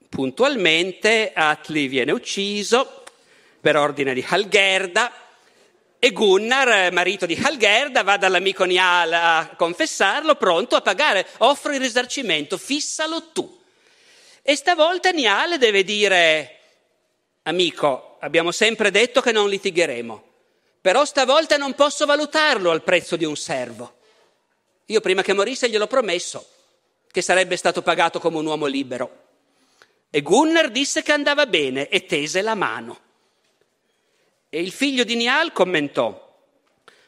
Puntualmente 0.09 1.31
Atli 1.33 1.87
viene 1.87 2.11
ucciso 2.11 3.03
per 3.61 3.77
ordine 3.77 4.13
di 4.13 4.25
Halgerda 4.27 5.11
e 6.01 6.11
Gunnar, 6.11 6.93
marito 6.93 7.25
di 7.25 7.37
Halgerda, 7.41 8.03
va 8.03 8.15
dall'amico 8.15 8.63
Nial 8.63 9.11
a 9.11 9.53
confessarlo, 9.57 10.35
pronto 10.35 10.77
a 10.77 10.81
pagare, 10.81 11.27
offre 11.39 11.75
il 11.75 11.81
risarcimento, 11.81 12.57
fissalo 12.57 13.31
tu. 13.33 13.61
E 14.41 14.55
stavolta 14.55 15.11
Nial 15.11 15.57
deve 15.57 15.83
dire, 15.83 16.59
amico, 17.43 18.15
abbiamo 18.21 18.51
sempre 18.51 18.91
detto 18.91 19.19
che 19.19 19.33
non 19.33 19.49
litigheremo, 19.49 20.23
però 20.79 21.03
stavolta 21.03 21.57
non 21.57 21.73
posso 21.73 22.05
valutarlo 22.05 22.71
al 22.71 22.83
prezzo 22.83 23.17
di 23.17 23.25
un 23.25 23.35
servo. 23.35 23.97
Io 24.85 25.01
prima 25.01 25.21
che 25.21 25.33
morisse 25.33 25.69
gliel'ho 25.69 25.87
promesso 25.87 26.47
che 27.11 27.21
sarebbe 27.21 27.57
stato 27.57 27.81
pagato 27.81 28.21
come 28.21 28.37
un 28.37 28.45
uomo 28.45 28.67
libero. 28.67 29.25
E 30.09 30.21
Gunnar 30.21 30.69
disse 30.71 31.03
che 31.03 31.11
andava 31.11 31.45
bene 31.45 31.89
e 31.89 32.05
tese 32.05 32.41
la 32.41 32.55
mano. 32.55 33.07
E 34.49 34.59
il 34.59 34.71
figlio 34.71 35.03
di 35.03 35.15
Nial 35.15 35.51
commentò, 35.51 36.27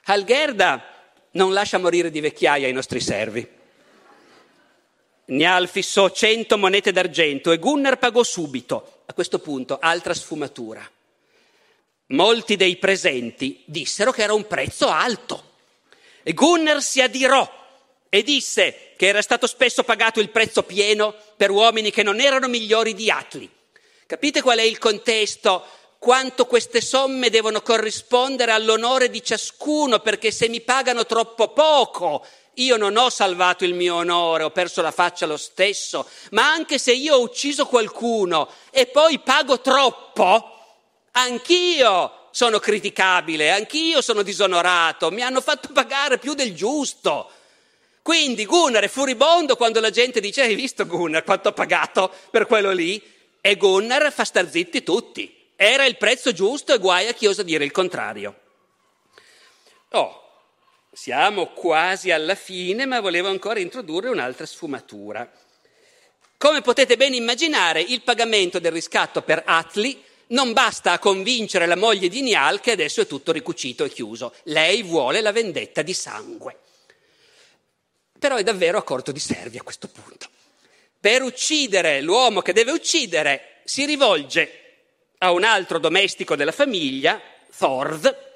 Algerda 0.06 0.86
non 1.32 1.54
lascia 1.54 1.80
morire 1.80 2.12
di 2.12 2.20
vecchiaia 2.20 2.68
i 2.68 2.74
nostri 2.74 3.00
servi. 3.00 3.48
Nial 5.26 5.68
fissò 5.68 6.10
cento 6.10 6.58
monete 6.58 6.92
d'argento 6.92 7.52
e 7.52 7.58
Gunnar 7.58 7.98
pagò 7.98 8.22
subito. 8.22 9.04
A 9.06 9.14
questo 9.14 9.40
punto, 9.40 9.80
altra 9.80 10.14
sfumatura. 10.14 10.88
Molti 12.08 12.56
dei 12.56 12.78
presenti 12.78 13.64
dissero 13.66 14.12
che 14.12 14.22
era 14.22 14.34
un 14.34 14.46
prezzo 14.46 14.88
alto. 14.90 15.50
E 16.24 16.34
Gunnar 16.34 16.82
si 16.82 17.02
adirò 17.02 17.50
e 18.08 18.24
disse 18.24 18.92
che 18.98 19.08
era 19.08 19.22
stato 19.22 19.48
spesso 19.48 19.84
pagato 19.84 20.20
il 20.20 20.30
prezzo 20.30 20.64
pieno 20.64 21.16
per 21.38 21.50
uomini 21.50 21.92
che 21.92 22.04
non 22.04 22.20
erano 22.20 22.48
migliori 22.48 22.94
di 22.94 23.10
Atli. 23.10 23.50
Capite 24.06 24.42
qual 24.42 24.60
è 24.60 24.64
il 24.64 24.78
contesto? 24.78 25.66
Quanto 26.02 26.48
queste 26.48 26.82
somme 26.82 27.30
devono 27.30 27.62
corrispondere 27.62 28.52
all'onore 28.52 29.12
di 29.12 29.24
ciascuno, 29.24 30.00
perché 30.00 30.32
se 30.32 30.50
mi 30.50 30.60
pagano 30.60 31.06
troppo 31.06 31.50
poco, 31.50 32.26
io 32.56 32.76
non 32.76 32.98
ho 32.98 33.12
salvato 33.12 33.66
il 33.66 33.76
mio 33.76 33.98
onore, 33.98 34.42
ho 34.42 34.50
perso 34.50 34.82
la 34.82 34.90
faccia 34.90 35.28
lo 35.28 35.38
stesso, 35.38 36.10
ma 36.32 36.52
anche 36.52 36.80
se 36.80 36.92
io 36.92 37.18
ho 37.18 37.22
ucciso 37.22 37.68
qualcuno 37.68 38.50
e 38.72 38.88
poi 38.88 39.20
pago 39.20 39.62
troppo, 39.62 40.58
anch'io 41.12 42.30
sono 42.32 42.58
criticabile, 42.58 43.52
anch'io 43.52 44.02
sono 44.02 44.24
disonorato, 44.24 45.12
mi 45.12 45.22
hanno 45.22 45.40
fatto 45.40 45.70
pagare 45.72 46.18
più 46.18 46.34
del 46.34 46.56
giusto. 46.56 47.30
Quindi 48.02 48.48
Gunnar 48.48 48.82
è 48.82 48.88
furibondo 48.88 49.56
quando 49.56 49.80
la 49.80 49.92
gente 49.92 50.20
dice 50.20 50.42
hai 50.42 50.56
visto 50.56 50.88
Gunnar 50.88 51.24
quanto 51.24 51.50
ha 51.50 51.54
pagato 51.54 52.12
per 52.32 52.48
quello 52.48 52.72
lì? 52.72 53.00
E 53.40 53.56
Gunnar 53.56 54.12
fa 54.12 54.26
star 54.26 54.50
zitti 54.50 54.82
tutti. 54.82 55.41
Era 55.64 55.86
il 55.86 55.96
prezzo 55.96 56.34
giusto 56.34 56.74
e 56.74 56.80
guai 56.80 57.08
a 57.08 57.14
chi 57.14 57.28
osa 57.28 57.44
dire 57.44 57.64
il 57.64 57.70
contrario. 57.70 58.40
Oh, 59.90 60.40
siamo 60.92 61.50
quasi 61.50 62.10
alla 62.10 62.34
fine, 62.34 62.88
ma 62.88 63.00
volevo 63.00 63.28
ancora 63.28 63.60
introdurre 63.60 64.10
un'altra 64.10 64.48
sfumatura. 64.48 65.32
Come 66.36 66.62
potete 66.62 66.98
ben 66.98 67.14
immaginare, 67.14 67.80
il 67.80 68.02
pagamento 68.02 68.58
del 68.58 68.72
riscatto 68.72 69.22
per 69.22 69.44
Atli 69.46 70.04
non 70.30 70.52
basta 70.52 70.94
a 70.94 71.00
convincere 71.00 71.68
la 71.68 71.76
moglie 71.76 72.08
di 72.08 72.24
Nial 72.24 72.60
che 72.60 72.72
adesso 72.72 73.02
è 73.02 73.06
tutto 73.06 73.32
ricucito 73.32 73.84
e 73.84 73.90
chiuso. 73.90 74.34
Lei 74.46 74.82
vuole 74.82 75.22
la 75.22 75.32
vendetta 75.32 75.84
di 75.84 75.94
sangue. 75.94 76.58
Però 78.18 78.36
è 78.36 78.42
davvero 78.42 78.80
a 78.80 78.84
corto 78.84 79.12
di 79.12 79.20
servi 79.20 79.60
a 79.60 79.64
questo 79.64 79.90
punto. 79.90 80.28
Per 81.00 81.22
uccidere 81.22 82.02
l'uomo 82.02 82.42
che 82.42 82.52
deve 82.52 82.72
uccidere 82.72 83.62
si 83.64 83.86
rivolge 83.86 84.61
a 85.24 85.32
un 85.32 85.44
altro 85.44 85.78
domestico 85.78 86.36
della 86.36 86.52
famiglia, 86.52 87.22
Thord, 87.56 88.30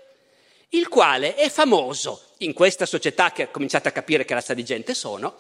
il 0.70 0.88
quale 0.88 1.36
è 1.36 1.50
famoso 1.50 2.34
in 2.40 2.54
questa 2.54 2.86
società 2.86 3.32
che 3.32 3.50
cominciate 3.50 3.88
a 3.88 3.92
capire 3.92 4.24
che 4.24 4.36
razza 4.36 4.54
di 4.54 4.64
gente 4.64 4.94
sono. 4.94 5.36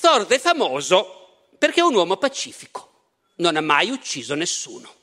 Thord 0.00 0.30
è 0.30 0.38
famoso 0.38 1.46
perché 1.58 1.80
è 1.80 1.84
un 1.84 1.94
uomo 1.94 2.16
pacifico, 2.16 2.90
non 3.36 3.56
ha 3.56 3.60
mai 3.60 3.90
ucciso 3.90 4.34
nessuno. 4.34 4.94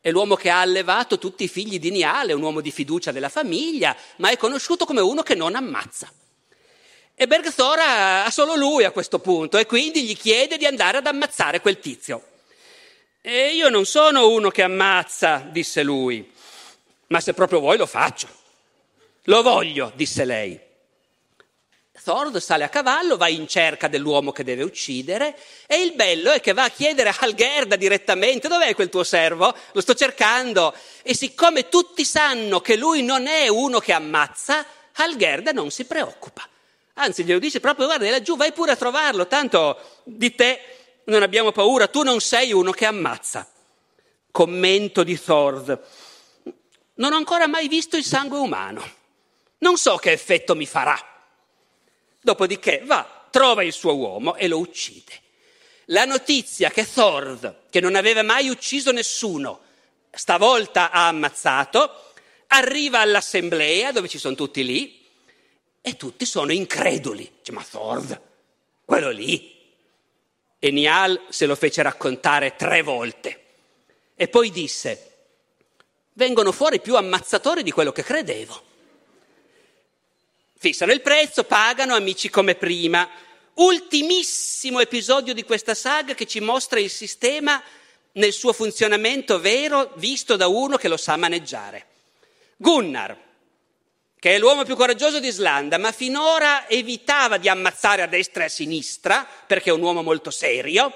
È 0.00 0.10
l'uomo 0.10 0.34
che 0.34 0.50
ha 0.50 0.60
allevato 0.60 1.18
tutti 1.18 1.44
i 1.44 1.48
figli 1.48 1.78
di 1.78 1.90
Niale, 1.90 2.32
un 2.32 2.42
uomo 2.42 2.60
di 2.60 2.72
fiducia 2.72 3.12
della 3.12 3.28
famiglia, 3.28 3.96
ma 4.16 4.30
è 4.30 4.36
conosciuto 4.36 4.84
come 4.86 5.00
uno 5.00 5.22
che 5.22 5.36
non 5.36 5.54
ammazza. 5.54 6.12
E 7.14 7.26
Bergthor 7.28 7.78
ha 7.78 8.30
solo 8.30 8.56
lui 8.56 8.82
a 8.82 8.90
questo 8.90 9.20
punto 9.20 9.56
e 9.56 9.66
quindi 9.66 10.02
gli 10.02 10.16
chiede 10.16 10.56
di 10.58 10.66
andare 10.66 10.98
ad 10.98 11.06
ammazzare 11.06 11.60
quel 11.60 11.78
tizio. 11.78 12.32
E 13.26 13.54
io 13.54 13.70
non 13.70 13.86
sono 13.86 14.28
uno 14.28 14.50
che 14.50 14.60
ammazza, 14.60 15.48
disse 15.50 15.82
lui, 15.82 16.30
ma 17.06 17.20
se 17.20 17.32
proprio 17.32 17.60
vuoi 17.60 17.78
lo 17.78 17.86
faccio. 17.86 18.28
Lo 19.22 19.40
voglio, 19.40 19.90
disse 19.94 20.26
lei. 20.26 20.60
Thord 22.02 22.36
sale 22.36 22.64
a 22.64 22.68
cavallo, 22.68 23.16
va 23.16 23.28
in 23.28 23.48
cerca 23.48 23.88
dell'uomo 23.88 24.30
che 24.30 24.44
deve 24.44 24.62
uccidere 24.62 25.38
e 25.66 25.80
il 25.80 25.94
bello 25.94 26.32
è 26.32 26.42
che 26.42 26.52
va 26.52 26.64
a 26.64 26.68
chiedere 26.68 27.08
a 27.08 27.16
Algerda 27.18 27.76
direttamente 27.76 28.46
dov'è 28.46 28.74
quel 28.74 28.90
tuo 28.90 29.04
servo? 29.04 29.56
Lo 29.72 29.80
sto 29.80 29.94
cercando 29.94 30.74
e 31.02 31.14
siccome 31.14 31.70
tutti 31.70 32.04
sanno 32.04 32.60
che 32.60 32.76
lui 32.76 33.02
non 33.02 33.26
è 33.26 33.48
uno 33.48 33.78
che 33.78 33.94
ammazza, 33.94 34.66
Algerda 34.96 35.52
non 35.52 35.70
si 35.70 35.86
preoccupa. 35.86 36.46
Anzi, 36.96 37.24
glielo 37.24 37.38
dice 37.38 37.58
proprio 37.58 37.86
guarda, 37.86 38.10
laggiù 38.10 38.36
vai 38.36 38.52
pure 38.52 38.72
a 38.72 38.76
trovarlo, 38.76 39.26
tanto 39.26 40.02
di 40.02 40.34
te 40.34 40.83
non 41.04 41.22
abbiamo 41.22 41.52
paura, 41.52 41.88
tu 41.88 42.02
non 42.02 42.20
sei 42.20 42.52
uno 42.52 42.70
che 42.70 42.86
ammazza. 42.86 43.48
Commento 44.30 45.02
di 45.02 45.20
Thord. 45.20 45.86
Non 46.94 47.12
ho 47.12 47.16
ancora 47.16 47.46
mai 47.46 47.68
visto 47.68 47.96
il 47.96 48.04
sangue 48.04 48.38
umano. 48.38 48.82
Non 49.58 49.76
so 49.76 49.96
che 49.96 50.12
effetto 50.12 50.54
mi 50.54 50.66
farà. 50.66 50.98
Dopodiché 52.20 52.82
va, 52.84 53.26
trova 53.30 53.62
il 53.62 53.72
suo 53.72 53.94
uomo 53.96 54.36
e 54.36 54.48
lo 54.48 54.58
uccide. 54.58 55.20
La 55.88 56.04
notizia 56.04 56.70
che 56.70 56.90
Thord, 56.90 57.68
che 57.68 57.80
non 57.80 57.94
aveva 57.94 58.22
mai 58.22 58.48
ucciso 58.48 58.92
nessuno, 58.92 59.60
stavolta 60.10 60.90
ha 60.90 61.08
ammazzato, 61.08 62.12
arriva 62.48 63.00
all'assemblea 63.00 63.92
dove 63.92 64.08
ci 64.08 64.18
sono 64.18 64.34
tutti 64.34 64.64
lì 64.64 65.04
e 65.80 65.96
tutti 65.96 66.24
sono 66.24 66.52
increduli. 66.52 67.30
Dice, 67.38 67.52
ma 67.52 67.64
Thord, 67.68 68.20
quello 68.84 69.10
lì, 69.10 69.53
e 70.64 70.70
Nial 70.70 71.26
se 71.28 71.44
lo 71.44 71.56
fece 71.56 71.82
raccontare 71.82 72.56
tre 72.56 72.80
volte. 72.80 73.42
E 74.14 74.28
poi 74.28 74.50
disse, 74.50 75.10
vengono 76.14 76.52
fuori 76.52 76.80
più 76.80 76.96
ammazzatori 76.96 77.62
di 77.62 77.70
quello 77.70 77.92
che 77.92 78.02
credevo. 78.02 78.62
Fissano 80.56 80.92
il 80.92 81.02
prezzo, 81.02 81.44
pagano 81.44 81.94
amici 81.94 82.30
come 82.30 82.54
prima. 82.54 83.06
Ultimissimo 83.56 84.80
episodio 84.80 85.34
di 85.34 85.42
questa 85.42 85.74
saga 85.74 86.14
che 86.14 86.24
ci 86.24 86.40
mostra 86.40 86.80
il 86.80 86.88
sistema 86.88 87.62
nel 88.12 88.32
suo 88.32 88.54
funzionamento 88.54 89.38
vero 89.40 89.92
visto 89.96 90.34
da 90.34 90.46
uno 90.46 90.78
che 90.78 90.88
lo 90.88 90.96
sa 90.96 91.16
maneggiare. 91.16 91.88
Gunnar, 92.56 93.14
che 94.24 94.36
è 94.36 94.38
l'uomo 94.38 94.64
più 94.64 94.74
coraggioso 94.74 95.20
di 95.20 95.28
Islanda, 95.28 95.76
ma 95.76 95.92
finora 95.92 96.66
evitava 96.66 97.36
di 97.36 97.46
ammazzare 97.46 98.00
a 98.00 98.06
destra 98.06 98.44
e 98.44 98.46
a 98.46 98.48
sinistra, 98.48 99.28
perché 99.46 99.68
è 99.68 99.72
un 99.74 99.82
uomo 99.82 100.02
molto 100.02 100.30
serio, 100.30 100.90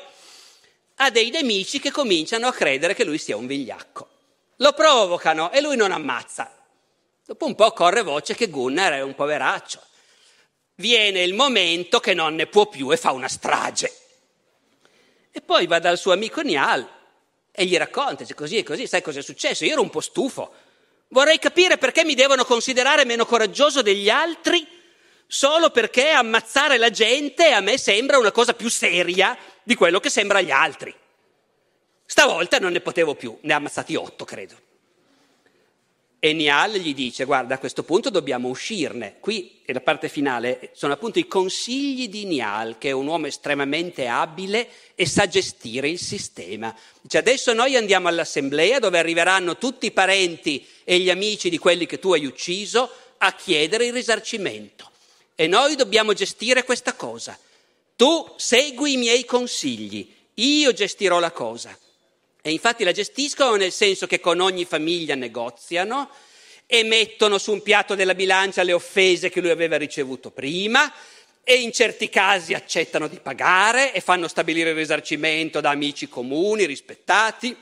ha 0.95 1.11
dei 1.11 1.29
nemici 1.29 1.79
che 1.79 1.91
cominciano 1.91 2.47
a 2.47 2.55
credere 2.55 2.95
che 2.95 3.05
lui 3.05 3.19
sia 3.19 3.37
un 3.37 3.47
vigliacco. 3.47 4.09
Lo 4.57 4.73
provocano 4.73 5.53
e 5.53 5.61
lui 5.61 5.77
non 5.77 5.93
ammazza. 5.93 6.51
Dopo 7.23 7.45
un 7.45 7.55
po' 7.55 7.71
corre 7.73 8.01
voce 8.01 8.35
che 8.35 8.49
Gunnar 8.49 8.95
è 8.95 9.03
un 9.03 9.15
poveraccio. 9.15 9.83
Viene 10.77 11.23
il 11.23 11.35
momento 11.35 12.01
che 12.01 12.15
non 12.15 12.35
ne 12.35 12.47
può 12.47 12.67
più 12.67 12.91
e 12.93 12.97
fa 12.97 13.13
una 13.13 13.29
strage. 13.29 13.95
E 15.31 15.43
poi 15.43 15.67
va 15.67 15.79
dal 15.79 15.99
suo 15.99 16.13
amico 16.13 16.41
Nial 16.41 16.89
e 17.53 17.67
gli 17.67 17.77
racconta, 17.77 18.23
dice 18.23 18.33
così 18.33 18.57
e 18.57 18.63
così, 18.63 18.87
sai 18.87 19.03
cosa 19.03 19.19
è 19.19 19.23
successo? 19.23 19.67
Io 19.67 19.73
ero 19.73 19.83
un 19.83 19.91
po' 19.91 20.01
stufo. 20.01 20.65
Vorrei 21.09 21.39
capire 21.39 21.79
perché 21.79 22.05
mi 22.05 22.15
devono 22.15 22.45
considerare 22.45 23.05
meno 23.05 23.25
coraggioso 23.25 23.83
degli 23.83 24.11
altri 24.11 24.67
solo 25.27 25.71
perché 25.71 26.11
ammazzare 26.11 26.79
la 26.79 26.91
gente 26.91 27.53
a 27.53 27.61
me 27.61 27.79
sembra 27.79 28.19
una 28.19 28.33
cosa 28.33 28.55
più 28.55 28.69
seria 28.69 29.37
di 29.63 29.75
quello 29.75 30.01
che 30.01 30.11
sembra 30.11 30.39
agli 30.39 30.51
altri. 30.51 30.95
Stavolta 32.05 32.59
non 32.59 32.73
ne 32.73 32.81
potevo 32.81 33.15
più, 33.15 33.39
ne 33.43 33.53
ha 33.53 33.57
ammazzati 33.57 33.95
otto, 33.95 34.25
credo. 34.25 34.68
E 36.21 36.33
Nial 36.33 36.73
gli 36.73 36.95
dice, 36.95 37.25
guarda, 37.25 37.55
a 37.55 37.59
questo 37.59 37.85
punto 37.85 38.11
dobbiamo 38.11 38.49
uscirne. 38.49 39.19
Qui, 39.21 39.61
è 39.65 39.73
la 39.73 39.81
parte 39.81 40.09
finale, 40.09 40.71
sono 40.75 40.93
appunto 40.93 41.21
i 41.21 41.29
consigli 41.29 42.09
di 42.09 42.25
Nial, 42.25 42.77
che 42.77 42.89
è 42.89 42.93
un 42.93 43.07
uomo 43.07 43.29
estremamente 43.29 44.09
abile 44.09 44.69
e 44.97 45.07
sa 45.07 45.29
gestire 45.29 45.89
il 45.89 46.01
sistema. 46.01 46.77
Dice, 47.01 47.19
adesso 47.19 47.53
noi 47.53 47.77
andiamo 47.77 48.09
all'assemblea 48.09 48.81
dove 48.81 48.99
arriveranno 48.99 49.59
tutti 49.59 49.87
i 49.87 49.93
parenti 49.93 50.67
e 50.83 50.99
gli 50.99 51.09
amici 51.09 51.51
di 51.51 51.59
quelli 51.59 51.87
che 51.87 52.01
tu 52.01 52.13
hai 52.13 52.27
ucciso 52.27 52.91
a 53.19 53.33
chiedere 53.35 53.87
il 53.87 53.93
risarcimento. 53.93 54.91
E 55.37 55.47
noi 55.47 55.77
dobbiamo 55.77 56.15
gestire 56.15 56.65
questa 56.65 56.95
cosa. 56.95 57.39
Tu 57.95 58.33
segui 58.37 58.95
i 58.95 58.97
miei 58.97 59.25
consigli, 59.25 60.13
io 60.35 60.73
gestirò 60.73 61.21
la 61.21 61.31
cosa. 61.31 61.79
E 62.41 62.51
infatti 62.51 62.85
la 62.85 62.93
gestiscono 62.93 63.57
nel 63.57 63.73
senso 63.73 64.07
che 64.07 64.21
con 64.21 64.41
ogni 64.41 64.65
famiglia 64.65 65.15
negoziano 65.15 66.09
e 66.67 66.85
mettono 66.85 67.39
su 67.39 67.53
un 67.53 67.63
piatto 67.63 67.95
della 67.95 68.15
bilancia 68.15 68.63
le 68.63 68.73
offese 68.73 69.31
che 69.31 69.41
lui 69.41 69.51
aveva 69.51 69.77
ricevuto 69.77 70.31
prima 70.31 70.93
e 71.43 71.55
in 71.55 71.73
certi 71.73 72.11
casi 72.11 72.53
accettano 72.53 73.09
di 73.09 73.21
pagare 73.21 73.95
e 73.95 74.01
fanno 74.01 74.29
stabilire 74.29 74.69
il 74.71 74.77
risarcimento 74.77 75.63
da 75.63 75.71
amici 75.71 76.07
comuni, 76.07 76.67
rispettati. 76.67 77.57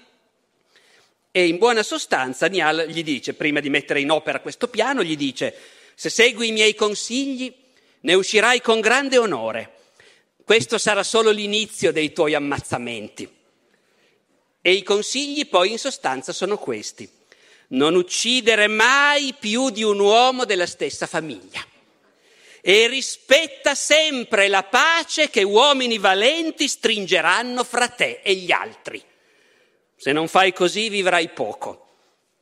E 1.31 1.47
in 1.47 1.57
buona 1.57 1.85
sostanza 1.85 2.49
Nial 2.49 2.87
gli 2.89 3.05
dice, 3.05 3.35
prima 3.35 3.61
di 3.61 3.70
mettere 3.70 4.01
in 4.01 4.11
opera 4.11 4.41
questo 4.41 4.66
piano, 4.66 5.05
gli 5.05 5.16
dice, 5.16 5.55
se 5.95 6.11
segui 6.11 6.49
i 6.49 6.53
miei 6.53 6.74
consigli 6.74 7.55
ne 8.01 8.14
uscirai 8.14 8.61
con 8.61 8.81
grande 8.81 9.18
onore. 9.18 9.72
Questo 10.45 10.79
sarà 10.79 11.05
solo 11.05 11.31
l'inizio 11.31 11.93
dei 11.93 12.12
tuoi 12.12 12.35
ammazzamenti. 12.35 13.36
E 14.67 14.73
i 14.73 14.83
consigli 14.83 15.47
poi 15.47 15.71
in 15.71 15.79
sostanza 15.79 16.33
sono 16.33 16.59
questi. 16.59 17.09
Non 17.69 17.95
uccidere 17.95 18.67
mai 18.67 19.33
più 19.39 19.71
di 19.71 19.85
un 19.85 20.01
uomo 20.01 20.45
della 20.45 20.67
stessa 20.67 21.07
famiglia. 21.07 21.64
E 22.61 22.89
rispetta 22.89 23.77
sempre 23.77 24.49
la 24.49 24.64
pace 24.64 25.31
che 25.31 25.45
uomini 25.45 25.99
valenti 25.99 26.67
stringeranno 26.67 27.62
fra 27.62 27.87
te 27.87 28.23
e 28.25 28.35
gli 28.35 28.51
altri. 28.51 29.01
Se 29.95 30.11
non 30.11 30.27
fai 30.27 30.53
così 30.53 30.89
vivrai 30.89 31.29
poco, 31.29 31.87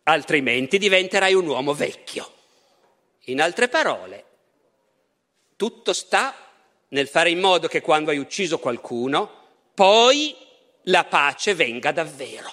altrimenti 0.04 0.78
diventerai 0.78 1.34
un 1.34 1.46
uomo 1.46 1.74
vecchio. 1.74 2.32
In 3.24 3.42
altre 3.42 3.68
parole, 3.68 4.24
tutto 5.56 5.92
sta 5.92 6.34
nel 6.88 7.06
fare 7.06 7.28
in 7.28 7.40
modo 7.40 7.68
che 7.68 7.82
quando 7.82 8.10
hai 8.10 8.16
ucciso 8.16 8.58
qualcuno, 8.58 9.42
poi 9.74 10.34
la 10.84 11.04
pace 11.04 11.54
venga 11.54 11.92
davvero, 11.92 12.52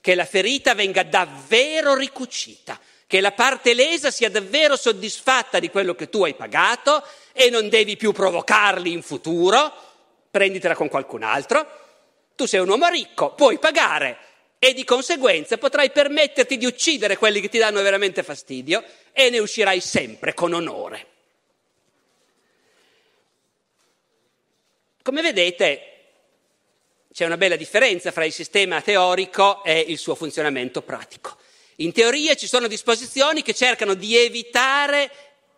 che 0.00 0.14
la 0.14 0.24
ferita 0.24 0.74
venga 0.74 1.02
davvero 1.02 1.94
ricucita, 1.94 2.78
che 3.06 3.20
la 3.20 3.32
parte 3.32 3.74
lesa 3.74 4.10
sia 4.10 4.30
davvero 4.30 4.76
soddisfatta 4.76 5.58
di 5.58 5.70
quello 5.70 5.94
che 5.94 6.08
tu 6.08 6.24
hai 6.24 6.34
pagato 6.34 7.04
e 7.32 7.50
non 7.50 7.68
devi 7.68 7.96
più 7.96 8.12
provocarli 8.12 8.90
in 8.90 9.02
futuro, 9.02 9.72
prenditela 10.30 10.74
con 10.74 10.88
qualcun 10.88 11.22
altro. 11.22 11.84
Tu 12.34 12.46
sei 12.46 12.60
un 12.60 12.68
uomo 12.68 12.88
ricco, 12.88 13.34
puoi 13.34 13.58
pagare 13.58 14.18
e 14.58 14.72
di 14.72 14.84
conseguenza 14.84 15.58
potrai 15.58 15.90
permetterti 15.90 16.56
di 16.56 16.66
uccidere 16.66 17.16
quelli 17.16 17.40
che 17.40 17.48
ti 17.48 17.58
danno 17.58 17.82
veramente 17.82 18.22
fastidio 18.22 18.82
e 19.12 19.30
ne 19.30 19.38
uscirai 19.38 19.80
sempre 19.80 20.34
con 20.34 20.52
onore. 20.52 21.06
Come 25.02 25.22
vedete, 25.22 25.95
c'è 27.16 27.24
una 27.24 27.38
bella 27.38 27.56
differenza 27.56 28.12
fra 28.12 28.26
il 28.26 28.32
sistema 28.32 28.82
teorico 28.82 29.64
e 29.64 29.82
il 29.88 29.96
suo 29.96 30.14
funzionamento 30.14 30.82
pratico. 30.82 31.38
In 31.76 31.90
teoria 31.90 32.34
ci 32.34 32.46
sono 32.46 32.66
disposizioni 32.66 33.40
che 33.40 33.54
cercano 33.54 33.94
di 33.94 34.18
evitare 34.18 35.10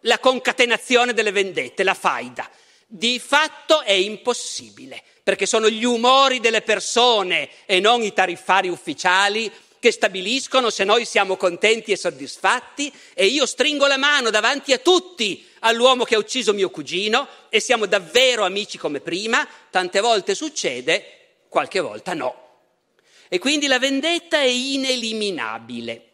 la 0.02 0.20
concatenazione 0.20 1.12
delle 1.12 1.32
vendette, 1.32 1.82
la 1.82 1.94
faida. 1.94 2.48
Di 2.86 3.18
fatto 3.18 3.82
è 3.82 3.90
impossibile, 3.90 5.02
perché 5.24 5.46
sono 5.46 5.68
gli 5.68 5.82
umori 5.82 6.38
delle 6.38 6.62
persone 6.62 7.48
e 7.66 7.80
non 7.80 8.02
i 8.02 8.12
tariffari 8.12 8.68
ufficiali 8.68 9.50
che 9.80 9.90
stabiliscono 9.90 10.70
se 10.70 10.84
noi 10.84 11.04
siamo 11.04 11.36
contenti 11.36 11.90
e 11.90 11.96
soddisfatti 11.96 12.92
e 13.14 13.26
io 13.26 13.46
stringo 13.46 13.88
la 13.88 13.96
mano 13.96 14.30
davanti 14.30 14.72
a 14.72 14.78
tutti 14.78 15.44
all'uomo 15.60 16.04
che 16.04 16.14
ha 16.14 16.18
ucciso 16.18 16.52
mio 16.52 16.70
cugino 16.70 17.26
e 17.48 17.58
siamo 17.58 17.86
davvero 17.86 18.44
amici 18.44 18.78
come 18.78 19.00
prima, 19.00 19.44
tante 19.70 19.98
volte 19.98 20.36
succede 20.36 21.17
qualche 21.48 21.80
volta 21.80 22.14
no. 22.14 22.46
E 23.28 23.38
quindi 23.38 23.66
la 23.66 23.78
vendetta 23.78 24.38
è 24.38 24.46
ineliminabile 24.46 26.08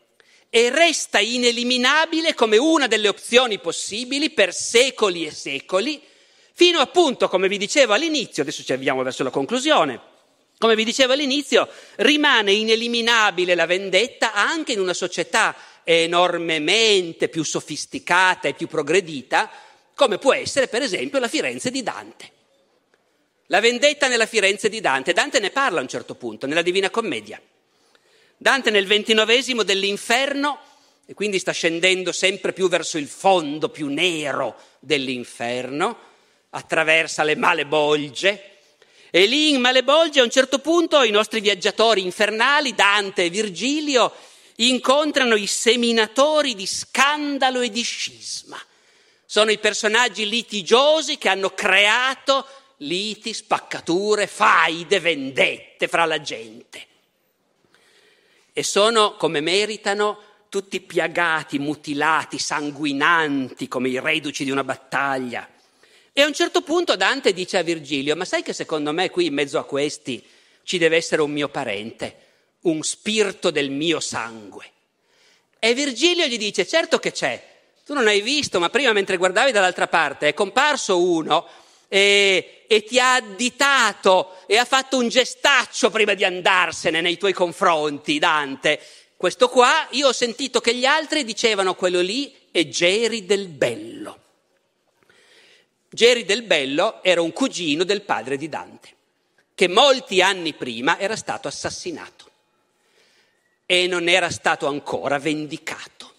e 0.51 0.71
resta 0.71 1.19
ineliminabile 1.19 2.35
come 2.35 2.57
una 2.57 2.87
delle 2.87 3.09
opzioni 3.09 3.59
possibili 3.59 4.31
per 4.31 4.55
secoli 4.55 5.27
e 5.27 5.33
secoli, 5.33 6.01
fino 6.53 6.79
appunto, 6.79 7.29
come 7.29 7.49
vi 7.49 7.59
dicevo 7.59 7.93
all'inizio, 7.93 8.43
adesso 8.43 8.63
ci 8.63 8.73
avviamo 8.73 9.03
verso 9.03 9.25
la 9.25 9.31
conclusione, 9.31 10.01
come 10.59 10.77
vi 10.77 10.85
dicevo 10.85 11.13
all'inizio, 11.13 11.69
rimane 11.97 12.53
ineliminabile 12.53 13.57
la 13.57 13.67
vendetta 13.67 14.33
anche 14.33 14.73
in 14.73 14.81
una 14.81 14.95
società 14.95 15.57
enormemente 15.83 17.29
più 17.29 17.43
sofisticata 17.43 18.47
e 18.47 18.55
più 18.55 18.69
progredita, 18.69 19.51
come 19.95 20.19
può 20.19 20.33
essere 20.33 20.69
per 20.69 20.83
esempio 20.83 21.19
la 21.19 21.29
Firenze 21.29 21.71
di 21.73 21.83
Dante. 21.83 22.31
La 23.49 23.61
vendetta 23.61 24.09
nella 24.09 24.27
Firenze 24.27 24.71
di 24.71 24.81
Dante. 24.81 25.13
Dante 25.13 25.39
ne 25.39 25.51
parla 25.51 25.79
a 25.79 25.83
un 25.83 25.89
certo 25.89 26.15
punto, 26.15 26.47
nella 26.47 26.63
Divina 26.63 26.89
Commedia. 26.89 27.41
Dante 28.37 28.71
nel 28.71 28.87
ventinovesimo 28.87 29.63
dell'inferno, 29.63 30.59
e 31.05 31.13
quindi 31.13 31.39
sta 31.39 31.53
scendendo 31.53 32.11
sempre 32.11 32.55
più 32.55 32.69
verso 32.69 32.97
il 32.97 33.07
fondo 33.07 33.69
più 33.69 33.89
nero 33.89 34.57
dell'inferno, 34.79 35.99
attraversa 36.51 37.23
le 37.23 37.37
male 37.37 37.67
bolge, 37.67 38.53
e 39.11 39.27
lì 39.27 39.51
in 39.51 39.61
Malebolge 39.61 40.21
a 40.21 40.25
un 40.25 40.31
certo 40.31 40.59
punto 40.59 41.03
i 41.03 41.11
nostri 41.11 41.41
viaggiatori 41.41 42.03
infernali, 42.03 42.75
Dante 42.75 43.25
e 43.25 43.31
Virgilio, 43.31 44.13
incontrano 44.57 45.37
i 45.37 45.47
seminatori 45.47 46.55
di 46.55 46.67
scandalo 46.67 47.61
e 47.61 47.71
di 47.71 47.83
scisma. 47.83 48.59
Sono 49.27 49.51
i 49.51 49.59
personaggi 49.59 50.29
litigiosi 50.29 51.19
che 51.19 51.29
hanno 51.29 51.51
creato 51.51 52.47
liti, 52.79 53.33
spaccature, 53.33 54.27
faide, 54.27 55.01
vendette 55.01 55.89
fra 55.89 56.05
la 56.05 56.21
gente. 56.21 56.87
E 58.53 58.63
sono, 58.63 59.17
come 59.17 59.41
meritano, 59.41 60.19
tutti 60.49 60.81
piagati, 60.81 61.59
mutilati, 61.59 62.39
sanguinanti, 62.39 63.67
come 63.67 63.89
i 63.89 63.99
reduci 63.99 64.45
di 64.45 64.51
una 64.51 64.65
battaglia. 64.65 65.49
E 66.13 66.23
a 66.23 66.27
un 66.27 66.33
certo 66.33 66.63
punto 66.63 66.95
Dante 66.95 67.33
dice 67.33 67.59
a 67.59 67.63
Virgilio, 67.63 68.15
ma 68.15 68.25
sai 68.25 68.43
che 68.43 68.53
secondo 68.53 68.93
me 68.93 69.11
qui 69.11 69.27
in 69.27 69.35
mezzo 69.35 69.59
a 69.59 69.65
questi 69.65 70.25
ci 70.63 70.79
deve 70.79 70.97
essere 70.97 71.23
un 71.23 71.33
mio 71.33 71.49
parente, 71.49 72.17
un 72.63 72.83
spirito 72.83 73.51
del 73.51 73.71
mio 73.71 73.99
sangue. 73.99 74.71
E 75.59 75.75
Virgilio 75.75 76.27
gli 76.27 76.39
dice, 76.39 76.67
certo 76.67 76.99
che 76.99 77.11
c'è, 77.11 77.43
tu 77.85 77.95
non 77.95 78.07
hai 78.07 78.21
visto, 78.21 78.61
ma 78.61 78.71
prima 78.71 78.93
mentre 78.93 79.17
guardavi 79.17 79.51
dall'altra 79.51 79.89
parte 79.89 80.29
è 80.29 80.35
comparso 80.35 81.03
uno 81.03 81.47
e, 81.95 82.65
e, 82.67 82.83
ti 82.83 82.99
ha 82.99 83.15
additato 83.15 84.39
e 84.47 84.57
ha 84.57 84.65
fatto 84.65 84.97
un 84.99 85.07
gestaccio 85.07 85.91
prima 85.91 86.15
di 86.15 86.25
andarsene 86.25 87.01
nei 87.01 87.17
tuoi 87.17 87.33
confronti, 87.33 88.19
Dante. 88.19 88.81
Questo 89.17 89.49
qua, 89.49 89.87
io 89.91 90.09
ho 90.09 90.13
sentito 90.13 90.61
che 90.61 90.75
gli 90.75 90.87
altri 90.87 91.23
dicevano 91.23 91.77
quello 91.77 92.01
lì 92.01 92.35
è 92.51 92.67
Geri 92.67 93.25
del 93.27 93.47
Bello. 93.47 94.19
Geri 95.89 96.25
del 96.25 96.43
Bello 96.43 97.01
era 97.01 97.23
un 97.23 97.33
cugino 97.33 97.85
del 97.85 98.03
padre 98.03 98.37
di 98.37 98.49
Dante, 98.49 98.89
che 99.55 99.69
molti 99.69 100.21
anni 100.21 100.53
prima 100.53 100.99
era 100.99 101.15
stato 101.15 101.47
assassinato 101.47 102.29
e 103.67 103.87
non 103.87 104.09
era 104.09 104.31
stato 104.31 104.67
ancora 104.67 105.21
vendicato. 105.21 106.13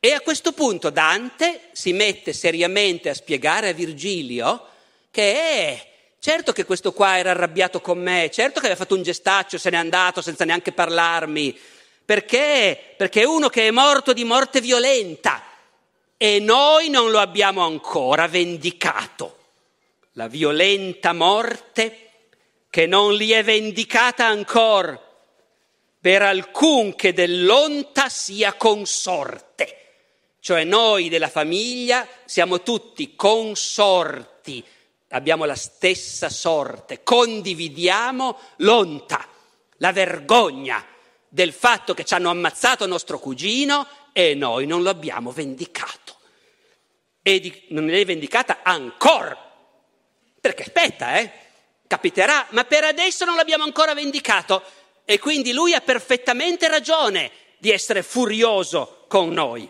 E 0.00 0.12
a 0.12 0.22
questo 0.22 0.52
punto 0.52 0.88
Dante 0.88 1.68
si 1.72 1.92
mette 1.92 2.32
seriamente 2.32 3.10
a 3.10 3.14
spiegare 3.14 3.68
a 3.68 3.72
Virgilio 3.74 4.76
che 5.18 5.34
è 5.34 5.86
certo 6.20 6.52
che 6.52 6.64
questo 6.64 6.92
qua 6.92 7.18
era 7.18 7.32
arrabbiato 7.32 7.80
con 7.80 7.98
me, 7.98 8.30
certo 8.32 8.60
che 8.60 8.66
aveva 8.66 8.80
fatto 8.80 8.94
un 8.94 9.02
gestaccio, 9.02 9.58
se 9.58 9.68
n'è 9.68 9.76
andato 9.76 10.22
senza 10.22 10.44
neanche 10.44 10.70
parlarmi. 10.70 11.58
Perché? 12.04 12.94
Perché 12.96 13.22
è 13.22 13.24
uno 13.24 13.48
che 13.48 13.66
è 13.66 13.70
morto 13.72 14.12
di 14.12 14.22
morte 14.22 14.60
violenta 14.60 15.42
e 16.16 16.38
noi 16.38 16.88
non 16.88 17.10
lo 17.10 17.18
abbiamo 17.18 17.64
ancora 17.64 18.28
vendicato. 18.28 19.38
La 20.12 20.28
violenta 20.28 21.12
morte 21.12 22.10
che 22.70 22.86
non 22.86 23.12
li 23.14 23.32
è 23.32 23.42
vendicata 23.42 24.24
ancora 24.24 24.96
per 26.00 26.22
alcun 26.22 26.94
che 26.94 27.12
dell'onta 27.12 28.08
sia 28.08 28.52
consorte. 28.52 29.78
Cioè 30.38 30.62
noi 30.62 31.08
della 31.08 31.28
famiglia 31.28 32.06
siamo 32.24 32.62
tutti 32.62 33.16
consorti, 33.16 34.64
abbiamo 35.08 35.44
la 35.44 35.54
stessa 35.54 36.28
sorte, 36.28 37.02
condividiamo 37.02 38.38
l'onta, 38.56 39.26
la 39.78 39.92
vergogna 39.92 40.84
del 41.28 41.52
fatto 41.52 41.94
che 41.94 42.04
ci 42.04 42.14
hanno 42.14 42.30
ammazzato 42.30 42.86
nostro 42.86 43.18
cugino 43.18 43.86
e 44.12 44.34
noi 44.34 44.66
non 44.66 44.82
lo 44.82 44.90
abbiamo 44.90 45.30
vendicato. 45.30 46.16
E 47.22 47.40
di, 47.40 47.66
non 47.68 47.90
è 47.90 48.04
vendicata 48.04 48.60
ancora, 48.62 49.36
perché 50.40 50.62
aspetta, 50.62 51.18
eh? 51.18 51.46
Capiterà, 51.86 52.46
ma 52.50 52.64
per 52.64 52.84
adesso 52.84 53.24
non 53.24 53.36
l'abbiamo 53.36 53.64
ancora 53.64 53.94
vendicato 53.94 54.62
e 55.04 55.18
quindi 55.18 55.52
lui 55.52 55.72
ha 55.72 55.80
perfettamente 55.80 56.68
ragione 56.68 57.30
di 57.58 57.70
essere 57.70 58.02
furioso 58.02 59.04
con 59.08 59.30
noi. 59.30 59.68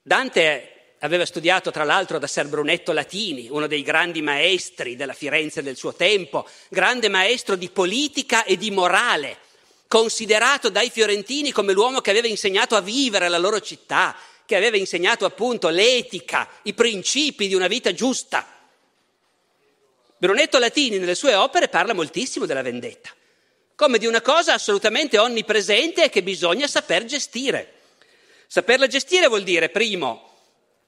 Dante 0.00 0.73
aveva 1.04 1.26
studiato 1.26 1.70
tra 1.70 1.84
l'altro 1.84 2.18
da 2.18 2.26
Ser 2.26 2.48
Brunetto 2.48 2.92
Latini, 2.92 3.48
uno 3.50 3.66
dei 3.66 3.82
grandi 3.82 4.22
maestri 4.22 4.96
della 4.96 5.12
Firenze 5.12 5.62
del 5.62 5.76
suo 5.76 5.92
tempo, 5.92 6.48
grande 6.70 7.10
maestro 7.10 7.56
di 7.56 7.68
politica 7.68 8.42
e 8.44 8.56
di 8.56 8.70
morale, 8.70 9.36
considerato 9.86 10.70
dai 10.70 10.88
fiorentini 10.88 11.52
come 11.52 11.74
l'uomo 11.74 12.00
che 12.00 12.10
aveva 12.10 12.26
insegnato 12.26 12.74
a 12.74 12.80
vivere 12.80 13.28
la 13.28 13.36
loro 13.36 13.60
città, 13.60 14.16
che 14.46 14.56
aveva 14.56 14.78
insegnato 14.78 15.26
appunto 15.26 15.68
l'etica, 15.68 16.48
i 16.62 16.72
principi 16.72 17.48
di 17.48 17.54
una 17.54 17.66
vita 17.66 17.92
giusta. 17.92 18.46
Brunetto 20.16 20.58
Latini 20.58 20.96
nelle 20.98 21.14
sue 21.14 21.34
opere 21.34 21.68
parla 21.68 21.92
moltissimo 21.92 22.46
della 22.46 22.62
vendetta, 22.62 23.10
come 23.74 23.98
di 23.98 24.06
una 24.06 24.22
cosa 24.22 24.54
assolutamente 24.54 25.18
onnipresente 25.18 26.04
e 26.04 26.08
che 26.08 26.22
bisogna 26.22 26.66
saper 26.66 27.04
gestire. 27.04 27.72
Saperla 28.46 28.86
gestire 28.86 29.26
vuol 29.26 29.42
dire, 29.42 29.68
primo, 29.68 30.23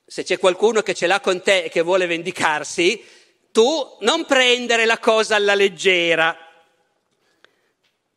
se 0.07 0.23
c'è 0.23 0.39
qualcuno 0.39 0.83
che 0.83 0.95
ce 0.95 1.09
l'ha 1.09 1.19
con 1.21 1.43
te 1.43 1.65
e 1.65 1.69
che 1.69 1.83
vuole 1.83 2.07
vendicarsi, 2.07 3.05
tu 3.51 3.97
non 4.01 4.25
prendere 4.25 4.85
la 4.85 4.99
cosa 4.99 5.35
alla 5.35 5.55
leggera. 5.55 6.37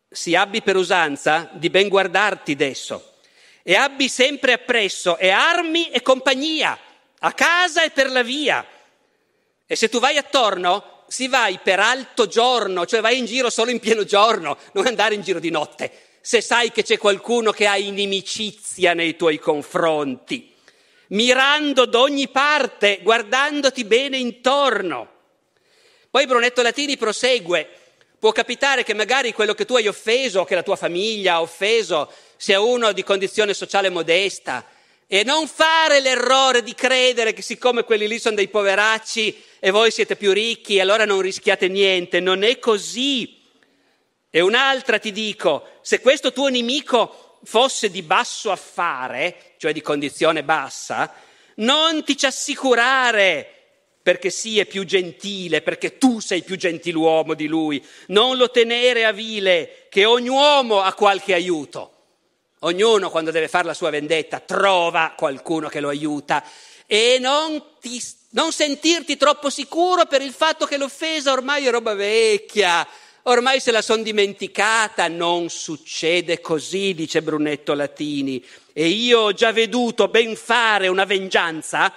Si 0.08 0.36
abbi 0.36 0.62
per 0.62 0.76
usanza 0.76 1.50
di 1.54 1.70
ben 1.70 1.88
guardarti 1.88 2.52
adesso 2.52 3.16
e 3.64 3.76
abbi 3.76 4.08
sempre 4.08 4.54
appresso 4.54 5.18
e 5.18 5.30
armi 5.30 5.90
e 5.90 6.02
compagnia, 6.02 6.78
a 7.20 7.34
casa 7.34 7.84
e 7.84 7.90
per 7.90 8.12
la 8.12 8.24
via. 8.24 8.66
E 9.66 9.76
se 9.76 9.90
tu 9.90 10.00
vai 10.00 10.18
attorno, 10.18 11.04
si 11.08 11.28
vai 11.28 11.60
per 11.60 11.80
alto 11.80 12.28
giorno, 12.28 12.86
cioè 12.86 13.02
vai 13.02 13.18
in 13.18 13.26
giro 13.26 13.50
solo 13.50 13.72
in 13.72 13.80
pieno 13.80 14.04
giorno, 14.04 14.58
non 14.74 14.86
andare 14.86 15.16
in 15.16 15.22
giro 15.22 15.40
di 15.40 15.50
notte, 15.50 15.92
se 16.22 16.42
sai 16.42 16.72
che 16.72 16.84
c'è 16.84 16.98
qualcuno 16.98 17.52
che 17.52 17.66
ha 17.66 17.78
inimicizia 17.78 18.94
nei 18.94 19.16
tuoi 19.16 19.40
confronti, 19.40 20.56
mirando 21.10 21.86
d'ogni 21.86 22.28
parte, 22.30 22.99
guardandoti 23.01 23.86
bene 23.86 24.18
intorno. 24.18 25.18
Poi 26.10 26.26
Brunetto 26.26 26.62
Latini 26.62 26.97
prosegue, 26.97 27.68
può 28.18 28.32
capitare 28.32 28.84
che 28.84 28.93
magari 28.93 29.32
quello 29.32 29.53
che 29.53 29.66
tu 29.66 29.76
hai 29.76 29.88
offeso, 29.88 30.43
che 30.43 30.55
la 30.55 30.64
tua 30.64 30.76
famiglia 30.76 31.36
ha 31.36 31.41
offeso, 31.41 32.12
sia 32.36 32.60
uno 32.60 32.91
di 32.91 33.03
condizione 33.03 33.53
sociale 33.53 33.89
modesta, 33.89 34.66
e 35.12 35.24
non 35.24 35.47
fare 35.47 36.01
l'errore 36.01 36.62
di 36.62 36.76
credere 36.76 37.34
che 37.34 37.41
siccome 37.41 37.84
quelli 37.84 38.07
lì 38.07 38.20
sono 38.20 38.36
dei 38.36 38.47
poveracci 38.47 39.43
e 39.60 39.72
voi 39.72 39.89
siete 39.89 40.16
più 40.16 40.32
ricchi, 40.32 40.80
allora 40.80 41.03
non 41.03 41.22
rischiate 41.22 41.68
niente. 41.68 42.20
Non 42.20 42.43
è 42.43 42.60
così. 42.60 43.41
E 44.30 44.39
un'altra 44.39 44.99
ti 44.99 45.12
dico, 45.12 45.80
se 45.82 46.01
questo 46.01 46.32
tuo 46.32 46.49
nemico 46.49 47.28
fosse 47.44 47.90
di 47.90 48.02
basso 48.02 48.52
affare, 48.52 49.54
cioè 49.58 49.74
di 49.74 49.82
condizione 49.82 50.44
bassa, 50.44 51.14
non 51.56 52.04
ti 52.04 52.18
ci 52.18 52.26
assicurare 52.26 53.54
perché 54.02 54.30
sì 54.30 54.60
è 54.60 54.66
più 54.66 54.86
gentile, 54.86 55.62
perché 55.62 55.98
tu 55.98 56.20
sei 56.20 56.42
più 56.42 56.56
gentiluomo 56.56 57.34
di 57.34 57.48
lui, 57.48 57.86
non 58.08 58.38
lo 58.38 58.50
tenere 58.50 59.06
a 59.06 59.12
vile, 59.12 59.86
che 59.90 60.06
ogni 60.06 60.30
uomo 60.30 60.82
ha 60.82 60.94
qualche 60.94 61.34
aiuto. 61.34 61.94
Ognuno 62.62 63.10
quando 63.10 63.32
deve 63.32 63.48
fare 63.48 63.68
la 63.68 63.74
sua 63.74 63.90
vendetta 63.90 64.40
trova 64.40 65.14
qualcuno 65.16 65.68
che 65.68 65.80
lo 65.80 65.90
aiuta. 65.90 66.44
E 66.88 67.18
non, 67.20 67.64
ti, 67.80 68.02
non 68.32 68.52
sentirti 68.52 69.16
troppo 69.16 69.50
sicuro 69.50 70.06
per 70.06 70.22
il 70.22 70.34
fatto 70.34 70.66
che 70.66 70.78
l'offesa 70.78 71.32
ormai 71.32 71.68
è 71.68 71.70
roba 71.70 71.94
vecchia, 71.94 72.88
ormai 73.24 73.59
se 73.59 73.72
la 73.72 73.82
son 73.82 74.03
dimenticata, 74.03 75.07
non 75.07 75.49
succede 75.49 76.39
così, 76.41 76.93
dice 76.93 77.22
Brunetto 77.22 77.74
Latini. 77.74 78.43
E 78.74 78.88
io 78.88 79.20
ho 79.20 79.34
già 79.34 79.51
veduto 79.51 80.07
ben 80.07 80.36
fare 80.36 80.88
una 80.88 81.05
vengianza 81.05 81.93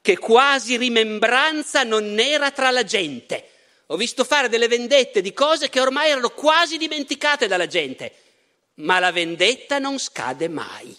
che 0.00 0.18
quasi 0.18 0.76
rimembranza 0.76 1.82
non 1.82 2.18
era 2.18 2.50
tra 2.50 2.70
la 2.70 2.84
gente. 2.84 3.48
Ho 3.86 3.96
visto 3.96 4.24
fare 4.24 4.48
delle 4.48 4.68
vendette 4.68 5.20
di 5.20 5.32
cose 5.32 5.68
che 5.68 5.80
ormai 5.80 6.10
erano 6.10 6.30
quasi 6.30 6.76
dimenticate 6.76 7.46
dalla 7.46 7.66
gente 7.66 8.12
ma 8.78 8.98
la 8.98 9.12
vendetta 9.12 9.78
non 9.78 9.98
scade 9.98 10.48
mai. 10.48 10.94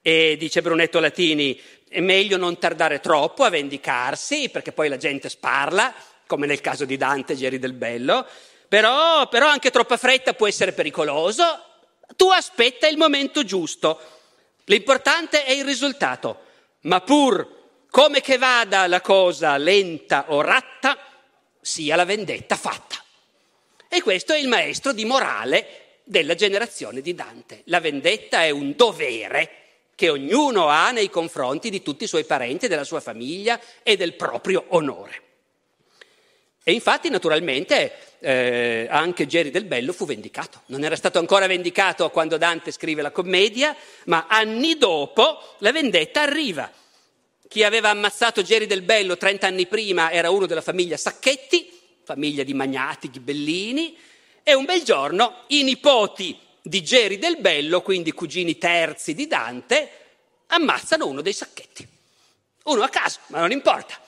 E 0.00 0.36
dice 0.38 0.62
Brunetto 0.62 1.00
Latini, 1.00 1.60
è 1.88 2.00
meglio 2.00 2.36
non 2.36 2.58
tardare 2.58 3.00
troppo 3.00 3.44
a 3.44 3.50
vendicarsi, 3.50 4.48
perché 4.50 4.72
poi 4.72 4.88
la 4.88 4.96
gente 4.96 5.28
sparla, 5.28 5.94
come 6.28 6.46
nel 6.46 6.60
caso 6.60 6.84
di 6.84 6.96
Dante 6.96 7.34
Geri 7.34 7.58
del 7.58 7.72
Bello, 7.72 8.24
però, 8.68 9.26
però 9.28 9.48
anche 9.48 9.70
troppa 9.70 9.96
fretta 9.96 10.34
può 10.34 10.46
essere 10.46 10.72
pericoloso. 10.72 11.64
Tu 12.14 12.28
aspetta 12.28 12.86
il 12.86 12.98
momento 12.98 13.42
giusto. 13.42 13.98
L'importante 14.66 15.44
è 15.44 15.52
il 15.52 15.64
risultato, 15.64 16.42
ma 16.82 17.00
pur 17.00 17.56
come 17.90 18.20
che 18.20 18.36
vada 18.36 18.86
la 18.86 19.00
cosa 19.00 19.56
lenta 19.56 20.26
o 20.28 20.42
ratta, 20.42 20.98
sia 21.60 21.96
la 21.96 22.04
vendetta 22.04 22.56
fatta. 22.56 23.02
E 23.88 24.02
questo 24.02 24.34
è 24.34 24.38
il 24.38 24.48
maestro 24.48 24.92
di 24.92 25.06
morale 25.06 26.00
della 26.04 26.34
generazione 26.34 27.00
di 27.00 27.14
Dante. 27.14 27.62
La 27.64 27.80
vendetta 27.80 28.44
è 28.44 28.50
un 28.50 28.74
dovere 28.76 29.50
che 29.94 30.10
ognuno 30.10 30.68
ha 30.68 30.90
nei 30.90 31.08
confronti 31.08 31.70
di 31.70 31.82
tutti 31.82 32.04
i 32.04 32.06
suoi 32.06 32.24
parenti, 32.24 32.68
della 32.68 32.84
sua 32.84 33.00
famiglia 33.00 33.58
e 33.82 33.96
del 33.96 34.14
proprio 34.14 34.66
onore. 34.68 35.22
E 36.68 36.72
infatti, 36.72 37.08
naturalmente, 37.08 38.18
eh, 38.18 38.86
anche 38.90 39.26
Geri 39.26 39.50
del 39.50 39.64
Bello 39.64 39.94
fu 39.94 40.04
vendicato. 40.04 40.64
Non 40.66 40.84
era 40.84 40.96
stato 40.96 41.18
ancora 41.18 41.46
vendicato 41.46 42.10
quando 42.10 42.36
Dante 42.36 42.72
scrive 42.72 43.00
la 43.00 43.10
commedia, 43.10 43.74
ma 44.04 44.26
anni 44.28 44.76
dopo 44.76 45.56
la 45.60 45.72
vendetta 45.72 46.20
arriva. 46.20 46.70
Chi 47.48 47.62
aveva 47.62 47.88
ammazzato 47.88 48.42
Geri 48.42 48.66
del 48.66 48.82
Bello 48.82 49.16
30 49.16 49.46
anni 49.46 49.66
prima 49.66 50.12
era 50.12 50.28
uno 50.28 50.44
della 50.44 50.60
famiglia 50.60 50.98
Sacchetti, 50.98 51.72
famiglia 52.04 52.42
di 52.42 52.52
magnati 52.52 53.08
ghibellini, 53.08 53.96
e 54.42 54.52
un 54.52 54.66
bel 54.66 54.82
giorno 54.82 55.44
i 55.46 55.62
nipoti 55.62 56.38
di 56.60 56.82
Geri 56.82 57.16
del 57.16 57.38
Bello, 57.38 57.80
quindi 57.80 58.12
cugini 58.12 58.58
terzi 58.58 59.14
di 59.14 59.26
Dante, 59.26 59.90
ammazzano 60.48 61.06
uno 61.06 61.22
dei 61.22 61.32
sacchetti. 61.32 61.88
Uno 62.64 62.82
a 62.82 62.90
caso, 62.90 63.20
ma 63.28 63.40
non 63.40 63.52
importa. 63.52 63.98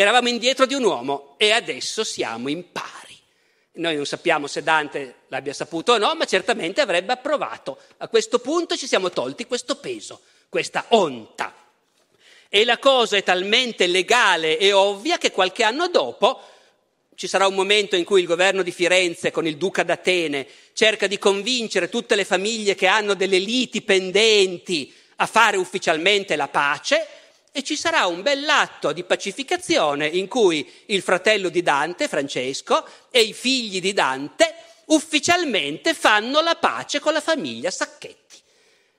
Eravamo 0.00 0.28
indietro 0.28 0.64
di 0.64 0.74
un 0.74 0.84
uomo 0.84 1.34
e 1.38 1.50
adesso 1.50 2.04
siamo 2.04 2.48
in 2.48 2.70
pari. 2.70 3.18
Noi 3.72 3.96
non 3.96 4.06
sappiamo 4.06 4.46
se 4.46 4.62
Dante 4.62 5.22
l'abbia 5.26 5.52
saputo 5.52 5.94
o 5.94 5.98
no, 5.98 6.14
ma 6.14 6.24
certamente 6.24 6.80
avrebbe 6.80 7.14
approvato. 7.14 7.78
A 7.96 8.06
questo 8.06 8.38
punto 8.38 8.76
ci 8.76 8.86
siamo 8.86 9.10
tolti 9.10 9.44
questo 9.44 9.74
peso, 9.74 10.20
questa 10.48 10.84
onta. 10.90 11.52
E 12.48 12.64
la 12.64 12.78
cosa 12.78 13.16
è 13.16 13.24
talmente 13.24 13.88
legale 13.88 14.56
e 14.56 14.70
ovvia 14.70 15.18
che 15.18 15.32
qualche 15.32 15.64
anno 15.64 15.88
dopo 15.88 16.42
ci 17.16 17.26
sarà 17.26 17.48
un 17.48 17.56
momento 17.56 17.96
in 17.96 18.04
cui 18.04 18.20
il 18.20 18.26
governo 18.28 18.62
di 18.62 18.70
Firenze 18.70 19.32
con 19.32 19.48
il 19.48 19.56
duca 19.56 19.82
d'Atene 19.82 20.46
cerca 20.74 21.08
di 21.08 21.18
convincere 21.18 21.88
tutte 21.88 22.14
le 22.14 22.24
famiglie 22.24 22.76
che 22.76 22.86
hanno 22.86 23.14
delle 23.14 23.40
liti 23.40 23.82
pendenti 23.82 24.94
a 25.16 25.26
fare 25.26 25.56
ufficialmente 25.56 26.36
la 26.36 26.46
pace 26.46 27.04
e 27.52 27.62
ci 27.62 27.76
sarà 27.76 28.06
un 28.06 28.22
bell'atto 28.22 28.92
di 28.92 29.04
pacificazione 29.04 30.06
in 30.06 30.28
cui 30.28 30.70
il 30.86 31.02
fratello 31.02 31.48
di 31.48 31.62
Dante, 31.62 32.08
Francesco, 32.08 32.84
e 33.10 33.20
i 33.20 33.32
figli 33.32 33.80
di 33.80 33.92
Dante 33.92 34.54
ufficialmente 34.86 35.94
fanno 35.94 36.40
la 36.40 36.54
pace 36.54 37.00
con 37.00 37.12
la 37.12 37.20
famiglia 37.20 37.70
Sacchetti. 37.70 38.36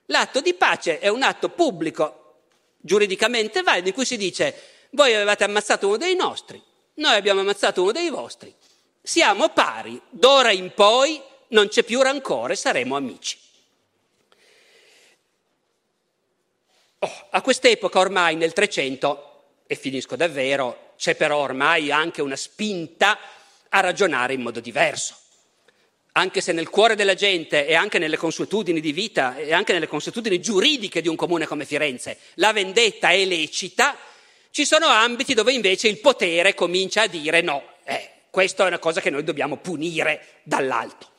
L'atto 0.06 0.40
di 0.40 0.54
pace 0.54 0.98
è 0.98 1.08
un 1.08 1.22
atto 1.22 1.50
pubblico, 1.50 2.42
giuridicamente 2.78 3.62
valido, 3.62 3.88
in 3.88 3.94
cui 3.94 4.04
si 4.04 4.16
dice 4.16 4.54
voi 4.90 5.14
avevate 5.14 5.44
ammazzato 5.44 5.86
uno 5.86 5.96
dei 5.96 6.16
nostri, 6.16 6.60
noi 6.94 7.14
abbiamo 7.14 7.40
ammazzato 7.40 7.82
uno 7.82 7.92
dei 7.92 8.10
vostri, 8.10 8.52
siamo 9.00 9.48
pari, 9.50 10.00
d'ora 10.10 10.50
in 10.50 10.72
poi 10.74 11.20
non 11.48 11.68
c'è 11.68 11.82
più 11.84 12.02
rancore, 12.02 12.56
saremo 12.56 12.96
amici. 12.96 13.38
Oh, 17.02 17.26
a 17.30 17.40
quest'epoca 17.40 17.98
ormai 17.98 18.36
nel 18.36 18.52
300, 18.52 19.30
e 19.66 19.74
finisco 19.74 20.16
davvero, 20.16 20.92
c'è 20.98 21.14
però 21.14 21.38
ormai 21.38 21.90
anche 21.90 22.20
una 22.20 22.36
spinta 22.36 23.18
a 23.70 23.80
ragionare 23.80 24.34
in 24.34 24.42
modo 24.42 24.60
diverso. 24.60 25.16
Anche 26.12 26.42
se 26.42 26.52
nel 26.52 26.68
cuore 26.68 26.96
della 26.96 27.14
gente 27.14 27.66
e 27.66 27.74
anche 27.74 27.98
nelle 27.98 28.18
consuetudini 28.18 28.80
di 28.80 28.92
vita 28.92 29.34
e 29.36 29.54
anche 29.54 29.72
nelle 29.72 29.86
consuetudini 29.86 30.40
giuridiche 30.40 31.00
di 31.00 31.08
un 31.08 31.16
comune 31.16 31.46
come 31.46 31.64
Firenze 31.64 32.18
la 32.34 32.52
vendetta 32.52 33.08
è 33.08 33.24
lecita, 33.24 33.96
ci 34.50 34.66
sono 34.66 34.86
ambiti 34.88 35.32
dove 35.32 35.52
invece 35.52 35.88
il 35.88 36.00
potere 36.00 36.52
comincia 36.52 37.02
a 37.02 37.06
dire 37.06 37.40
no, 37.40 37.62
eh, 37.84 38.10
questa 38.28 38.64
è 38.64 38.66
una 38.66 38.78
cosa 38.78 39.00
che 39.00 39.08
noi 39.08 39.24
dobbiamo 39.24 39.56
punire 39.56 40.40
dall'alto. 40.42 41.09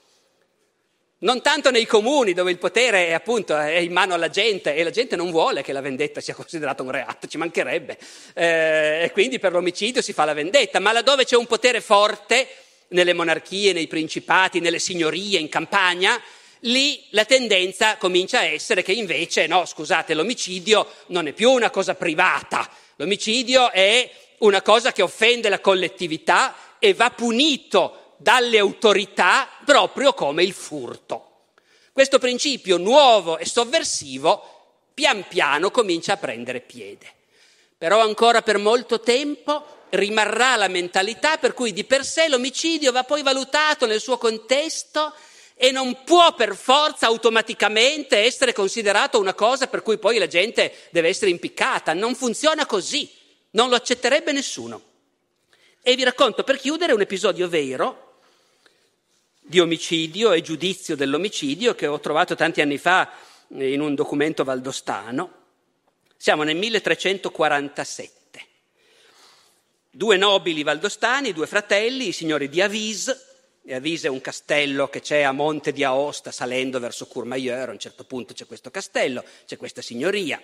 Non 1.24 1.42
tanto 1.42 1.70
nei 1.70 1.86
comuni 1.86 2.34
dove 2.34 2.50
il 2.50 2.58
potere 2.58 3.08
è 3.08 3.14
appunto 3.14 3.56
è 3.56 3.78
in 3.78 3.92
mano 3.92 4.16
alla 4.16 4.30
gente 4.30 4.74
e 4.74 4.84
la 4.84 4.90
gente 4.90 5.16
non 5.16 5.30
vuole 5.30 5.62
che 5.62 5.72
la 5.72 5.82
vendetta 5.82 6.20
sia 6.20 6.34
considerata 6.34 6.82
un 6.82 6.90
reato, 6.90 7.28
ci 7.28 7.38
mancherebbe. 7.38 7.96
Eh, 8.34 9.04
e 9.04 9.12
quindi 9.12 9.38
per 9.38 9.52
l'omicidio 9.52 10.02
si 10.02 10.14
fa 10.14 10.26
la 10.26 10.34
vendetta, 10.34 10.80
ma 10.80 10.92
laddove 10.92 11.24
c'è 11.24 11.36
un 11.36 11.46
potere 11.46 11.80
forte, 11.80 12.48
nelle 12.88 13.14
monarchie, 13.14 13.72
nei 13.72 13.86
principati, 13.88 14.60
nelle 14.60 14.80
signorie, 14.80 15.40
in 15.40 15.48
campagna, 15.48 16.20
lì 16.62 17.04
la 17.10 17.26
tendenza 17.26 17.98
comincia 17.98 18.40
a 18.40 18.46
essere 18.46 18.82
che 18.82 18.92
invece, 18.92 19.46
no, 19.46 19.66
scusate, 19.66 20.16
l'omicidio 20.16 20.88
non 21.08 21.28
è 21.28 21.34
più 21.34 21.52
una 21.52 21.70
cosa 21.70 21.94
privata, 21.94 22.68
l'omicidio 22.96 23.72
è 23.72 24.10
una 24.40 24.64
cosa 24.64 24.92
che 24.92 25.04
offende 25.04 25.50
la 25.50 25.60
collettività 25.60 26.56
e 26.80 26.96
va 26.96 27.12
punito 27.12 28.01
dalle 28.22 28.60
autorità 28.60 29.50
proprio 29.66 30.14
come 30.14 30.44
il 30.44 30.54
furto. 30.54 31.28
Questo 31.92 32.20
principio 32.20 32.78
nuovo 32.78 33.38
e 33.38 33.46
sovversivo 33.46 34.60
pian 34.94 35.26
piano 35.28 35.72
comincia 35.72 36.14
a 36.14 36.18
prendere 36.18 36.62
piede. 36.62 37.08
Però 37.78 38.00
ancora 38.00 38.44
per 38.44 38.58
molto 38.60 39.00
tempo 39.00 39.80
rimarrà 39.90 40.56
la 40.56 40.68
mentalità 40.68 41.38
per 41.38 41.54
cui 41.54 41.74
di 41.74 41.84
per 41.84 42.06
sé 42.06 42.30
l'omicidio 42.30 42.92
va 42.92 43.04
poi 43.04 43.24
valutato 43.24 43.86
nel 43.88 44.00
suo 44.00 44.18
contesto 44.18 45.14
e 45.56 45.72
non 45.72 46.04
può 46.04 46.34
per 46.34 46.56
forza 46.56 47.08
automaticamente 47.08 48.18
essere 48.18 48.54
considerato 48.54 49.20
una 49.20 49.34
cosa 49.34 49.68
per 49.68 49.82
cui 49.82 49.98
poi 49.98 50.18
la 50.18 50.28
gente 50.28 50.74
deve 50.92 51.10
essere 51.10 51.32
impiccata. 51.32 51.94
Non 51.94 52.16
funziona 52.16 52.66
così, 52.66 53.12
non 53.52 53.70
lo 53.70 53.76
accetterebbe 53.76 54.32
nessuno. 54.32 54.82
E 55.82 55.96
vi 55.96 56.04
racconto 56.04 56.44
per 56.44 56.58
chiudere 56.58 56.94
un 56.94 57.02
episodio 57.02 57.50
vero 57.50 58.10
di 59.42 59.60
omicidio 59.60 60.32
e 60.32 60.42
giudizio 60.42 60.96
dell'omicidio 60.96 61.76
che 61.76 61.88
ho 61.88 62.00
trovato 62.00 62.36
tanti 62.36 62.62
anni 62.62 62.78
fa 62.78 63.12
eh, 63.50 63.74
in 63.74 63.82
un 63.82 63.96
documento 63.96 64.44
valdostano. 64.44 65.40
Siamo 66.16 66.44
nel 66.44 66.56
1347. 66.56 68.20
Due 69.90 70.18
nobili 70.18 70.64
valdostani, 70.64 71.34
due 71.34 71.48
fratelli, 71.48 72.10
i 72.10 72.14
signori 72.14 72.48
di 72.48 72.62
Avis, 72.62 73.30
e 73.64 73.76
Avis 73.76 74.06
è 74.06 74.08
un 74.08 74.22
castello 74.22 74.88
che 74.88 75.02
c'è 75.02 75.22
a 75.22 75.32
Monte 75.32 75.72
di 75.72 75.84
Aosta 75.84 76.32
salendo 76.32 76.80
verso 76.80 77.08
Courmayeur, 77.08 77.70
a 77.70 77.72
un 77.72 77.80
certo 77.80 78.06
punto 78.06 78.34
c'è 78.34 78.46
questo 78.48 78.72
castello, 78.72 79.24
c'è 79.46 79.58
questa 79.58 79.82
signoria. 79.82 80.42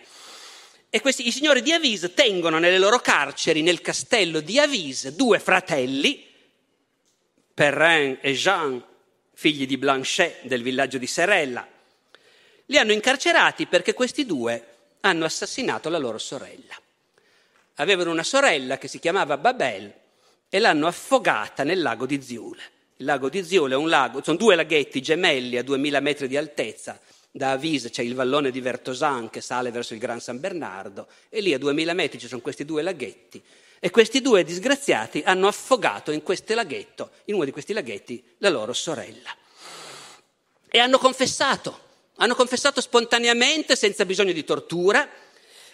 E 0.89 1.01
questi, 1.01 1.27
i 1.27 1.31
signori 1.31 1.61
di 1.61 1.71
Avis 1.71 2.11
tengono 2.13 2.59
nelle 2.59 2.77
loro 2.77 2.99
carceri, 2.99 3.61
nel 3.61 3.81
castello 3.81 4.39
di 4.39 4.59
Avis, 4.59 5.09
due 5.09 5.39
fratelli, 5.39 6.25
Perrin 7.53 8.19
e 8.21 8.33
Jean, 8.33 8.83
figli 9.39 9.67
di 9.67 9.77
Blanchet 9.77 10.45
del 10.47 10.63
villaggio 10.63 10.97
di 10.97 11.05
Serella. 11.05 11.65
Li 12.65 12.77
hanno 12.79 12.91
incarcerati 12.91 13.67
perché 13.67 13.93
questi 13.93 14.25
due 14.25 14.65
hanno 15.01 15.25
assassinato 15.25 15.89
la 15.89 15.99
loro 15.99 16.17
sorella. 16.17 16.73
Avevano 17.75 18.09
una 18.09 18.23
sorella 18.23 18.79
che 18.79 18.87
si 18.87 18.97
chiamava 18.97 19.37
Babel 19.37 19.93
e 20.49 20.57
l'hanno 20.57 20.87
affogata 20.87 21.63
nel 21.63 21.83
lago 21.83 22.07
di 22.07 22.19
Ziule. 22.19 22.63
Il 22.95 23.05
lago 23.05 23.29
di 23.29 23.43
Ziule 23.43 23.75
è 23.75 23.77
un 23.77 23.89
lago, 23.89 24.23
sono 24.23 24.37
due 24.37 24.55
laghetti 24.55 25.03
gemelli 25.03 25.57
a 25.57 25.63
2000 25.63 25.99
metri 25.99 26.27
di 26.27 26.35
altezza. 26.35 26.99
Da 27.29 27.51
Avise 27.51 27.91
c'è 27.91 28.01
il 28.01 28.15
vallone 28.15 28.49
di 28.49 28.59
Vertosan 28.59 29.29
che 29.29 29.41
sale 29.41 29.69
verso 29.69 29.93
il 29.93 29.99
Gran 29.99 30.19
San 30.19 30.39
Bernardo 30.39 31.07
e 31.29 31.41
lì 31.41 31.53
a 31.53 31.59
2000 31.59 31.93
metri 31.93 32.17
ci 32.17 32.27
sono 32.27 32.41
questi 32.41 32.65
due 32.65 32.81
laghetti 32.81 33.43
e 33.79 33.89
questi 33.89 34.21
due 34.21 34.43
disgraziati 34.43 35.21
hanno 35.25 35.47
affogato 35.47 36.11
in 36.11 36.23
in 37.25 37.35
uno 37.35 37.45
di 37.45 37.51
questi 37.51 37.73
laghetti, 37.73 38.23
la 38.39 38.49
loro 38.49 38.73
sorella. 38.73 39.35
E 40.69 40.79
hanno 40.79 40.97
confessato, 40.97 41.79
hanno 42.17 42.35
confessato 42.35 42.81
spontaneamente, 42.81 43.75
senza 43.75 44.05
bisogno 44.05 44.31
di 44.31 44.43
tortura. 44.43 45.07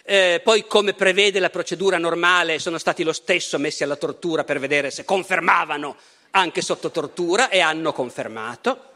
Eh, 0.02 0.40
poi, 0.44 0.66
come 0.66 0.92
prevede 0.92 1.40
la 1.40 1.50
procedura 1.50 1.96
normale, 1.96 2.58
sono 2.58 2.78
stati 2.78 3.02
lo 3.02 3.12
stesso 3.12 3.58
messi 3.58 3.82
alla 3.82 3.96
tortura 3.96 4.44
per 4.44 4.58
vedere 4.58 4.90
se 4.90 5.04
confermavano 5.04 5.96
anche 6.32 6.60
sotto 6.60 6.90
tortura 6.90 7.48
e 7.48 7.60
hanno 7.60 7.92
confermato. 7.92 8.92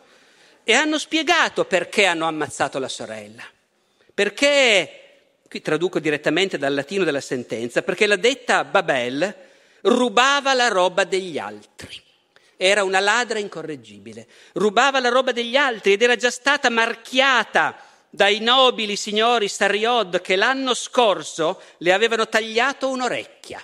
E 0.64 0.74
hanno 0.74 0.98
spiegato 0.98 1.64
perché 1.64 2.04
hanno 2.04 2.26
ammazzato 2.26 2.78
la 2.78 2.88
sorella. 2.88 3.42
Perché 4.12 5.07
qui 5.48 5.62
traduco 5.62 5.98
direttamente 5.98 6.58
dal 6.58 6.74
latino 6.74 7.04
della 7.04 7.20
sentenza, 7.20 7.82
perché 7.82 8.06
la 8.06 8.16
detta 8.16 8.64
Babel 8.64 9.34
rubava 9.82 10.52
la 10.52 10.68
roba 10.68 11.04
degli 11.04 11.38
altri. 11.38 12.00
Era 12.56 12.82
una 12.82 13.00
ladra 13.00 13.38
incorreggibile, 13.38 14.26
rubava 14.54 15.00
la 15.00 15.08
roba 15.08 15.32
degli 15.32 15.56
altri 15.56 15.92
ed 15.92 16.02
era 16.02 16.16
già 16.16 16.30
stata 16.30 16.68
marchiata 16.70 17.76
dai 18.10 18.40
nobili 18.40 18.96
signori 18.96 19.48
Sariod 19.48 20.20
che 20.20 20.36
l'anno 20.36 20.74
scorso 20.74 21.60
le 21.78 21.92
avevano 21.92 22.28
tagliato 22.28 22.88
un'orecchia. 22.88 23.62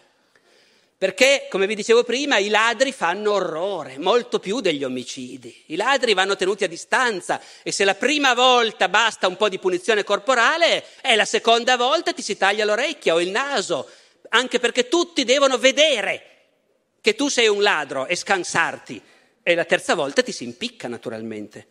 Perché, 1.04 1.48
come 1.50 1.66
vi 1.66 1.74
dicevo 1.74 2.02
prima, 2.02 2.38
i 2.38 2.48
ladri 2.48 2.90
fanno 2.90 3.32
orrore, 3.32 3.98
molto 3.98 4.38
più 4.38 4.60
degli 4.60 4.84
omicidi. 4.84 5.64
I 5.66 5.76
ladri 5.76 6.14
vanno 6.14 6.34
tenuti 6.34 6.64
a 6.64 6.66
distanza 6.66 7.42
e 7.62 7.72
se 7.72 7.84
la 7.84 7.94
prima 7.94 8.32
volta 8.32 8.88
basta 8.88 9.26
un 9.26 9.36
po' 9.36 9.50
di 9.50 9.58
punizione 9.58 10.02
corporale, 10.02 10.82
è 11.02 11.14
la 11.14 11.26
seconda 11.26 11.76
volta 11.76 12.14
ti 12.14 12.22
si 12.22 12.38
taglia 12.38 12.64
l'orecchia 12.64 13.12
o 13.12 13.20
il 13.20 13.28
naso, 13.28 13.86
anche 14.30 14.58
perché 14.58 14.88
tutti 14.88 15.24
devono 15.24 15.58
vedere 15.58 16.22
che 17.02 17.14
tu 17.14 17.28
sei 17.28 17.48
un 17.48 17.60
ladro 17.60 18.06
e 18.06 18.16
scansarti. 18.16 19.02
E 19.42 19.54
la 19.54 19.66
terza 19.66 19.94
volta 19.94 20.22
ti 20.22 20.32
si 20.32 20.44
impicca 20.44 20.88
naturalmente. 20.88 21.66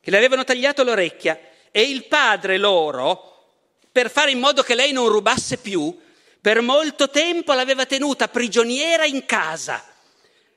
Che 0.00 0.10
le 0.10 0.16
avevano 0.16 0.42
tagliato 0.42 0.82
l'orecchia 0.82 1.38
e 1.70 1.82
il 1.82 2.06
padre 2.06 2.58
loro, 2.58 3.52
per 3.92 4.10
fare 4.10 4.32
in 4.32 4.40
modo 4.40 4.64
che 4.64 4.74
lei 4.74 4.90
non 4.90 5.06
rubasse 5.06 5.58
più, 5.58 5.96
per 6.46 6.60
molto 6.60 7.10
tempo 7.10 7.54
l'aveva 7.54 7.86
tenuta 7.86 8.28
prigioniera 8.28 9.04
in 9.04 9.26
casa, 9.26 9.84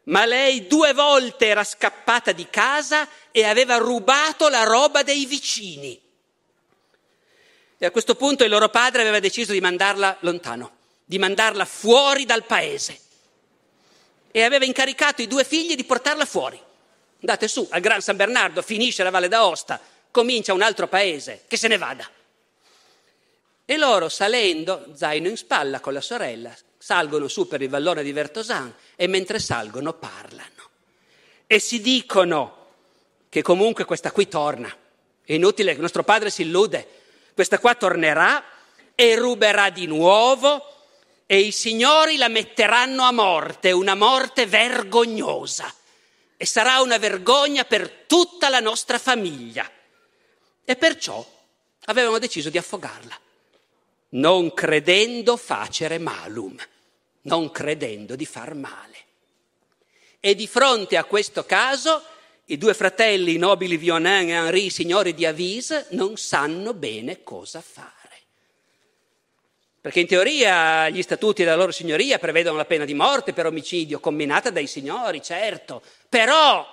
ma 0.03 0.23
lei 0.23 0.67
due 0.67 0.93
volte 0.93 1.47
era 1.47 1.63
scappata 1.63 2.31
di 2.31 2.47
casa 2.47 3.09
e 3.31 3.43
aveva 3.43 3.77
rubato 3.77 4.49
la 4.49 4.65
roba 4.65 5.01
dei 5.01 5.25
vicini. 5.25 5.99
E 7.75 7.85
a 7.87 7.89
questo 7.89 8.13
punto 8.13 8.43
il 8.43 8.51
loro 8.51 8.69
padre 8.69 9.01
aveva 9.01 9.19
deciso 9.19 9.51
di 9.51 9.61
mandarla 9.61 10.17
lontano, 10.19 10.75
di 11.03 11.17
mandarla 11.17 11.65
fuori 11.65 12.23
dal 12.23 12.43
paese. 12.43 12.99
E 14.29 14.43
aveva 14.43 14.65
incaricato 14.65 15.23
i 15.23 15.27
due 15.27 15.43
figli 15.43 15.73
di 15.73 15.85
portarla 15.85 16.25
fuori. 16.25 16.61
Andate 17.21 17.47
su 17.47 17.67
al 17.67 17.81
Gran 17.81 18.01
San 18.01 18.15
Bernardo, 18.15 18.61
finisce 18.61 19.01
la 19.01 19.09
Valle 19.09 19.27
d'Aosta, 19.27 19.81
comincia 20.11 20.53
un 20.53 20.61
altro 20.61 20.87
paese, 20.87 21.45
che 21.47 21.57
se 21.57 21.67
ne 21.67 21.79
vada. 21.79 22.07
E 23.71 23.77
loro 23.77 24.09
salendo, 24.09 24.87
zaino 24.95 25.27
in 25.29 25.37
spalla 25.37 25.79
con 25.79 25.93
la 25.93 26.01
sorella, 26.01 26.51
salgono 26.75 27.27
su 27.27 27.47
per 27.47 27.61
il 27.61 27.69
vallone 27.69 28.01
di 28.01 28.11
Vertosan 28.11 28.73
e 28.95 29.05
mentre 29.05 29.37
salgono 29.37 29.93
parlano. 29.93 30.69
E 31.45 31.59
si 31.59 31.79
dicono 31.79 32.65
che 33.29 33.43
comunque 33.43 33.85
questa 33.85 34.11
qui 34.11 34.27
torna. 34.27 34.75
È 35.23 35.33
inutile, 35.33 35.73
il 35.73 35.79
nostro 35.79 36.03
padre 36.03 36.31
si 36.31 36.41
illude. 36.41 36.87
Questa 37.35 37.59
qua 37.59 37.75
tornerà 37.75 38.43
e 38.95 39.15
ruberà 39.15 39.69
di 39.69 39.85
nuovo 39.85 40.65
e 41.27 41.37
i 41.37 41.51
signori 41.51 42.17
la 42.17 42.27
metteranno 42.27 43.03
a 43.03 43.11
morte, 43.11 43.69
una 43.69 43.93
morte 43.93 44.47
vergognosa. 44.47 45.71
E 46.37 46.45
sarà 46.47 46.81
una 46.81 46.97
vergogna 46.97 47.65
per 47.65 47.87
tutta 48.07 48.49
la 48.49 48.61
nostra 48.61 48.97
famiglia. 48.97 49.71
E 50.65 50.75
perciò 50.75 51.23
avevano 51.81 52.17
deciso 52.17 52.49
di 52.49 52.57
affogarla 52.57 53.27
non 54.09 54.53
credendo 54.53 55.37
facere 55.37 55.97
malum, 55.97 56.55
non 57.21 57.51
credendo 57.51 58.15
di 58.15 58.25
far 58.25 58.53
male. 58.55 58.97
E 60.19 60.35
di 60.35 60.47
fronte 60.47 60.97
a 60.97 61.03
questo 61.03 61.45
caso 61.45 62.01
i 62.45 62.57
due 62.57 62.73
fratelli, 62.73 63.35
i 63.35 63.37
nobili 63.37 63.77
Vionin 63.77 64.29
e 64.29 64.33
Henri, 64.33 64.69
signori 64.69 65.13
di 65.13 65.25
Avise, 65.25 65.85
non 65.91 66.17
sanno 66.17 66.73
bene 66.73 67.23
cosa 67.23 67.61
fare. 67.61 67.93
Perché 69.81 70.01
in 70.01 70.07
teoria 70.07 70.89
gli 70.89 71.01
statuti 71.01 71.43
della 71.43 71.55
loro 71.55 71.71
signoria 71.71 72.19
prevedono 72.19 72.57
la 72.57 72.65
pena 72.65 72.85
di 72.85 72.93
morte 72.93 73.33
per 73.33 73.45
omicidio 73.45 73.99
comminata 73.99 74.49
dai 74.49 74.67
signori, 74.67 75.21
certo, 75.21 75.81
però 76.09 76.67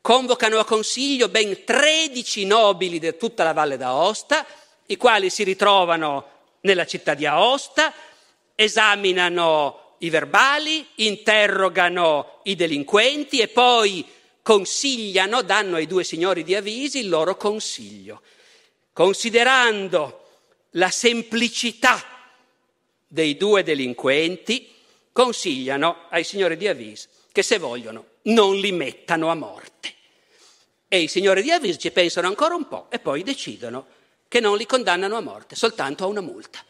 convocano 0.00 0.58
a 0.58 0.64
consiglio 0.64 1.28
ben 1.28 1.64
13 1.64 2.46
nobili 2.46 2.98
di 2.98 3.14
tutta 3.18 3.44
la 3.44 3.52
Valle 3.52 3.76
d'Aosta 3.76 4.46
i 4.90 4.96
quali 4.96 5.30
si 5.30 5.44
ritrovano 5.44 6.36
nella 6.60 6.86
città 6.86 7.14
di 7.14 7.26
Aosta, 7.26 7.92
esaminano 8.54 9.96
i 9.98 10.10
verbali, 10.10 10.86
interrogano 10.96 12.40
i 12.44 12.54
delinquenti 12.54 13.40
e 13.40 13.48
poi 13.48 14.04
consigliano, 14.42 15.42
danno 15.42 15.76
ai 15.76 15.86
due 15.86 16.04
signori 16.04 16.42
di 16.42 16.54
avvisi 16.54 17.00
il 17.00 17.08
loro 17.08 17.36
consiglio. 17.36 18.22
Considerando 18.92 20.26
la 20.72 20.90
semplicità 20.90 22.02
dei 23.06 23.36
due 23.36 23.62
delinquenti, 23.62 24.74
consigliano 25.12 26.06
ai 26.08 26.24
signori 26.24 26.56
di 26.56 26.66
avvisi 26.66 27.08
che 27.30 27.42
se 27.42 27.58
vogliono 27.58 28.06
non 28.22 28.56
li 28.56 28.72
mettano 28.72 29.30
a 29.30 29.34
morte. 29.34 29.94
E 30.88 31.00
i 31.00 31.08
signori 31.08 31.42
di 31.42 31.50
avvisi 31.50 31.78
ci 31.78 31.90
pensano 31.90 32.26
ancora 32.26 32.54
un 32.54 32.66
po' 32.66 32.86
e 32.90 32.98
poi 32.98 33.22
decidono 33.22 33.86
che 34.28 34.40
non 34.40 34.56
li 34.56 34.66
condannano 34.66 35.16
a 35.16 35.20
morte, 35.20 35.56
soltanto 35.56 36.04
a 36.04 36.06
una 36.06 36.20
multa. 36.20 36.60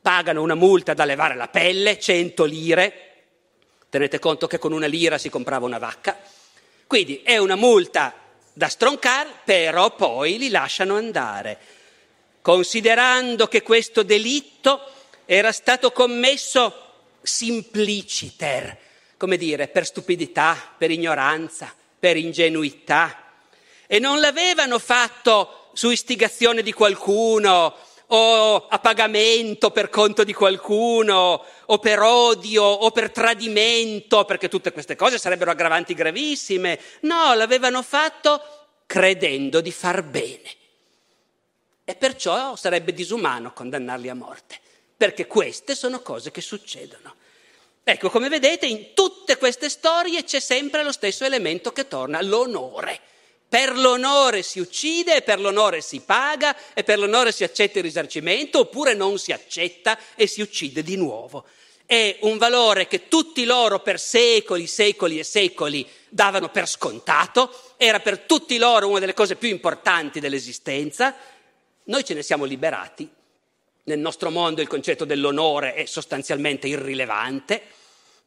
Pagano 0.00 0.42
una 0.42 0.54
multa 0.54 0.94
da 0.94 1.04
levare 1.04 1.34
la 1.34 1.48
pelle, 1.48 1.98
100 1.98 2.44
lire. 2.44 3.14
Tenete 3.90 4.18
conto 4.18 4.46
che 4.46 4.58
con 4.58 4.72
una 4.72 4.86
lira 4.86 5.18
si 5.18 5.28
comprava 5.28 5.66
una 5.66 5.78
vacca. 5.78 6.16
Quindi 6.86 7.22
è 7.22 7.36
una 7.38 7.56
multa 7.56 8.14
da 8.52 8.68
stroncare, 8.68 9.30
però 9.44 9.94
poi 9.96 10.38
li 10.38 10.50
lasciano 10.50 10.96
andare. 10.96 11.58
Considerando 12.40 13.48
che 13.48 13.62
questo 13.62 14.02
delitto 14.02 14.92
era 15.24 15.50
stato 15.50 15.90
commesso 15.90 16.92
simpliciter, 17.22 18.78
come 19.16 19.36
dire, 19.36 19.68
per 19.68 19.86
stupidità, 19.86 20.74
per 20.76 20.90
ignoranza, 20.90 21.74
per 21.98 22.16
ingenuità. 22.16 23.32
E 23.86 23.98
non 23.98 24.20
l'avevano 24.20 24.78
fatto 24.78 25.63
su 25.74 25.90
istigazione 25.90 26.62
di 26.62 26.72
qualcuno 26.72 27.74
o 28.06 28.66
a 28.68 28.78
pagamento 28.78 29.70
per 29.70 29.88
conto 29.88 30.24
di 30.24 30.32
qualcuno 30.32 31.44
o 31.66 31.78
per 31.78 32.00
odio 32.00 32.62
o 32.62 32.90
per 32.90 33.10
tradimento, 33.10 34.24
perché 34.24 34.48
tutte 34.48 34.72
queste 34.72 34.96
cose 34.96 35.18
sarebbero 35.18 35.50
aggravanti 35.50 35.94
gravissime. 35.94 36.80
No, 37.00 37.34
l'avevano 37.34 37.82
fatto 37.82 38.40
credendo 38.86 39.60
di 39.60 39.72
far 39.72 40.02
bene. 40.02 40.62
E 41.84 41.94
perciò 41.96 42.56
sarebbe 42.56 42.94
disumano 42.94 43.52
condannarli 43.52 44.08
a 44.08 44.14
morte, 44.14 44.58
perché 44.96 45.26
queste 45.26 45.74
sono 45.74 46.00
cose 46.00 46.30
che 46.30 46.40
succedono. 46.40 47.16
Ecco, 47.82 48.08
come 48.08 48.30
vedete, 48.30 48.64
in 48.64 48.94
tutte 48.94 49.36
queste 49.36 49.68
storie 49.68 50.24
c'è 50.24 50.40
sempre 50.40 50.82
lo 50.82 50.92
stesso 50.92 51.24
elemento 51.24 51.72
che 51.72 51.86
torna, 51.86 52.22
l'onore. 52.22 53.00
Per 53.48 53.76
l'onore 53.78 54.42
si 54.42 54.58
uccide, 54.58 55.22
per 55.22 55.38
l'onore 55.38 55.80
si 55.80 56.00
paga 56.00 56.56
e 56.74 56.82
per 56.82 56.98
l'onore 56.98 57.30
si 57.30 57.44
accetta 57.44 57.78
il 57.78 57.84
risarcimento 57.84 58.58
oppure 58.60 58.94
non 58.94 59.18
si 59.18 59.30
accetta 59.30 59.96
e 60.16 60.26
si 60.26 60.40
uccide 60.40 60.82
di 60.82 60.96
nuovo. 60.96 61.44
È 61.86 62.16
un 62.22 62.38
valore 62.38 62.86
che 62.88 63.08
tutti 63.08 63.44
loro 63.44 63.80
per 63.80 64.00
secoli, 64.00 64.66
secoli 64.66 65.18
e 65.18 65.24
secoli 65.24 65.86
davano 66.08 66.48
per 66.48 66.66
scontato, 66.66 67.74
era 67.76 68.00
per 68.00 68.20
tutti 68.20 68.56
loro 68.56 68.88
una 68.88 69.00
delle 69.00 69.14
cose 69.14 69.36
più 69.36 69.50
importanti 69.50 70.18
dell'esistenza. 70.18 71.14
Noi 71.84 72.02
ce 72.04 72.14
ne 72.14 72.22
siamo 72.22 72.44
liberati. 72.44 73.08
Nel 73.84 73.98
nostro 73.98 74.30
mondo 74.30 74.62
il 74.62 74.66
concetto 74.66 75.04
dell'onore 75.04 75.74
è 75.74 75.84
sostanzialmente 75.84 76.66
irrilevante 76.66 77.62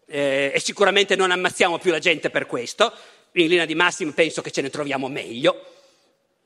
eh, 0.06 0.52
e 0.54 0.60
sicuramente 0.60 1.16
non 1.16 1.32
ammazziamo 1.32 1.80
più 1.80 1.90
la 1.90 2.00
gente 2.00 2.30
per 2.30 2.46
questo 2.46 2.94
in 3.34 3.48
linea 3.48 3.66
di 3.66 3.76
massima 3.76 4.12
penso 4.12 4.42
che 4.42 4.52
ce 4.52 4.62
ne 4.62 4.70
troviamo 4.70 5.08
meglio, 5.08 5.74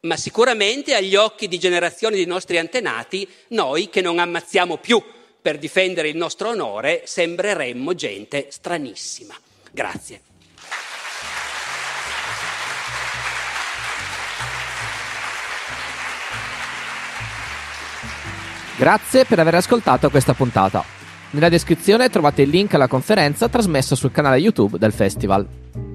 ma 0.01 0.17
sicuramente 0.17 0.95
agli 0.95 1.15
occhi 1.15 1.47
di 1.47 1.59
generazioni 1.59 2.15
di 2.15 2.25
nostri 2.25 2.57
antenati, 2.57 3.27
noi 3.49 3.89
che 3.89 4.01
non 4.01 4.19
ammazziamo 4.19 4.77
più 4.77 5.01
per 5.41 5.57
difendere 5.57 6.09
il 6.09 6.17
nostro 6.17 6.49
onore, 6.49 7.03
sembreremmo 7.05 7.93
gente 7.93 8.47
stranissima. 8.49 9.35
Grazie. 9.71 10.21
Grazie 18.77 19.25
per 19.25 19.37
aver 19.37 19.55
ascoltato 19.55 20.09
questa 20.09 20.33
puntata. 20.33 20.83
Nella 21.31 21.49
descrizione 21.49 22.09
trovate 22.09 22.41
il 22.41 22.49
link 22.49 22.73
alla 22.73 22.87
conferenza 22.87 23.47
trasmessa 23.47 23.95
sul 23.95 24.11
canale 24.11 24.37
YouTube 24.37 24.79
del 24.79 24.91
festival. 24.91 25.90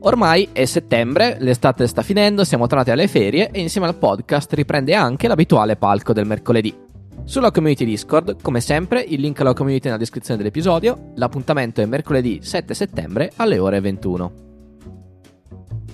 Ormai 0.00 0.48
è 0.52 0.64
settembre, 0.66 1.36
l'estate 1.40 1.86
sta 1.86 2.02
finendo, 2.02 2.44
siamo 2.44 2.66
tornati 2.66 2.90
alle 2.90 3.08
ferie 3.08 3.50
e 3.50 3.60
insieme 3.60 3.86
al 3.86 3.96
podcast 3.96 4.52
riprende 4.52 4.94
anche 4.94 5.26
l'abituale 5.26 5.76
palco 5.76 6.12
del 6.12 6.26
mercoledì. 6.26 6.84
Sulla 7.24 7.50
community 7.50 7.84
Discord, 7.84 8.40
come 8.40 8.60
sempre, 8.60 9.00
il 9.00 9.20
link 9.20 9.40
alla 9.40 9.52
community 9.52 9.86
nella 9.86 9.98
descrizione 9.98 10.38
dell'episodio, 10.38 11.10
l'appuntamento 11.16 11.80
è 11.80 11.86
mercoledì 11.86 12.38
7 12.40 12.72
settembre 12.72 13.32
alle 13.36 13.58
ore 13.58 13.80
21. 13.80 14.32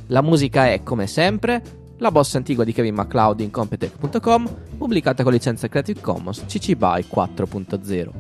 La 0.08 0.20
musica 0.20 0.70
è, 0.70 0.82
come 0.82 1.06
sempre, 1.06 1.62
la 1.96 2.10
bossa 2.10 2.36
antigua 2.36 2.64
di 2.64 2.72
Kevin 2.72 2.94
MacLeod 2.94 3.40
in 3.40 3.50
Competech.com, 3.50 4.56
pubblicata 4.76 5.22
con 5.22 5.32
licenza 5.32 5.68
Creative 5.68 6.00
Commons 6.00 6.44
CC 6.44 6.74
BY 6.74 7.06
4.0. 7.10 8.10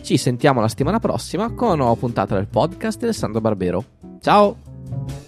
Ci 0.00 0.16
sentiamo 0.16 0.60
la 0.60 0.68
settimana 0.68 0.98
prossima 0.98 1.52
con 1.52 1.68
una 1.68 1.76
nuova 1.76 1.94
puntata 1.94 2.34
del 2.34 2.48
podcast 2.48 2.98
di 2.98 3.04
Alessandro 3.04 3.40
Barbero. 3.40 3.84
Ciao! 4.20 4.69
thank 4.90 5.10
you 5.10 5.19